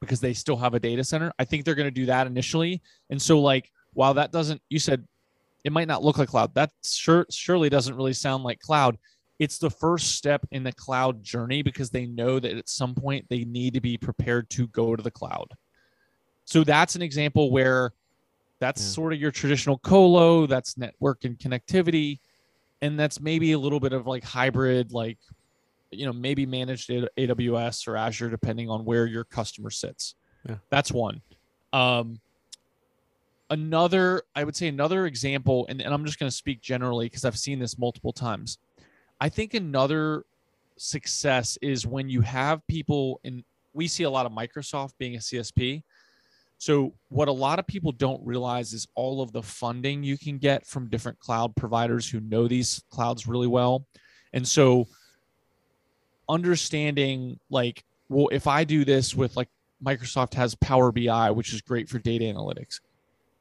because 0.02 0.20
they 0.20 0.34
still 0.34 0.58
have 0.58 0.74
a 0.74 0.80
data 0.80 1.04
center. 1.04 1.32
I 1.40 1.46
think 1.46 1.64
they're 1.64 1.76
going 1.76 1.88
to 1.88 1.92
do 1.92 2.06
that 2.08 2.28
initially. 2.28 2.82
And 3.10 3.22
so 3.22 3.40
like 3.40 3.72
while 3.94 4.14
that 4.16 4.32
doesn't 4.32 4.62
you 4.70 4.80
said 4.80 5.06
it 5.64 5.72
might 5.72 5.88
not 5.88 6.04
look 6.04 6.18
like 6.18 6.30
cloud. 6.30 6.54
That 6.56 6.72
sure 6.84 7.26
surely 7.30 7.70
doesn't 7.70 7.96
really 7.96 8.14
sound 8.14 8.44
like 8.44 8.60
cloud. 8.60 8.98
It's 9.40 9.58
the 9.58 9.70
first 9.70 10.16
step 10.16 10.46
in 10.52 10.64
the 10.64 10.74
cloud 10.74 11.24
journey 11.24 11.62
because 11.62 11.90
they 11.90 12.06
know 12.06 12.40
that 12.40 12.58
at 12.58 12.68
some 12.68 12.94
point 12.94 13.26
they 13.30 13.46
need 13.46 13.74
to 13.74 13.82
be 13.82 13.98
prepared 13.98 14.50
to 14.52 14.68
go 14.68 14.96
to 14.96 15.04
the 15.04 15.12
cloud. 15.12 15.48
So 16.50 16.64
that's 16.64 16.96
an 16.96 17.02
example 17.04 17.52
where 17.52 17.94
That's 18.62 18.82
Yeah. 18.82 18.88
sort 18.90 19.14
of 19.14 19.22
your 19.22 19.32
traditional 19.32 19.78
colo, 19.78 20.46
that's 20.46 20.76
network 20.78 21.24
and 21.24 21.40
connectivity, 21.40 22.20
and 22.82 23.00
that's 23.00 23.22
maybe 23.22 23.54
a 23.54 23.58
little 23.58 23.80
bit 23.80 23.94
of 23.94 24.06
like 24.06 24.22
hybrid, 24.22 24.92
like 24.92 25.18
you 25.92 26.06
know, 26.06 26.12
maybe 26.12 26.46
managed 26.46 26.90
AWS 26.90 27.88
or 27.88 27.96
Azure, 27.96 28.30
depending 28.30 28.70
on 28.70 28.84
where 28.84 29.06
your 29.06 29.24
customer 29.24 29.70
sits. 29.70 30.16
Yeah. 30.48 30.58
That's 30.70 30.92
one. 30.92 31.22
Um, 31.72 32.20
another, 33.50 34.24
I 34.36 34.44
would 34.44 34.58
say 34.58 34.68
another 34.68 35.06
example, 35.06 35.66
and, 35.70 35.82
and 35.82 35.94
I'm 35.94 36.04
just 36.06 36.20
going 36.20 36.30
to 36.30 36.36
speak 36.36 36.60
generally 36.62 37.06
because 37.06 37.24
I've 37.24 37.40
seen 37.40 37.60
this 37.60 37.78
multiple 37.80 38.12
times. 38.12 38.58
I 39.22 39.30
think 39.30 39.54
another 39.54 40.26
success 40.78 41.58
is 41.62 41.88
when 41.88 42.10
you 42.10 42.20
have 42.22 42.66
people 42.68 43.22
and 43.24 43.44
we 43.74 43.88
see 43.88 44.04
a 44.04 44.10
lot 44.10 44.26
of 44.26 44.32
Microsoft 44.34 44.92
being 44.98 45.16
a 45.16 45.20
CSP. 45.20 45.82
So 46.60 46.94
what 47.08 47.30
a 47.30 47.32
lot 47.32 47.58
of 47.58 47.66
people 47.66 47.94
don't 47.94 48.22
realize 48.24 48.74
is 48.74 48.86
all 48.94 49.22
of 49.22 49.32
the 49.32 49.42
funding 49.42 50.04
you 50.04 50.18
can 50.18 50.38
get 50.38 50.68
from 50.68 50.90
different 50.90 51.18
cloud 51.20 51.56
providers 51.56 52.08
who 52.08 52.20
know 52.20 52.50
these 52.50 52.84
clouds 52.92 53.28
really 53.28 53.48
well. 53.48 53.86
And 54.34 54.46
so 54.46 54.86
understanding 56.28 57.40
like 57.50 57.84
well 58.08 58.28
if 58.32 58.46
I 58.46 58.64
do 58.64 58.86
this 58.86 59.16
with 59.16 59.36
like 59.36 59.48
Microsoft 59.84 60.36
has 60.36 60.54
Power 60.54 60.92
BI 60.92 61.32
which 61.32 61.54
is 61.54 61.62
great 61.62 61.90
for 61.90 61.98
data 61.98 62.26
analytics. 62.26 62.82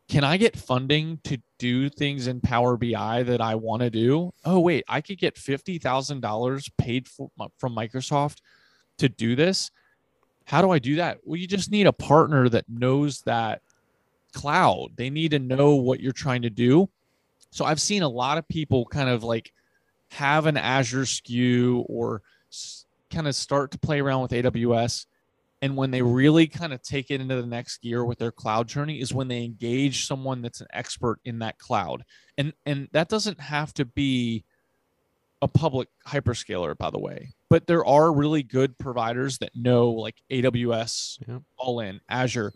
Can 0.08 0.24
I 0.24 0.38
get 0.38 0.56
funding 0.56 1.18
to 1.24 1.36
do 1.58 1.90
things 1.90 2.28
in 2.28 2.40
Power 2.40 2.78
BI 2.78 3.24
that 3.24 3.42
I 3.42 3.56
want 3.56 3.82
to 3.82 3.90
do? 3.90 4.32
Oh 4.44 4.60
wait, 4.60 4.84
I 4.88 5.02
could 5.02 5.18
get 5.18 5.34
$50,000 5.34 6.70
paid 6.78 7.06
for, 7.06 7.30
from 7.58 7.74
Microsoft 7.74 8.38
to 8.98 9.08
do 9.10 9.36
this. 9.36 9.70
How 10.48 10.62
do 10.62 10.70
I 10.70 10.78
do 10.78 10.96
that? 10.96 11.18
Well, 11.24 11.36
you 11.36 11.46
just 11.46 11.70
need 11.70 11.86
a 11.86 11.92
partner 11.92 12.48
that 12.48 12.64
knows 12.70 13.20
that 13.26 13.60
cloud. 14.32 14.92
They 14.96 15.10
need 15.10 15.32
to 15.32 15.38
know 15.38 15.74
what 15.74 16.00
you're 16.00 16.12
trying 16.12 16.40
to 16.40 16.50
do. 16.50 16.88
So 17.50 17.66
I've 17.66 17.82
seen 17.82 18.02
a 18.02 18.08
lot 18.08 18.38
of 18.38 18.48
people 18.48 18.86
kind 18.86 19.10
of 19.10 19.22
like 19.22 19.52
have 20.10 20.46
an 20.46 20.56
Azure 20.56 21.02
SKU 21.02 21.84
or 21.86 22.22
kind 23.10 23.28
of 23.28 23.34
start 23.34 23.72
to 23.72 23.78
play 23.78 24.00
around 24.00 24.22
with 24.22 24.30
AWS. 24.30 25.04
And 25.60 25.76
when 25.76 25.90
they 25.90 26.00
really 26.00 26.46
kind 26.46 26.72
of 26.72 26.80
take 26.80 27.10
it 27.10 27.20
into 27.20 27.36
the 27.36 27.46
next 27.46 27.82
gear 27.82 28.02
with 28.02 28.18
their 28.18 28.32
cloud 28.32 28.68
journey 28.68 29.02
is 29.02 29.12
when 29.12 29.28
they 29.28 29.44
engage 29.44 30.06
someone 30.06 30.40
that's 30.40 30.62
an 30.62 30.68
expert 30.72 31.18
in 31.26 31.40
that 31.40 31.58
cloud. 31.58 32.04
And 32.38 32.54
and 32.64 32.88
that 32.92 33.10
doesn't 33.10 33.38
have 33.38 33.74
to 33.74 33.84
be 33.84 34.44
a 35.42 35.48
public 35.48 35.88
hyperscaler, 36.06 36.74
by 36.78 36.88
the 36.88 36.98
way. 36.98 37.34
But 37.50 37.66
there 37.66 37.84
are 37.84 38.12
really 38.12 38.42
good 38.42 38.76
providers 38.78 39.38
that 39.38 39.54
know 39.54 39.90
like 39.90 40.16
AWS, 40.30 41.18
Yep. 41.26 41.42
all 41.56 41.80
in, 41.80 42.00
Azure. 42.08 42.52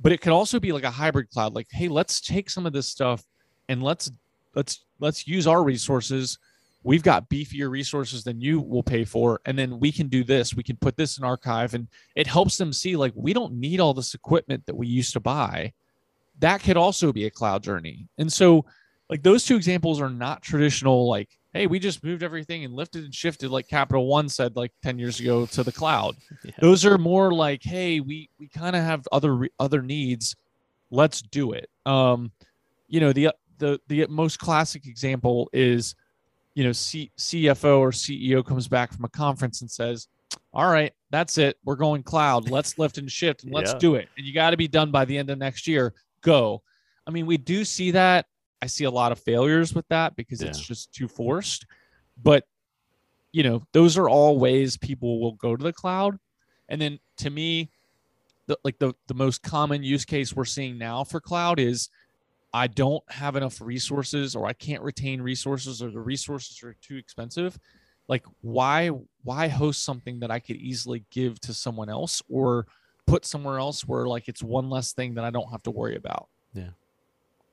But 0.00 0.12
it 0.12 0.20
could 0.20 0.32
also 0.32 0.58
be 0.58 0.72
like 0.72 0.84
a 0.84 0.90
hybrid 0.90 1.30
cloud, 1.30 1.54
like, 1.54 1.68
hey, 1.70 1.88
let's 1.88 2.20
take 2.20 2.50
some 2.50 2.66
of 2.66 2.72
this 2.72 2.88
stuff 2.88 3.22
and 3.68 3.82
let's 3.82 4.10
let's 4.54 4.84
let's 4.98 5.28
use 5.28 5.46
our 5.46 5.62
resources. 5.62 6.38
We've 6.82 7.02
got 7.02 7.28
beefier 7.28 7.70
resources 7.70 8.24
than 8.24 8.40
you 8.40 8.58
will 8.58 8.82
pay 8.82 9.04
for, 9.04 9.40
and 9.44 9.58
then 9.58 9.78
we 9.78 9.92
can 9.92 10.08
do 10.08 10.24
this. 10.24 10.54
We 10.54 10.62
can 10.62 10.76
put 10.76 10.96
this 10.96 11.18
in 11.18 11.24
archive, 11.24 11.74
and 11.74 11.86
it 12.16 12.26
helps 12.26 12.56
them 12.56 12.72
see 12.72 12.96
like 12.96 13.12
we 13.14 13.32
don't 13.34 13.52
need 13.52 13.80
all 13.80 13.92
this 13.92 14.14
equipment 14.14 14.64
that 14.66 14.74
we 14.74 14.86
used 14.86 15.12
to 15.12 15.20
buy. 15.20 15.72
That 16.38 16.62
could 16.62 16.78
also 16.78 17.12
be 17.12 17.26
a 17.26 17.30
cloud 17.30 17.62
journey, 17.62 18.08
and 18.16 18.32
so 18.32 18.64
like 19.10 19.22
those 19.22 19.44
two 19.44 19.56
examples 19.56 20.00
are 20.00 20.08
not 20.08 20.40
traditional 20.40 21.06
like 21.08 21.28
hey 21.52 21.66
we 21.66 21.78
just 21.78 22.02
moved 22.04 22.22
everything 22.22 22.64
and 22.64 22.74
lifted 22.74 23.04
and 23.04 23.14
shifted 23.14 23.50
like 23.50 23.66
capital 23.68 24.06
one 24.06 24.28
said 24.28 24.54
like 24.56 24.72
10 24.82 24.98
years 24.98 25.18
ago 25.20 25.46
to 25.46 25.62
the 25.62 25.72
cloud. 25.72 26.16
Yeah. 26.44 26.52
those 26.60 26.84
are 26.86 26.96
more 26.98 27.32
like 27.32 27.62
hey 27.62 28.00
we 28.00 28.28
we 28.38 28.48
kind 28.48 28.74
of 28.76 28.82
have 28.82 29.06
other 29.12 29.48
other 29.58 29.82
needs. 29.82 30.36
Let's 30.90 31.22
do 31.22 31.52
it. 31.52 31.68
Um 31.86 32.30
you 32.88 33.00
know 33.00 33.12
the 33.12 33.30
the 33.58 33.80
the 33.88 34.06
most 34.08 34.38
classic 34.38 34.86
example 34.86 35.50
is 35.52 35.94
you 36.54 36.64
know 36.64 36.72
C, 36.72 37.10
cfo 37.18 37.78
or 37.78 37.90
ceo 37.90 38.44
comes 38.44 38.68
back 38.68 38.92
from 38.92 39.04
a 39.04 39.08
conference 39.08 39.60
and 39.60 39.70
says 39.70 40.08
all 40.54 40.70
right 40.70 40.92
that's 41.10 41.38
it. 41.38 41.58
We're 41.64 41.74
going 41.76 42.04
cloud. 42.04 42.48
Let's 42.50 42.78
lift 42.78 42.96
and 42.98 43.10
shift 43.10 43.42
and 43.42 43.52
let's 43.52 43.72
Yeah. 43.74 43.78
do 43.78 43.94
it. 43.96 44.08
And 44.16 44.24
you 44.24 44.32
got 44.32 44.50
to 44.50 44.56
be 44.56 44.68
done 44.68 44.90
by 44.92 45.04
the 45.04 45.18
end 45.18 45.28
of 45.28 45.38
next 45.38 45.66
year. 45.66 45.92
Go. 46.22 46.62
I 47.06 47.10
mean 47.10 47.26
we 47.26 47.36
do 47.36 47.64
see 47.64 47.90
that 47.90 48.26
i 48.62 48.66
see 48.66 48.84
a 48.84 48.90
lot 48.90 49.12
of 49.12 49.18
failures 49.18 49.74
with 49.74 49.86
that 49.88 50.16
because 50.16 50.40
it's 50.42 50.60
just 50.60 50.92
too 50.92 51.08
forced. 51.08 51.66
But 52.22 52.46
you 53.32 53.42
know 53.42 53.62
those 53.72 53.96
are 53.96 54.08
all 54.08 54.38
ways 54.38 54.76
people 54.76 55.20
will 55.20 55.32
go 55.32 55.56
to 55.56 55.62
the 55.62 55.72
cloud. 55.72 56.18
And 56.68 56.80
then 56.80 56.98
to 57.18 57.30
me 57.30 57.70
the, 58.46 58.58
like 58.64 58.78
the, 58.78 58.94
the 59.06 59.14
most 59.14 59.42
common 59.42 59.82
use 59.82 60.04
case 60.04 60.34
we're 60.34 60.44
seeing 60.44 60.76
now 60.76 61.04
for 61.04 61.20
cloud 61.20 61.60
is 61.60 61.88
i 62.52 62.66
don't 62.66 63.02
have 63.08 63.36
enough 63.36 63.60
resources 63.60 64.34
or 64.34 64.46
i 64.46 64.52
can't 64.52 64.82
retain 64.82 65.22
resources 65.22 65.80
or 65.80 65.90
the 65.90 66.00
resources 66.00 66.62
are 66.64 66.74
too 66.82 66.96
expensive. 66.96 67.58
Like 68.08 68.24
why 68.40 68.90
why 69.22 69.46
host 69.46 69.84
something 69.84 70.18
that 70.20 70.30
i 70.32 70.40
could 70.40 70.56
easily 70.56 71.04
give 71.10 71.40
to 71.42 71.54
someone 71.54 71.88
else 71.88 72.22
or 72.28 72.66
put 73.06 73.24
somewhere 73.24 73.58
else 73.58 73.86
where 73.86 74.06
like 74.06 74.28
it's 74.28 74.42
one 74.42 74.68
less 74.68 74.92
thing 74.92 75.14
that 75.14 75.24
i 75.24 75.30
don't 75.30 75.50
have 75.50 75.62
to 75.62 75.70
worry 75.70 75.96
about 75.96 76.28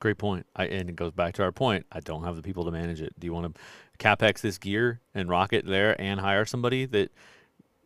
Great 0.00 0.18
point. 0.18 0.46
I, 0.54 0.66
and 0.66 0.88
it 0.88 0.96
goes 0.96 1.12
back 1.12 1.34
to 1.34 1.42
our 1.42 1.52
point. 1.52 1.86
I 1.90 2.00
don't 2.00 2.24
have 2.24 2.36
the 2.36 2.42
people 2.42 2.64
to 2.64 2.70
manage 2.70 3.00
it. 3.00 3.18
Do 3.18 3.26
you 3.26 3.32
want 3.32 3.54
to 3.54 3.60
capex 3.98 4.40
this 4.40 4.58
gear 4.58 5.00
and 5.14 5.28
rock 5.28 5.52
it 5.52 5.66
there 5.66 6.00
and 6.00 6.20
hire 6.20 6.44
somebody 6.44 6.86
that 6.86 7.10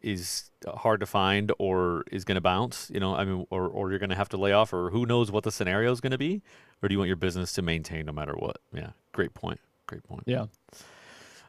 is 0.02 0.50
hard 0.66 1.00
to 1.00 1.06
find 1.06 1.52
or 1.58 2.04
is 2.12 2.24
going 2.24 2.34
to 2.34 2.42
bounce? 2.42 2.90
You 2.92 3.00
know, 3.00 3.14
I 3.14 3.24
mean, 3.24 3.46
or, 3.50 3.66
or 3.66 3.90
you're 3.90 3.98
going 3.98 4.10
to 4.10 4.16
have 4.16 4.28
to 4.30 4.36
lay 4.36 4.52
off, 4.52 4.72
or 4.72 4.90
who 4.90 5.06
knows 5.06 5.30
what 5.30 5.44
the 5.44 5.52
scenario 5.52 5.90
is 5.90 6.00
going 6.00 6.10
to 6.10 6.18
be? 6.18 6.42
Or 6.82 6.88
do 6.88 6.94
you 6.94 6.98
want 6.98 7.08
your 7.08 7.16
business 7.16 7.52
to 7.54 7.62
maintain 7.62 8.06
no 8.06 8.12
matter 8.12 8.34
what? 8.34 8.58
Yeah, 8.74 8.90
great 9.12 9.32
point. 9.32 9.60
Great 9.86 10.02
point. 10.04 10.24
yeah 10.26 10.46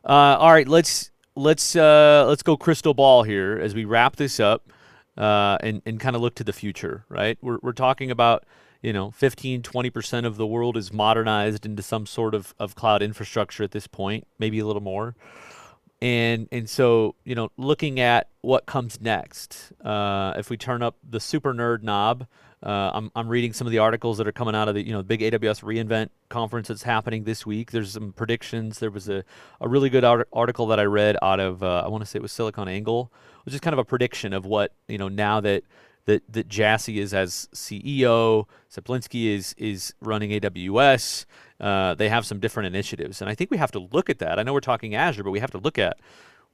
Uh, 0.05 0.37
all 0.37 0.51
right, 0.51 0.67
let's 0.67 1.11
let's 1.35 1.75
uh, 1.75 2.25
let's 2.27 2.43
go 2.43 2.55
crystal 2.55 2.93
ball 2.93 3.23
here 3.23 3.59
as 3.61 3.73
we 3.73 3.85
wrap 3.85 4.15
this 4.15 4.39
up 4.39 4.71
uh, 5.17 5.57
and 5.61 5.81
and 5.85 5.99
kind 5.99 6.15
of 6.15 6.21
look 6.21 6.35
to 6.35 6.43
the 6.43 6.53
future. 6.53 7.05
Right, 7.09 7.37
we're 7.41 7.59
we're 7.61 7.73
talking 7.73 8.11
about 8.11 8.45
you 8.83 8.93
know 8.93 9.09
15 9.11 9.63
20 9.63 9.89
percent 9.89 10.25
of 10.27 10.37
the 10.37 10.45
world 10.45 10.77
is 10.77 10.93
modernized 10.93 11.65
into 11.65 11.81
some 11.81 12.05
sort 12.05 12.35
of, 12.35 12.53
of 12.59 12.75
cloud 12.75 13.01
infrastructure 13.01 13.63
at 13.63 13.71
this 13.71 13.87
point, 13.87 14.27
maybe 14.37 14.59
a 14.59 14.65
little 14.67 14.83
more. 14.83 15.15
And 16.01 16.47
and 16.51 16.69
so 16.69 17.15
you 17.23 17.33
know 17.33 17.49
looking 17.57 17.99
at 17.99 18.27
what 18.41 18.65
comes 18.67 19.01
next, 19.01 19.71
uh, 19.83 20.33
if 20.35 20.49
we 20.49 20.57
turn 20.57 20.83
up 20.83 20.97
the 21.09 21.21
super 21.21 21.53
nerd 21.53 21.81
knob, 21.81 22.27
uh, 22.61 22.91
I'm, 22.93 23.11
I'm 23.15 23.27
reading 23.29 23.53
some 23.53 23.67
of 23.67 23.71
the 23.71 23.79
articles 23.79 24.17
that 24.17 24.27
are 24.27 24.33
coming 24.33 24.53
out 24.53 24.67
of 24.67 24.75
the 24.75 24.85
you 24.85 24.91
know 24.91 25.01
big 25.01 25.21
AWS 25.21 25.63
reInvent 25.63 26.09
conference 26.27 26.67
that's 26.67 26.83
happening 26.83 27.23
this 27.23 27.45
week. 27.45 27.71
There's 27.71 27.93
some 27.93 28.11
predictions. 28.11 28.79
There 28.79 28.91
was 28.91 29.07
a, 29.07 29.23
a 29.61 29.67
really 29.69 29.89
good 29.89 30.03
art- 30.03 30.27
article 30.33 30.67
that 30.67 30.79
I 30.79 30.83
read 30.83 31.15
out 31.21 31.39
of 31.39 31.63
uh, 31.63 31.83
I 31.85 31.87
want 31.87 32.03
to 32.03 32.09
say 32.09 32.17
it 32.17 32.21
was 32.21 32.33
Silicon 32.33 32.67
Angle, 32.67 33.11
which 33.45 33.55
is 33.55 33.61
kind 33.61 33.73
of 33.73 33.79
a 33.79 33.85
prediction 33.85 34.33
of 34.33 34.45
what 34.45 34.73
you 34.89 34.97
know 34.97 35.07
now 35.07 35.39
that 35.39 35.63
that 36.05 36.23
that 36.31 36.47
Jassy 36.47 36.99
is 36.99 37.13
as 37.13 37.47
CEO, 37.53 38.45
Selipsky 38.71 39.33
is 39.33 39.53
is 39.57 39.93
running 40.01 40.31
AWS. 40.31 41.25
Uh, 41.59 41.93
they 41.93 42.09
have 42.09 42.25
some 42.25 42.39
different 42.39 42.67
initiatives, 42.67 43.21
and 43.21 43.29
I 43.29 43.35
think 43.35 43.51
we 43.51 43.57
have 43.57 43.71
to 43.71 43.79
look 43.79 44.09
at 44.09 44.19
that. 44.19 44.39
I 44.39 44.43
know 44.43 44.53
we're 44.53 44.59
talking 44.59 44.95
Azure, 44.95 45.23
but 45.23 45.31
we 45.31 45.39
have 45.39 45.51
to 45.51 45.57
look 45.57 45.77
at 45.77 45.97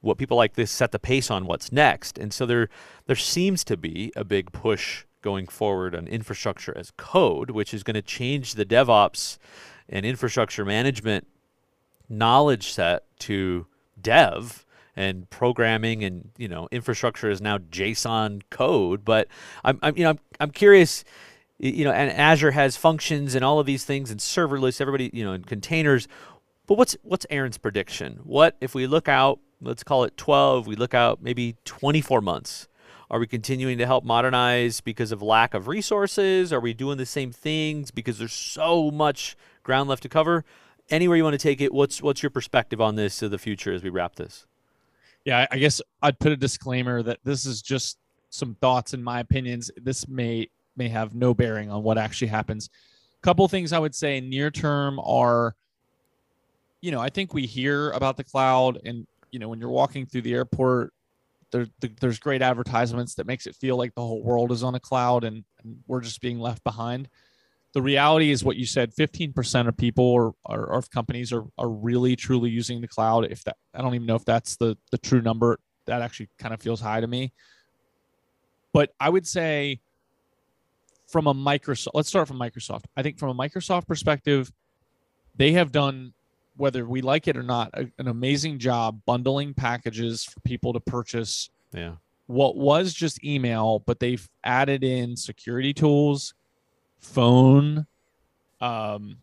what 0.02 0.18
people 0.18 0.38
like 0.38 0.54
this 0.54 0.72
set 0.72 0.92
the 0.92 1.00
pace 1.00 1.30
on 1.30 1.46
what's 1.46 1.72
next. 1.72 2.18
And 2.18 2.34
so 2.34 2.46
there 2.46 2.70
there 3.08 3.16
seems 3.16 3.64
to 3.66 3.78
be 3.78 4.12
a 4.16 4.24
big 4.24 4.52
push 4.52 5.06
going 5.22 5.48
forward 5.48 5.96
on 5.96 6.08
infrastructure 6.08 6.78
as 6.78 6.92
code, 6.92 7.52
which 7.52 7.74
is 7.74 7.84
going 7.84 7.96
to 7.96 8.02
change 8.02 8.54
the 8.54 8.66
DevOps 8.66 9.38
and 9.90 10.06
infrastructure 10.06 10.64
management 10.64 11.28
knowledge 12.08 12.72
set 12.72 13.04
to 13.20 13.68
dev 14.02 14.66
and 15.00 15.30
programming 15.30 16.04
and 16.04 16.30
you 16.38 16.50
know 16.50 16.68
infrastructure 16.72 17.30
is 17.30 17.42
now 17.42 17.58
JSON 17.58 18.42
code. 18.50 19.06
But 19.06 19.30
I'm, 19.64 19.80
I'm 19.82 19.98
you 19.98 20.04
know 20.04 20.10
I'm, 20.12 20.20
I'm 20.40 20.52
curious. 20.52 21.04
You 21.62 21.84
know, 21.84 21.92
and 21.92 22.10
Azure 22.12 22.52
has 22.52 22.78
functions 22.78 23.36
and 23.36 23.44
all 23.44 23.60
of 23.60 23.66
these 23.66 23.84
things 23.84 24.12
and 24.12 24.20
serverless. 24.20 24.80
Everybody, 24.80 25.10
you 25.14 25.26
know, 25.26 25.34
and 25.34 25.46
containers. 25.46 26.08
But 26.68 26.78
what's 26.78 26.98
what's 27.02 27.26
Aaron's 27.30 27.58
prediction? 27.58 28.20
What 28.24 28.56
if 28.62 28.76
we 28.76 28.88
look 28.88 29.08
out? 29.08 29.40
Let's 29.62 29.84
call 29.84 30.04
it 30.04 30.16
12. 30.16 30.68
We 30.68 30.76
look 30.76 30.94
out 30.94 31.22
maybe 31.22 31.56
24 31.66 32.22
months. 32.22 32.68
Are 33.10 33.20
we 33.20 33.28
continuing 33.28 33.78
to 33.80 33.86
help 33.86 34.06
modernize 34.06 34.80
because 34.80 35.12
of 35.12 35.22
lack 35.22 35.54
of 35.54 35.68
resources? 35.68 36.54
Are 36.54 36.60
we 36.60 36.74
doing 36.74 36.98
the 36.98 37.06
same 37.06 37.32
things 37.32 37.92
because 37.92 38.20
there's 38.20 38.34
so 38.34 38.92
much 38.92 39.36
ground 39.64 39.90
left 39.90 40.04
to 40.04 40.10
cover? 40.10 40.46
Anywhere 40.90 41.18
you 41.18 41.24
want 41.24 41.34
to 41.34 41.40
take 41.40 41.60
it, 41.60 41.74
what's 41.74 42.02
what's 42.02 42.22
your 42.22 42.30
perspective 42.30 42.80
on 42.80 42.96
this 42.96 43.18
to 43.20 43.28
the 43.28 43.38
future 43.38 43.74
as 43.74 43.84
we 43.84 43.90
wrap 43.90 44.16
this? 44.16 44.46
Yeah 45.26 45.46
I- 45.52 45.58
guess 45.58 45.82
i'd 46.02 46.20
put 46.20 46.32
a 46.32 46.38
disclaimer 46.38 47.04
that 47.04 47.20
this 47.24 47.46
is 47.46 47.62
just 47.62 47.98
some 48.30 48.56
thoughts 48.62 48.94
and 48.94 49.04
my 49.04 49.20
opinions. 49.22 49.72
This 49.76 50.08
may 50.08 50.48
may 50.76 50.88
have 50.88 51.16
no 51.16 51.34
bearing 51.34 51.72
on 51.72 51.82
what 51.84 51.98
actually 51.98 52.28
happens. 52.28 52.70
A 53.18 53.22
couple 53.22 53.48
things 53.48 53.74
i 53.74 53.80
would 53.80 53.96
say 53.96 54.22
near 54.22 54.50
term 54.52 55.00
are 55.00 55.56
you 56.80 56.92
know 56.92 57.02
i 57.02 57.10
think 57.10 57.34
we 57.34 57.46
hear 57.46 57.92
about 57.92 58.16
the 58.16 58.24
cloud 58.24 58.80
and 58.86 59.06
you 59.32 59.40
know 59.40 59.50
when 59.50 59.60
you're 59.60 59.70
walking 59.70 60.06
through 60.06 60.22
the 60.22 60.34
airport 60.34 60.94
there, 61.52 61.66
th- 61.82 61.94
there's 62.00 62.20
great 62.20 62.42
advertisements 62.42 63.16
that 63.16 63.26
makes 63.26 63.48
it 63.48 63.56
feel 63.56 63.76
like 63.76 63.94
the 63.96 64.02
whole 64.02 64.22
world 64.24 64.52
is 64.52 64.64
on 64.64 64.76
a 64.76 64.80
cloud 64.80 65.24
and, 65.24 65.44
and 65.64 65.78
we're 65.88 66.00
just 66.00 66.22
being 66.22 66.40
left 66.40 66.64
behind 66.64 67.10
the 67.74 67.82
reality 67.82 68.32
is 68.32 68.44
what 68.44 68.56
you 68.58 68.66
said 68.66 68.92
15% 68.96 69.68
of 69.68 69.78
people 69.78 70.04
or, 70.06 70.34
or, 70.46 70.66
or 70.66 70.82
companies 70.84 71.32
are, 71.32 71.44
are 71.58 71.70
really 71.70 72.16
truly 72.16 72.50
using 72.50 72.82
the 72.82 72.88
cloud. 72.88 73.26
If 73.32 73.44
that 73.44 73.58
i 73.76 73.82
don't 73.82 73.94
even 73.96 74.08
know 74.08 74.16
if 74.16 74.26
that's 74.26 74.56
the 74.58 74.78
the 74.92 74.98
true 74.98 75.22
number. 75.22 75.60
That 75.86 76.02
actually 76.02 76.30
kind 76.40 76.54
of 76.54 76.62
feels 76.62 76.82
high 76.82 77.02
to 77.02 77.08
me. 77.08 77.32
But 78.74 78.94
i 79.00 79.10
would 79.10 79.28
say 79.28 79.80
from 81.08 81.28
a 81.28 81.34
microsoft 81.34 81.90
let's 81.94 82.10
start 82.10 82.28
from 82.28 82.38
microsoft. 82.38 82.84
I 82.98 83.04
think 83.04 83.18
from 83.20 83.30
a 83.30 83.36
microsoft 83.36 83.88
perspective 83.88 84.52
they 85.36 85.52
have 85.54 85.72
done 85.72 86.14
whether 86.58 86.86
we 86.86 87.02
like 87.02 87.28
it 87.28 87.38
or 87.38 87.44
not 87.44 87.70
a, 87.74 87.88
an 88.00 88.08
amazing 88.08 88.60
job 88.60 89.00
bundling 89.06 89.54
packages 89.54 90.24
for 90.26 90.40
people 90.42 90.74
to 90.74 90.80
purchase 90.80 91.50
Yeah. 91.74 91.94
what 92.28 92.58
was 92.58 92.94
just 92.94 93.24
email, 93.24 93.80
but 93.86 94.00
they've 94.00 94.28
added 94.44 94.84
in 94.84 95.16
security 95.16 95.74
tools, 95.74 96.34
phone, 97.00 97.86
um, 98.62 99.18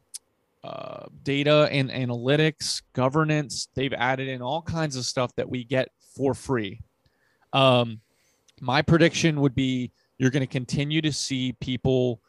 uh, 0.65 1.07
data 1.23 1.69
and 1.71 1.91
analytics, 1.91 2.83
governance. 2.93 3.69
They've 3.75 3.93
added 3.93 4.29
in 4.29 4.43
all 4.43 4.63
kinds 4.63 4.97
of 4.97 5.05
stuff 5.05 5.35
that 5.37 5.49
we 5.49 5.65
get 5.65 5.91
for 6.15 6.35
free. 6.35 6.81
Um, 7.53 8.01
my 8.61 8.83
prediction 8.83 9.41
would 9.41 9.55
be 9.55 9.93
you're 10.19 10.31
going 10.31 10.41
to 10.41 10.47
continue 10.47 11.01
to 11.03 11.13
see 11.13 11.53
people 11.61 12.21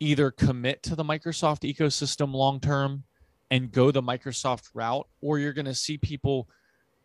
either 0.00 0.30
commit 0.30 0.82
to 0.84 0.94
the 0.94 1.04
Microsoft 1.04 1.70
ecosystem 1.70 2.32
long 2.32 2.60
term 2.60 3.04
and 3.50 3.70
go 3.70 3.90
the 3.90 4.02
Microsoft 4.02 4.70
route, 4.74 5.06
or 5.20 5.38
you're 5.38 5.52
going 5.52 5.64
to 5.64 5.74
see 5.74 5.98
people 5.98 6.48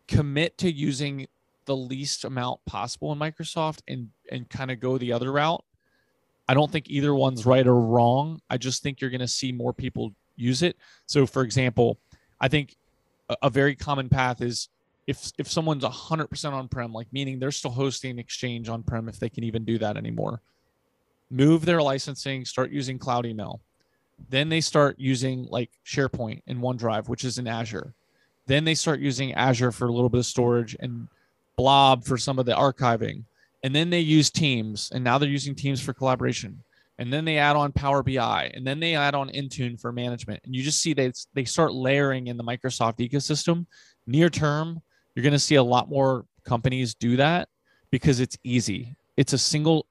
commit 0.08 0.56
to 0.58 0.72
using 0.72 1.26
the 1.66 1.76
least 1.76 2.24
amount 2.24 2.60
possible 2.66 3.12
in 3.12 3.18
Microsoft 3.18 3.80
and 3.86 4.08
and 4.32 4.48
kind 4.48 4.70
of 4.70 4.80
go 4.80 4.98
the 4.98 5.12
other 5.12 5.30
route. 5.30 5.64
I 6.50 6.54
don't 6.54 6.68
think 6.68 6.90
either 6.90 7.14
one's 7.14 7.46
right 7.46 7.64
or 7.64 7.80
wrong. 7.80 8.40
I 8.50 8.58
just 8.58 8.82
think 8.82 9.00
you're 9.00 9.10
going 9.10 9.20
to 9.20 9.28
see 9.28 9.52
more 9.52 9.72
people 9.72 10.10
use 10.34 10.64
it. 10.64 10.76
So, 11.06 11.24
for 11.24 11.42
example, 11.42 12.00
I 12.40 12.48
think 12.48 12.74
a, 13.28 13.36
a 13.44 13.50
very 13.50 13.76
common 13.76 14.08
path 14.08 14.42
is 14.42 14.68
if 15.06 15.30
if 15.38 15.48
someone's 15.48 15.84
100% 15.84 16.52
on 16.52 16.66
prem, 16.66 16.92
like 16.92 17.06
meaning 17.12 17.38
they're 17.38 17.52
still 17.52 17.70
hosting 17.70 18.18
Exchange 18.18 18.68
on 18.68 18.82
prem 18.82 19.08
if 19.08 19.20
they 19.20 19.28
can 19.28 19.44
even 19.44 19.64
do 19.64 19.78
that 19.78 19.96
anymore. 19.96 20.42
Move 21.30 21.64
their 21.64 21.80
licensing, 21.80 22.44
start 22.44 22.72
using 22.72 22.98
cloud 22.98 23.26
email. 23.26 23.60
Then 24.28 24.48
they 24.48 24.60
start 24.60 24.98
using 24.98 25.46
like 25.50 25.70
SharePoint 25.86 26.42
and 26.48 26.58
OneDrive, 26.58 27.08
which 27.08 27.24
is 27.24 27.38
in 27.38 27.46
Azure. 27.46 27.94
Then 28.46 28.64
they 28.64 28.74
start 28.74 28.98
using 28.98 29.34
Azure 29.34 29.70
for 29.70 29.86
a 29.86 29.92
little 29.92 30.08
bit 30.08 30.18
of 30.18 30.26
storage 30.26 30.76
and 30.80 31.06
Blob 31.54 32.02
for 32.02 32.18
some 32.18 32.40
of 32.40 32.46
the 32.46 32.54
archiving. 32.54 33.22
And 33.62 33.74
then 33.74 33.90
they 33.90 34.00
use 34.00 34.30
Teams, 34.30 34.90
and 34.94 35.04
now 35.04 35.18
they're 35.18 35.28
using 35.28 35.54
Teams 35.54 35.80
for 35.80 35.92
collaboration. 35.92 36.62
And 36.98 37.12
then 37.12 37.24
they 37.24 37.38
add 37.38 37.56
on 37.56 37.72
Power 37.72 38.02
BI, 38.02 38.50
and 38.54 38.66
then 38.66 38.80
they 38.80 38.94
add 38.94 39.14
on 39.14 39.30
Intune 39.30 39.80
for 39.80 39.92
management. 39.92 40.40
And 40.44 40.54
you 40.54 40.62
just 40.62 40.82
see 40.82 40.92
they 40.92 41.12
they 41.34 41.44
start 41.44 41.72
layering 41.72 42.26
in 42.26 42.36
the 42.36 42.44
Microsoft 42.44 42.98
ecosystem. 42.98 43.66
Near 44.06 44.28
term, 44.28 44.80
you're 45.14 45.22
going 45.22 45.32
to 45.32 45.38
see 45.38 45.54
a 45.54 45.62
lot 45.62 45.88
more 45.88 46.26
companies 46.44 46.94
do 46.94 47.16
that 47.16 47.48
because 47.90 48.20
it's 48.20 48.36
easy. 48.44 48.96
It's 49.16 49.32
a 49.32 49.38
single 49.38 49.86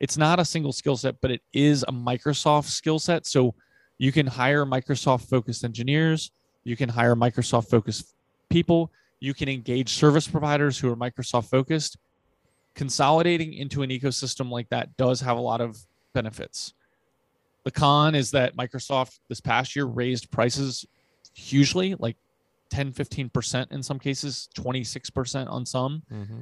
it's 0.00 0.16
not 0.16 0.38
a 0.38 0.44
single 0.44 0.72
skill 0.72 0.96
set, 0.96 1.20
but 1.20 1.30
it 1.30 1.42
is 1.52 1.82
a 1.88 1.92
Microsoft 1.92 2.66
skill 2.66 2.98
set. 2.98 3.26
So 3.26 3.54
you 3.98 4.12
can 4.12 4.26
hire 4.26 4.66
Microsoft 4.66 5.28
focused 5.28 5.64
engineers, 5.64 6.30
you 6.64 6.76
can 6.76 6.88
hire 6.88 7.16
Microsoft 7.16 7.70
focused 7.70 8.14
people, 8.50 8.92
you 9.20 9.32
can 9.32 9.48
engage 9.48 9.94
service 9.94 10.28
providers 10.28 10.78
who 10.78 10.90
are 10.90 10.96
Microsoft 10.96 11.48
focused. 11.48 11.96
Consolidating 12.76 13.54
into 13.54 13.82
an 13.82 13.90
ecosystem 13.90 14.50
like 14.50 14.68
that 14.68 14.96
does 14.96 15.20
have 15.20 15.36
a 15.36 15.40
lot 15.40 15.60
of 15.60 15.76
benefits. 16.14 16.74
The 17.64 17.72
con 17.72 18.14
is 18.14 18.30
that 18.30 18.56
Microsoft 18.56 19.18
this 19.28 19.40
past 19.40 19.74
year 19.74 19.86
raised 19.86 20.30
prices 20.30 20.86
hugely, 21.34 21.96
like 21.98 22.16
10, 22.70 22.92
15% 22.92 23.72
in 23.72 23.82
some 23.82 23.98
cases, 23.98 24.48
26% 24.56 25.50
on 25.50 25.66
some. 25.66 26.02
Mm-hmm. 26.12 26.40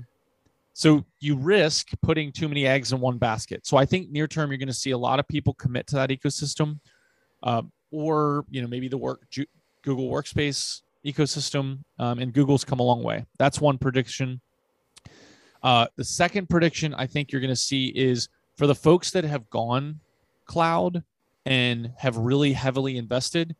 So 0.74 1.05
you 1.20 1.37
risk 1.37 1.91
putting 2.03 2.32
too 2.32 2.49
many 2.49 2.66
eggs 2.66 2.93
in 2.93 3.01
one 3.01 3.16
basket. 3.16 3.64
So 3.64 3.76
I 3.76 3.87
think 3.87 4.11
near 4.11 4.26
term 4.26 4.51
you're 4.51 4.59
going 4.59 4.66
to 4.66 4.74
see 4.74 4.91
a 4.91 4.99
lot 4.99 5.20
of 5.20 5.28
people 5.28 5.55
commit 5.55 5.87
to 5.89 5.97
that 5.97 6.11
ecosystem, 6.11 6.80
uh, 7.45 7.62
or 7.93 8.45
you 8.51 8.61
know 8.61 8.66
maybe 8.66 8.89
the 8.89 8.99
work 8.99 9.22
Google 9.82 10.11
Workspace 10.11 10.82
ecosystem, 11.07 11.85
um, 12.01 12.18
and 12.18 12.32
Google's 12.32 12.64
come 12.64 12.80
a 12.80 12.82
long 12.82 13.05
way. 13.05 13.24
That's 13.39 13.61
one 13.61 13.78
prediction. 13.78 14.41
Uh, 15.65 15.87
the 15.97 16.05
second 16.05 16.51
prediction 16.51 16.93
I 16.95 17.07
think 17.07 17.33
you're 17.33 17.41
going 17.41 17.49
to 17.49 17.57
see 17.57 17.87
is 17.87 18.29
for 18.57 18.67
the 18.67 18.75
folks 18.75 19.11
that 19.12 19.25
have 19.25 19.49
gone 19.49 19.99
cloud 20.45 21.03
and 21.47 21.91
have 21.97 22.19
really 22.19 22.53
heavily 22.53 22.99
invested, 22.99 23.57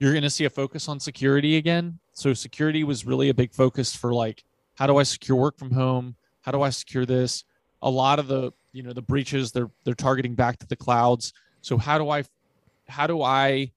you're 0.00 0.12
going 0.12 0.24
to 0.24 0.30
see 0.30 0.46
a 0.46 0.50
focus 0.50 0.88
on 0.88 0.98
security 0.98 1.56
again. 1.56 2.00
So 2.12 2.34
security 2.34 2.82
was 2.82 3.06
really 3.06 3.28
a 3.28 3.34
big 3.34 3.54
focus 3.54 3.94
for 3.94 4.12
like 4.12 4.44
how 4.74 4.88
do 4.88 4.96
I 4.96 5.04
secure 5.04 5.38
work 5.38 5.56
from 5.56 5.70
home? 5.70 6.16
How 6.40 6.50
do 6.50 6.62
I 6.62 6.70
secure 6.70 7.06
this? 7.06 7.44
A 7.82 7.90
lot 7.90 8.18
of 8.18 8.26
the 8.26 8.52
you 8.72 8.82
know 8.82 8.92
the 8.92 9.02
breaches 9.02 9.52
they're 9.52 9.70
they're 9.84 9.94
targeting 9.94 10.34
back 10.34 10.58
to 10.58 10.66
the 10.66 10.76
clouds. 10.76 11.32
So 11.60 11.78
how 11.78 11.98
do 11.98 12.10
I 12.10 12.24
how 12.88 13.06
do 13.06 13.22
I 13.22 13.70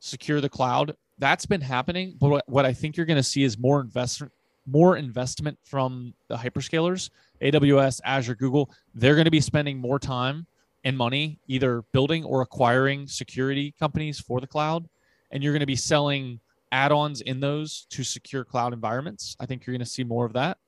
secure 0.00 0.40
the 0.40 0.48
cloud? 0.48 0.96
That's 1.18 1.44
been 1.44 1.60
happening, 1.60 2.16
but 2.18 2.28
what, 2.28 2.48
what 2.48 2.64
I 2.64 2.72
think 2.72 2.96
you're 2.96 3.06
going 3.06 3.18
to 3.18 3.22
see 3.22 3.44
is 3.44 3.58
more 3.58 3.80
investment 3.80 4.32
more 4.66 4.96
investment 4.96 5.58
from 5.62 6.14
the 6.28 6.36
hyperscalers, 6.36 7.10
AWS, 7.42 8.00
Azure, 8.04 8.34
Google. 8.34 8.70
They're 8.94 9.14
going 9.14 9.26
to 9.26 9.30
be 9.30 9.40
spending 9.40 9.78
more 9.78 9.98
time 9.98 10.46
and 10.84 10.96
money 10.96 11.38
either 11.46 11.82
building 11.92 12.24
or 12.24 12.42
acquiring 12.42 13.06
security 13.06 13.74
companies 13.78 14.20
for 14.20 14.40
the 14.40 14.46
cloud, 14.46 14.88
and 15.30 15.42
you're 15.42 15.52
going 15.52 15.60
to 15.60 15.66
be 15.66 15.76
selling 15.76 16.40
add-ons 16.72 17.20
in 17.20 17.40
those 17.40 17.86
to 17.90 18.02
secure 18.02 18.44
cloud 18.44 18.72
environments. 18.72 19.36
I 19.38 19.46
think 19.46 19.66
you're 19.66 19.74
going 19.74 19.84
to 19.84 19.90
see 19.90 20.04
more 20.04 20.26
of 20.26 20.32
that. 20.34 20.58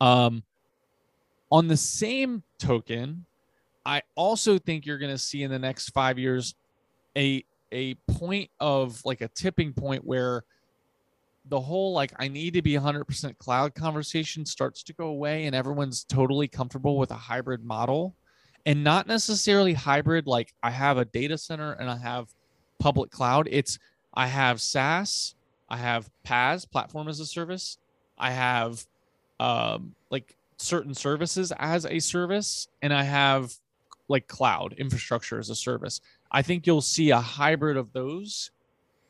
Um, 0.00 0.42
on 1.52 1.68
the 1.68 1.76
same 1.76 2.42
token, 2.58 3.24
I 3.84 4.02
also 4.14 4.58
think 4.58 4.86
you're 4.86 4.98
going 4.98 5.12
to 5.12 5.18
see 5.18 5.42
in 5.42 5.50
the 5.50 5.58
next 5.58 5.90
five 5.90 6.18
years 6.18 6.54
a 7.16 7.44
a 7.72 7.94
point 8.08 8.50
of 8.58 9.00
like 9.04 9.20
a 9.20 9.28
tipping 9.28 9.72
point 9.72 10.04
where 10.04 10.44
the 11.50 11.60
whole 11.60 11.92
like 11.92 12.12
I 12.18 12.28
need 12.28 12.54
to 12.54 12.62
be 12.62 12.72
100% 12.72 13.36
cloud 13.38 13.74
conversation 13.74 14.46
starts 14.46 14.82
to 14.84 14.92
go 14.94 15.08
away 15.08 15.46
and 15.46 15.54
everyone's 15.54 16.04
totally 16.04 16.48
comfortable 16.48 16.96
with 16.96 17.10
a 17.10 17.16
hybrid 17.16 17.64
model 17.64 18.14
and 18.64 18.84
not 18.84 19.06
necessarily 19.06 19.74
hybrid 19.74 20.26
like 20.26 20.54
I 20.62 20.70
have 20.70 20.96
a 20.96 21.04
data 21.04 21.36
center 21.36 21.72
and 21.72 21.90
I 21.90 21.96
have 21.96 22.28
public 22.78 23.10
cloud. 23.10 23.48
It's 23.50 23.78
I 24.14 24.26
have 24.26 24.60
SaaS, 24.60 25.34
I 25.68 25.76
have 25.76 26.08
PaaS, 26.24 26.70
platform 26.70 27.08
as 27.08 27.20
a 27.20 27.26
service, 27.26 27.78
I 28.16 28.30
have 28.30 28.84
um, 29.40 29.94
like 30.10 30.36
certain 30.58 30.94
services 30.94 31.52
as 31.58 31.86
a 31.86 31.98
service, 31.98 32.68
and 32.82 32.92
I 32.92 33.02
have 33.02 33.52
like 34.08 34.28
cloud 34.28 34.74
infrastructure 34.74 35.38
as 35.38 35.50
a 35.50 35.54
service. 35.54 36.00
I 36.30 36.42
think 36.42 36.66
you'll 36.66 36.80
see 36.80 37.10
a 37.10 37.20
hybrid 37.20 37.76
of 37.76 37.92
those, 37.92 38.50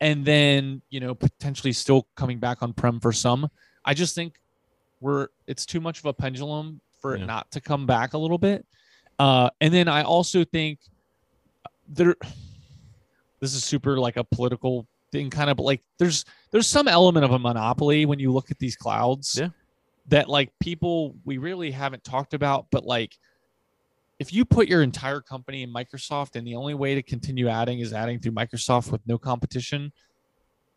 and 0.01 0.25
then 0.25 0.83
you 0.91 1.01
know 1.01 1.15
potentially 1.15 1.73
still 1.73 2.07
coming 2.17 2.39
back 2.39 2.63
on 2.63 2.73
prem 2.73 3.01
for 3.01 3.13
some. 3.13 3.49
I 3.85 3.95
just 3.95 4.15
think 4.15 4.35
we're 5.01 5.29
it's 5.47 5.65
too 5.67 5.81
much 5.81 5.99
of 6.01 6.05
a 6.07 6.13
pendulum 6.13 6.81
for 7.01 7.17
Yeah. 7.17 7.23
it 7.23 7.27
not 7.27 7.51
to 7.53 7.61
come 7.61 7.87
back 7.87 8.13
a 8.15 8.19
little 8.19 8.39
bit. 8.39 8.67
Uh, 9.19 9.51
and 9.61 9.73
then 9.73 9.89
I 9.89 10.03
also 10.03 10.45
think 10.45 10.79
there 11.89 12.15
this 13.41 13.55
is 13.55 13.65
super 13.65 13.99
like 13.99 14.17
a 14.17 14.25
political 14.25 14.87
thing 15.13 15.29
kind 15.31 15.51
of 15.51 15.57
but 15.57 15.65
like 15.65 15.83
there's 15.99 16.25
there's 16.53 16.67
some 16.67 16.87
element 16.87 17.25
of 17.25 17.33
a 17.33 17.39
monopoly 17.39 18.07
when 18.07 18.19
you 18.21 18.33
look 18.33 18.51
at 18.51 18.59
these 18.61 18.77
clouds 18.77 19.37
Yeah. 19.41 19.49
that 20.09 20.29
like 20.29 20.53
people 20.61 21.17
we 21.25 21.39
really 21.39 21.71
haven't 21.73 22.05
talked 22.05 22.33
about 22.33 22.67
but 22.71 22.85
like 22.87 23.19
if 24.21 24.33
you 24.33 24.45
put 24.45 24.69
your 24.69 24.83
entire 24.83 25.21
company 25.21 25.63
in 25.63 25.73
Microsoft 25.73 26.37
and 26.37 26.47
the 26.47 26.55
only 26.55 26.75
way 26.75 26.95
to 26.95 27.03
continue 27.03 27.49
adding 27.49 27.81
is 27.81 27.93
adding 27.93 28.21
through 28.21 28.33
Microsoft 28.33 28.93
with 28.93 29.01
no 29.07 29.19
competition 29.19 29.93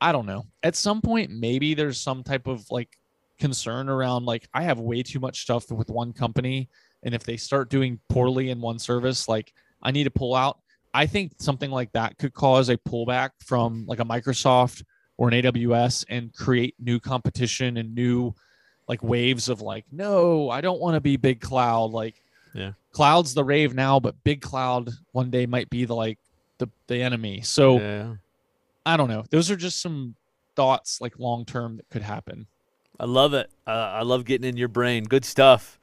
I 0.02 0.12
don't 0.12 0.26
know 0.26 0.46
at 0.64 0.76
some 0.76 1.02
point 1.02 1.30
maybe 1.30 1.76
there's 1.76 2.00
some 2.02 2.24
type 2.24 2.48
of 2.48 2.66
like 2.72 2.98
concern 3.39 3.89
around 3.89 4.26
like 4.26 4.48
I 4.54 4.64
have 4.64 4.80
way 4.80 5.04
too 5.04 5.20
much 5.20 5.41
stuff 5.41 5.72
with 5.72 5.89
one 5.89 6.14
company 6.14 6.70
and 7.04 7.14
if 7.14 7.24
they 7.24 7.38
start 7.38 7.70
doing 7.70 8.00
poorly 8.10 8.50
in 8.50 8.60
one 8.60 8.80
service 8.80 9.28
like 9.28 9.54
I 9.82 9.91
need 9.91 10.06
to 10.06 10.12
pull 10.12 10.34
out 10.34 10.60
I 10.94 11.08
think 11.08 11.34
something 11.39 11.72
like 11.72 11.91
that 11.94 12.18
could 12.18 12.34
cause 12.34 12.70
a 12.70 12.78
pullback 12.78 13.32
from 13.44 13.86
like 13.88 14.00
a 14.00 14.06
Microsoft 14.06 14.84
or 15.18 15.28
an 15.28 15.34
AWS 15.34 16.06
and 16.10 16.34
create 16.34 16.76
new 16.80 17.00
competition 17.00 17.78
and 17.78 17.96
new 17.96 18.34
like 18.88 19.02
waves 19.02 19.50
of 19.50 19.62
like, 19.62 19.86
no, 19.91 20.50
I 20.50 20.62
don't 20.62 20.80
want 20.80 20.96
to 20.96 21.02
be 21.02 21.18
big 21.18 21.41
cloud. 21.41 21.91
Like, 21.91 22.22
Yeah. 22.54 22.74
Cloud's 22.94 23.34
the 23.34 23.44
rave 23.44 23.74
now, 23.74 24.00
but 24.00 24.24
big 24.24 24.41
cloud 24.41 24.89
one 25.12 25.30
day 25.30 25.46
might 25.46 25.70
be 25.70 25.86
the 25.86 25.96
like 25.96 26.20
the 26.60 26.70
the 26.88 27.02
enemy. 27.02 27.41
So 27.41 27.80
yeah. 27.80 28.14
I 28.86 28.98
don't 28.98 29.10
know. 29.10 29.26
Those 29.30 29.52
are 29.52 29.56
just 29.56 29.82
some 29.82 30.16
thoughts 30.56 31.02
like 31.02 31.20
long 31.20 31.46
term 31.46 31.78
that 31.78 31.89
could 31.89 32.04
happen. 32.04 32.48
I 33.00 33.06
love 33.06 33.34
it. 33.34 33.50
Uh, 33.68 33.72
I 33.72 34.04
love 34.04 34.24
getting 34.24 34.48
in 34.48 34.56
your 34.56 34.68
brain. 34.68 35.04
Good 35.04 35.26
stuff. 35.26 35.80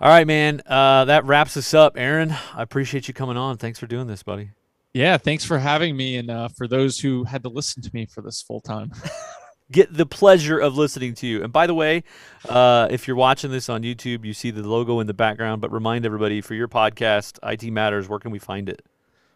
All 0.00 0.08
right, 0.08 0.26
man. 0.26 0.62
Uh, 0.64 1.06
that 1.06 1.24
wraps 1.24 1.56
us 1.56 1.74
up. 1.74 1.96
Aaron, 1.96 2.34
I 2.54 2.62
appreciate 2.62 3.08
you 3.08 3.14
coming 3.14 3.36
on. 3.36 3.56
Thanks 3.56 3.80
for 3.80 3.88
doing 3.88 4.06
this, 4.06 4.22
buddy. 4.22 4.50
Yeah, 4.94 5.18
thanks 5.18 5.44
for 5.44 5.58
having 5.58 5.96
me, 5.96 6.16
and 6.16 6.30
uh, 6.30 6.48
for 6.56 6.66
those 6.66 6.98
who 6.98 7.24
had 7.24 7.42
to 7.42 7.48
listen 7.48 7.82
to 7.82 7.90
me 7.92 8.06
for 8.06 8.22
this 8.22 8.40
full 8.40 8.60
time. 8.60 8.92
Get 9.70 9.92
the 9.92 10.06
pleasure 10.06 10.58
of 10.58 10.76
listening 10.78 11.14
to 11.14 11.26
you. 11.26 11.42
And 11.42 11.52
by 11.52 11.66
the 11.66 11.74
way, 11.74 12.04
uh, 12.48 12.88
if 12.90 13.06
you're 13.06 13.16
watching 13.16 13.50
this 13.50 13.68
on 13.68 13.82
YouTube, 13.82 14.24
you 14.24 14.32
see 14.32 14.50
the 14.50 14.66
logo 14.66 15.00
in 15.00 15.06
the 15.06 15.14
background. 15.14 15.60
But 15.60 15.70
remind 15.72 16.06
everybody 16.06 16.40
for 16.40 16.54
your 16.54 16.68
podcast, 16.68 17.38
IT 17.42 17.70
Matters, 17.70 18.08
where 18.08 18.18
can 18.18 18.30
we 18.30 18.38
find 18.38 18.68
it? 18.68 18.82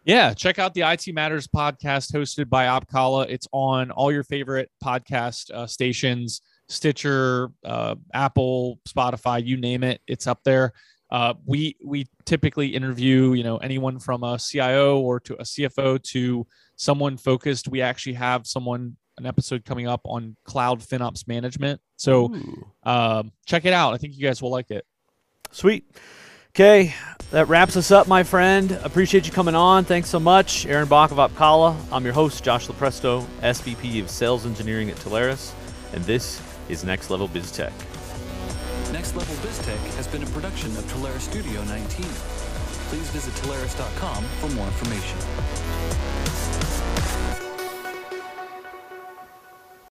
Yeah, 0.05 0.33
check 0.33 0.59
out 0.59 0.73
the 0.73 0.81
IT 0.81 1.13
Matters 1.13 1.47
podcast 1.47 2.13
hosted 2.13 2.49
by 2.49 2.65
Opkalla. 2.65 3.27
It's 3.29 3.47
on 3.53 3.89
all 3.91 4.11
your 4.11 4.23
favorite 4.23 4.69
podcast 4.83 5.49
uh, 5.51 5.65
stations, 5.65 6.41
Stitcher, 6.67 7.51
uh, 7.63 7.95
Apple, 8.13 8.79
Spotify, 8.89 9.45
you 9.45 9.55
name 9.55 9.83
it. 9.83 10.01
It's 10.07 10.27
up 10.27 10.43
there. 10.43 10.73
Uh, 11.09 11.35
we 11.45 11.77
we 11.85 12.07
typically 12.25 12.67
interview 12.67 13.33
you 13.33 13.43
know 13.43 13.57
anyone 13.57 13.99
from 13.99 14.23
a 14.23 14.39
CIO 14.39 14.99
or 14.99 15.19
to 15.21 15.35
a 15.35 15.43
CFO 15.43 16.01
to 16.01 16.47
someone 16.75 17.17
focused. 17.17 17.67
We 17.67 17.81
actually 17.81 18.13
have 18.13 18.47
someone 18.47 18.97
an 19.17 19.25
episode 19.25 19.65
coming 19.65 19.87
up 19.87 20.01
on 20.05 20.35
cloud 20.43 20.79
FinOps 20.79 21.27
management. 21.27 21.81
So 21.97 22.33
um, 22.83 23.31
check 23.45 23.65
it 23.65 23.73
out. 23.73 23.93
I 23.93 23.97
think 23.97 24.15
you 24.15 24.25
guys 24.25 24.41
will 24.41 24.51
like 24.51 24.71
it. 24.71 24.85
Sweet. 25.51 25.85
Okay, 26.55 26.93
that 27.31 27.47
wraps 27.47 27.75
us 27.77 27.89
up, 27.89 28.07
my 28.07 28.21
friend. 28.21 28.71
Appreciate 28.83 29.25
you 29.25 29.31
coming 29.31 29.55
on. 29.55 29.85
Thanks 29.85 30.07
so 30.09 30.19
much. 30.19 30.67
Aaron 30.67 30.87
Bock 30.87 31.09
of 31.09 31.17
Opkalla. 31.17 31.75
I'm 31.91 32.03
your 32.03 32.13
host, 32.13 32.43
Josh 32.43 32.67
Lupresto, 32.67 33.25
SVP 33.41 33.99
of 34.01 34.09
Sales 34.09 34.45
Engineering 34.45 34.91
at 34.91 34.97
Telarus, 34.97 35.51
and 35.93 36.03
this 36.03 36.39
is 36.69 36.83
Next 36.83 37.09
Level 37.09 37.27
BizTech. 37.27 37.73
Next 38.91 39.15
Level 39.15 39.33
BizTech 39.37 39.95
has 39.95 40.07
been 40.07 40.21
a 40.21 40.27
production 40.27 40.69
of 40.77 40.83
Telarus 40.93 41.21
Studio 41.21 41.63
19. 41.63 42.05
Please 42.89 43.09
visit 43.09 43.33
Telarus.com 43.33 44.23
for 44.23 44.49
more 44.49 44.67
information. 44.67 46.32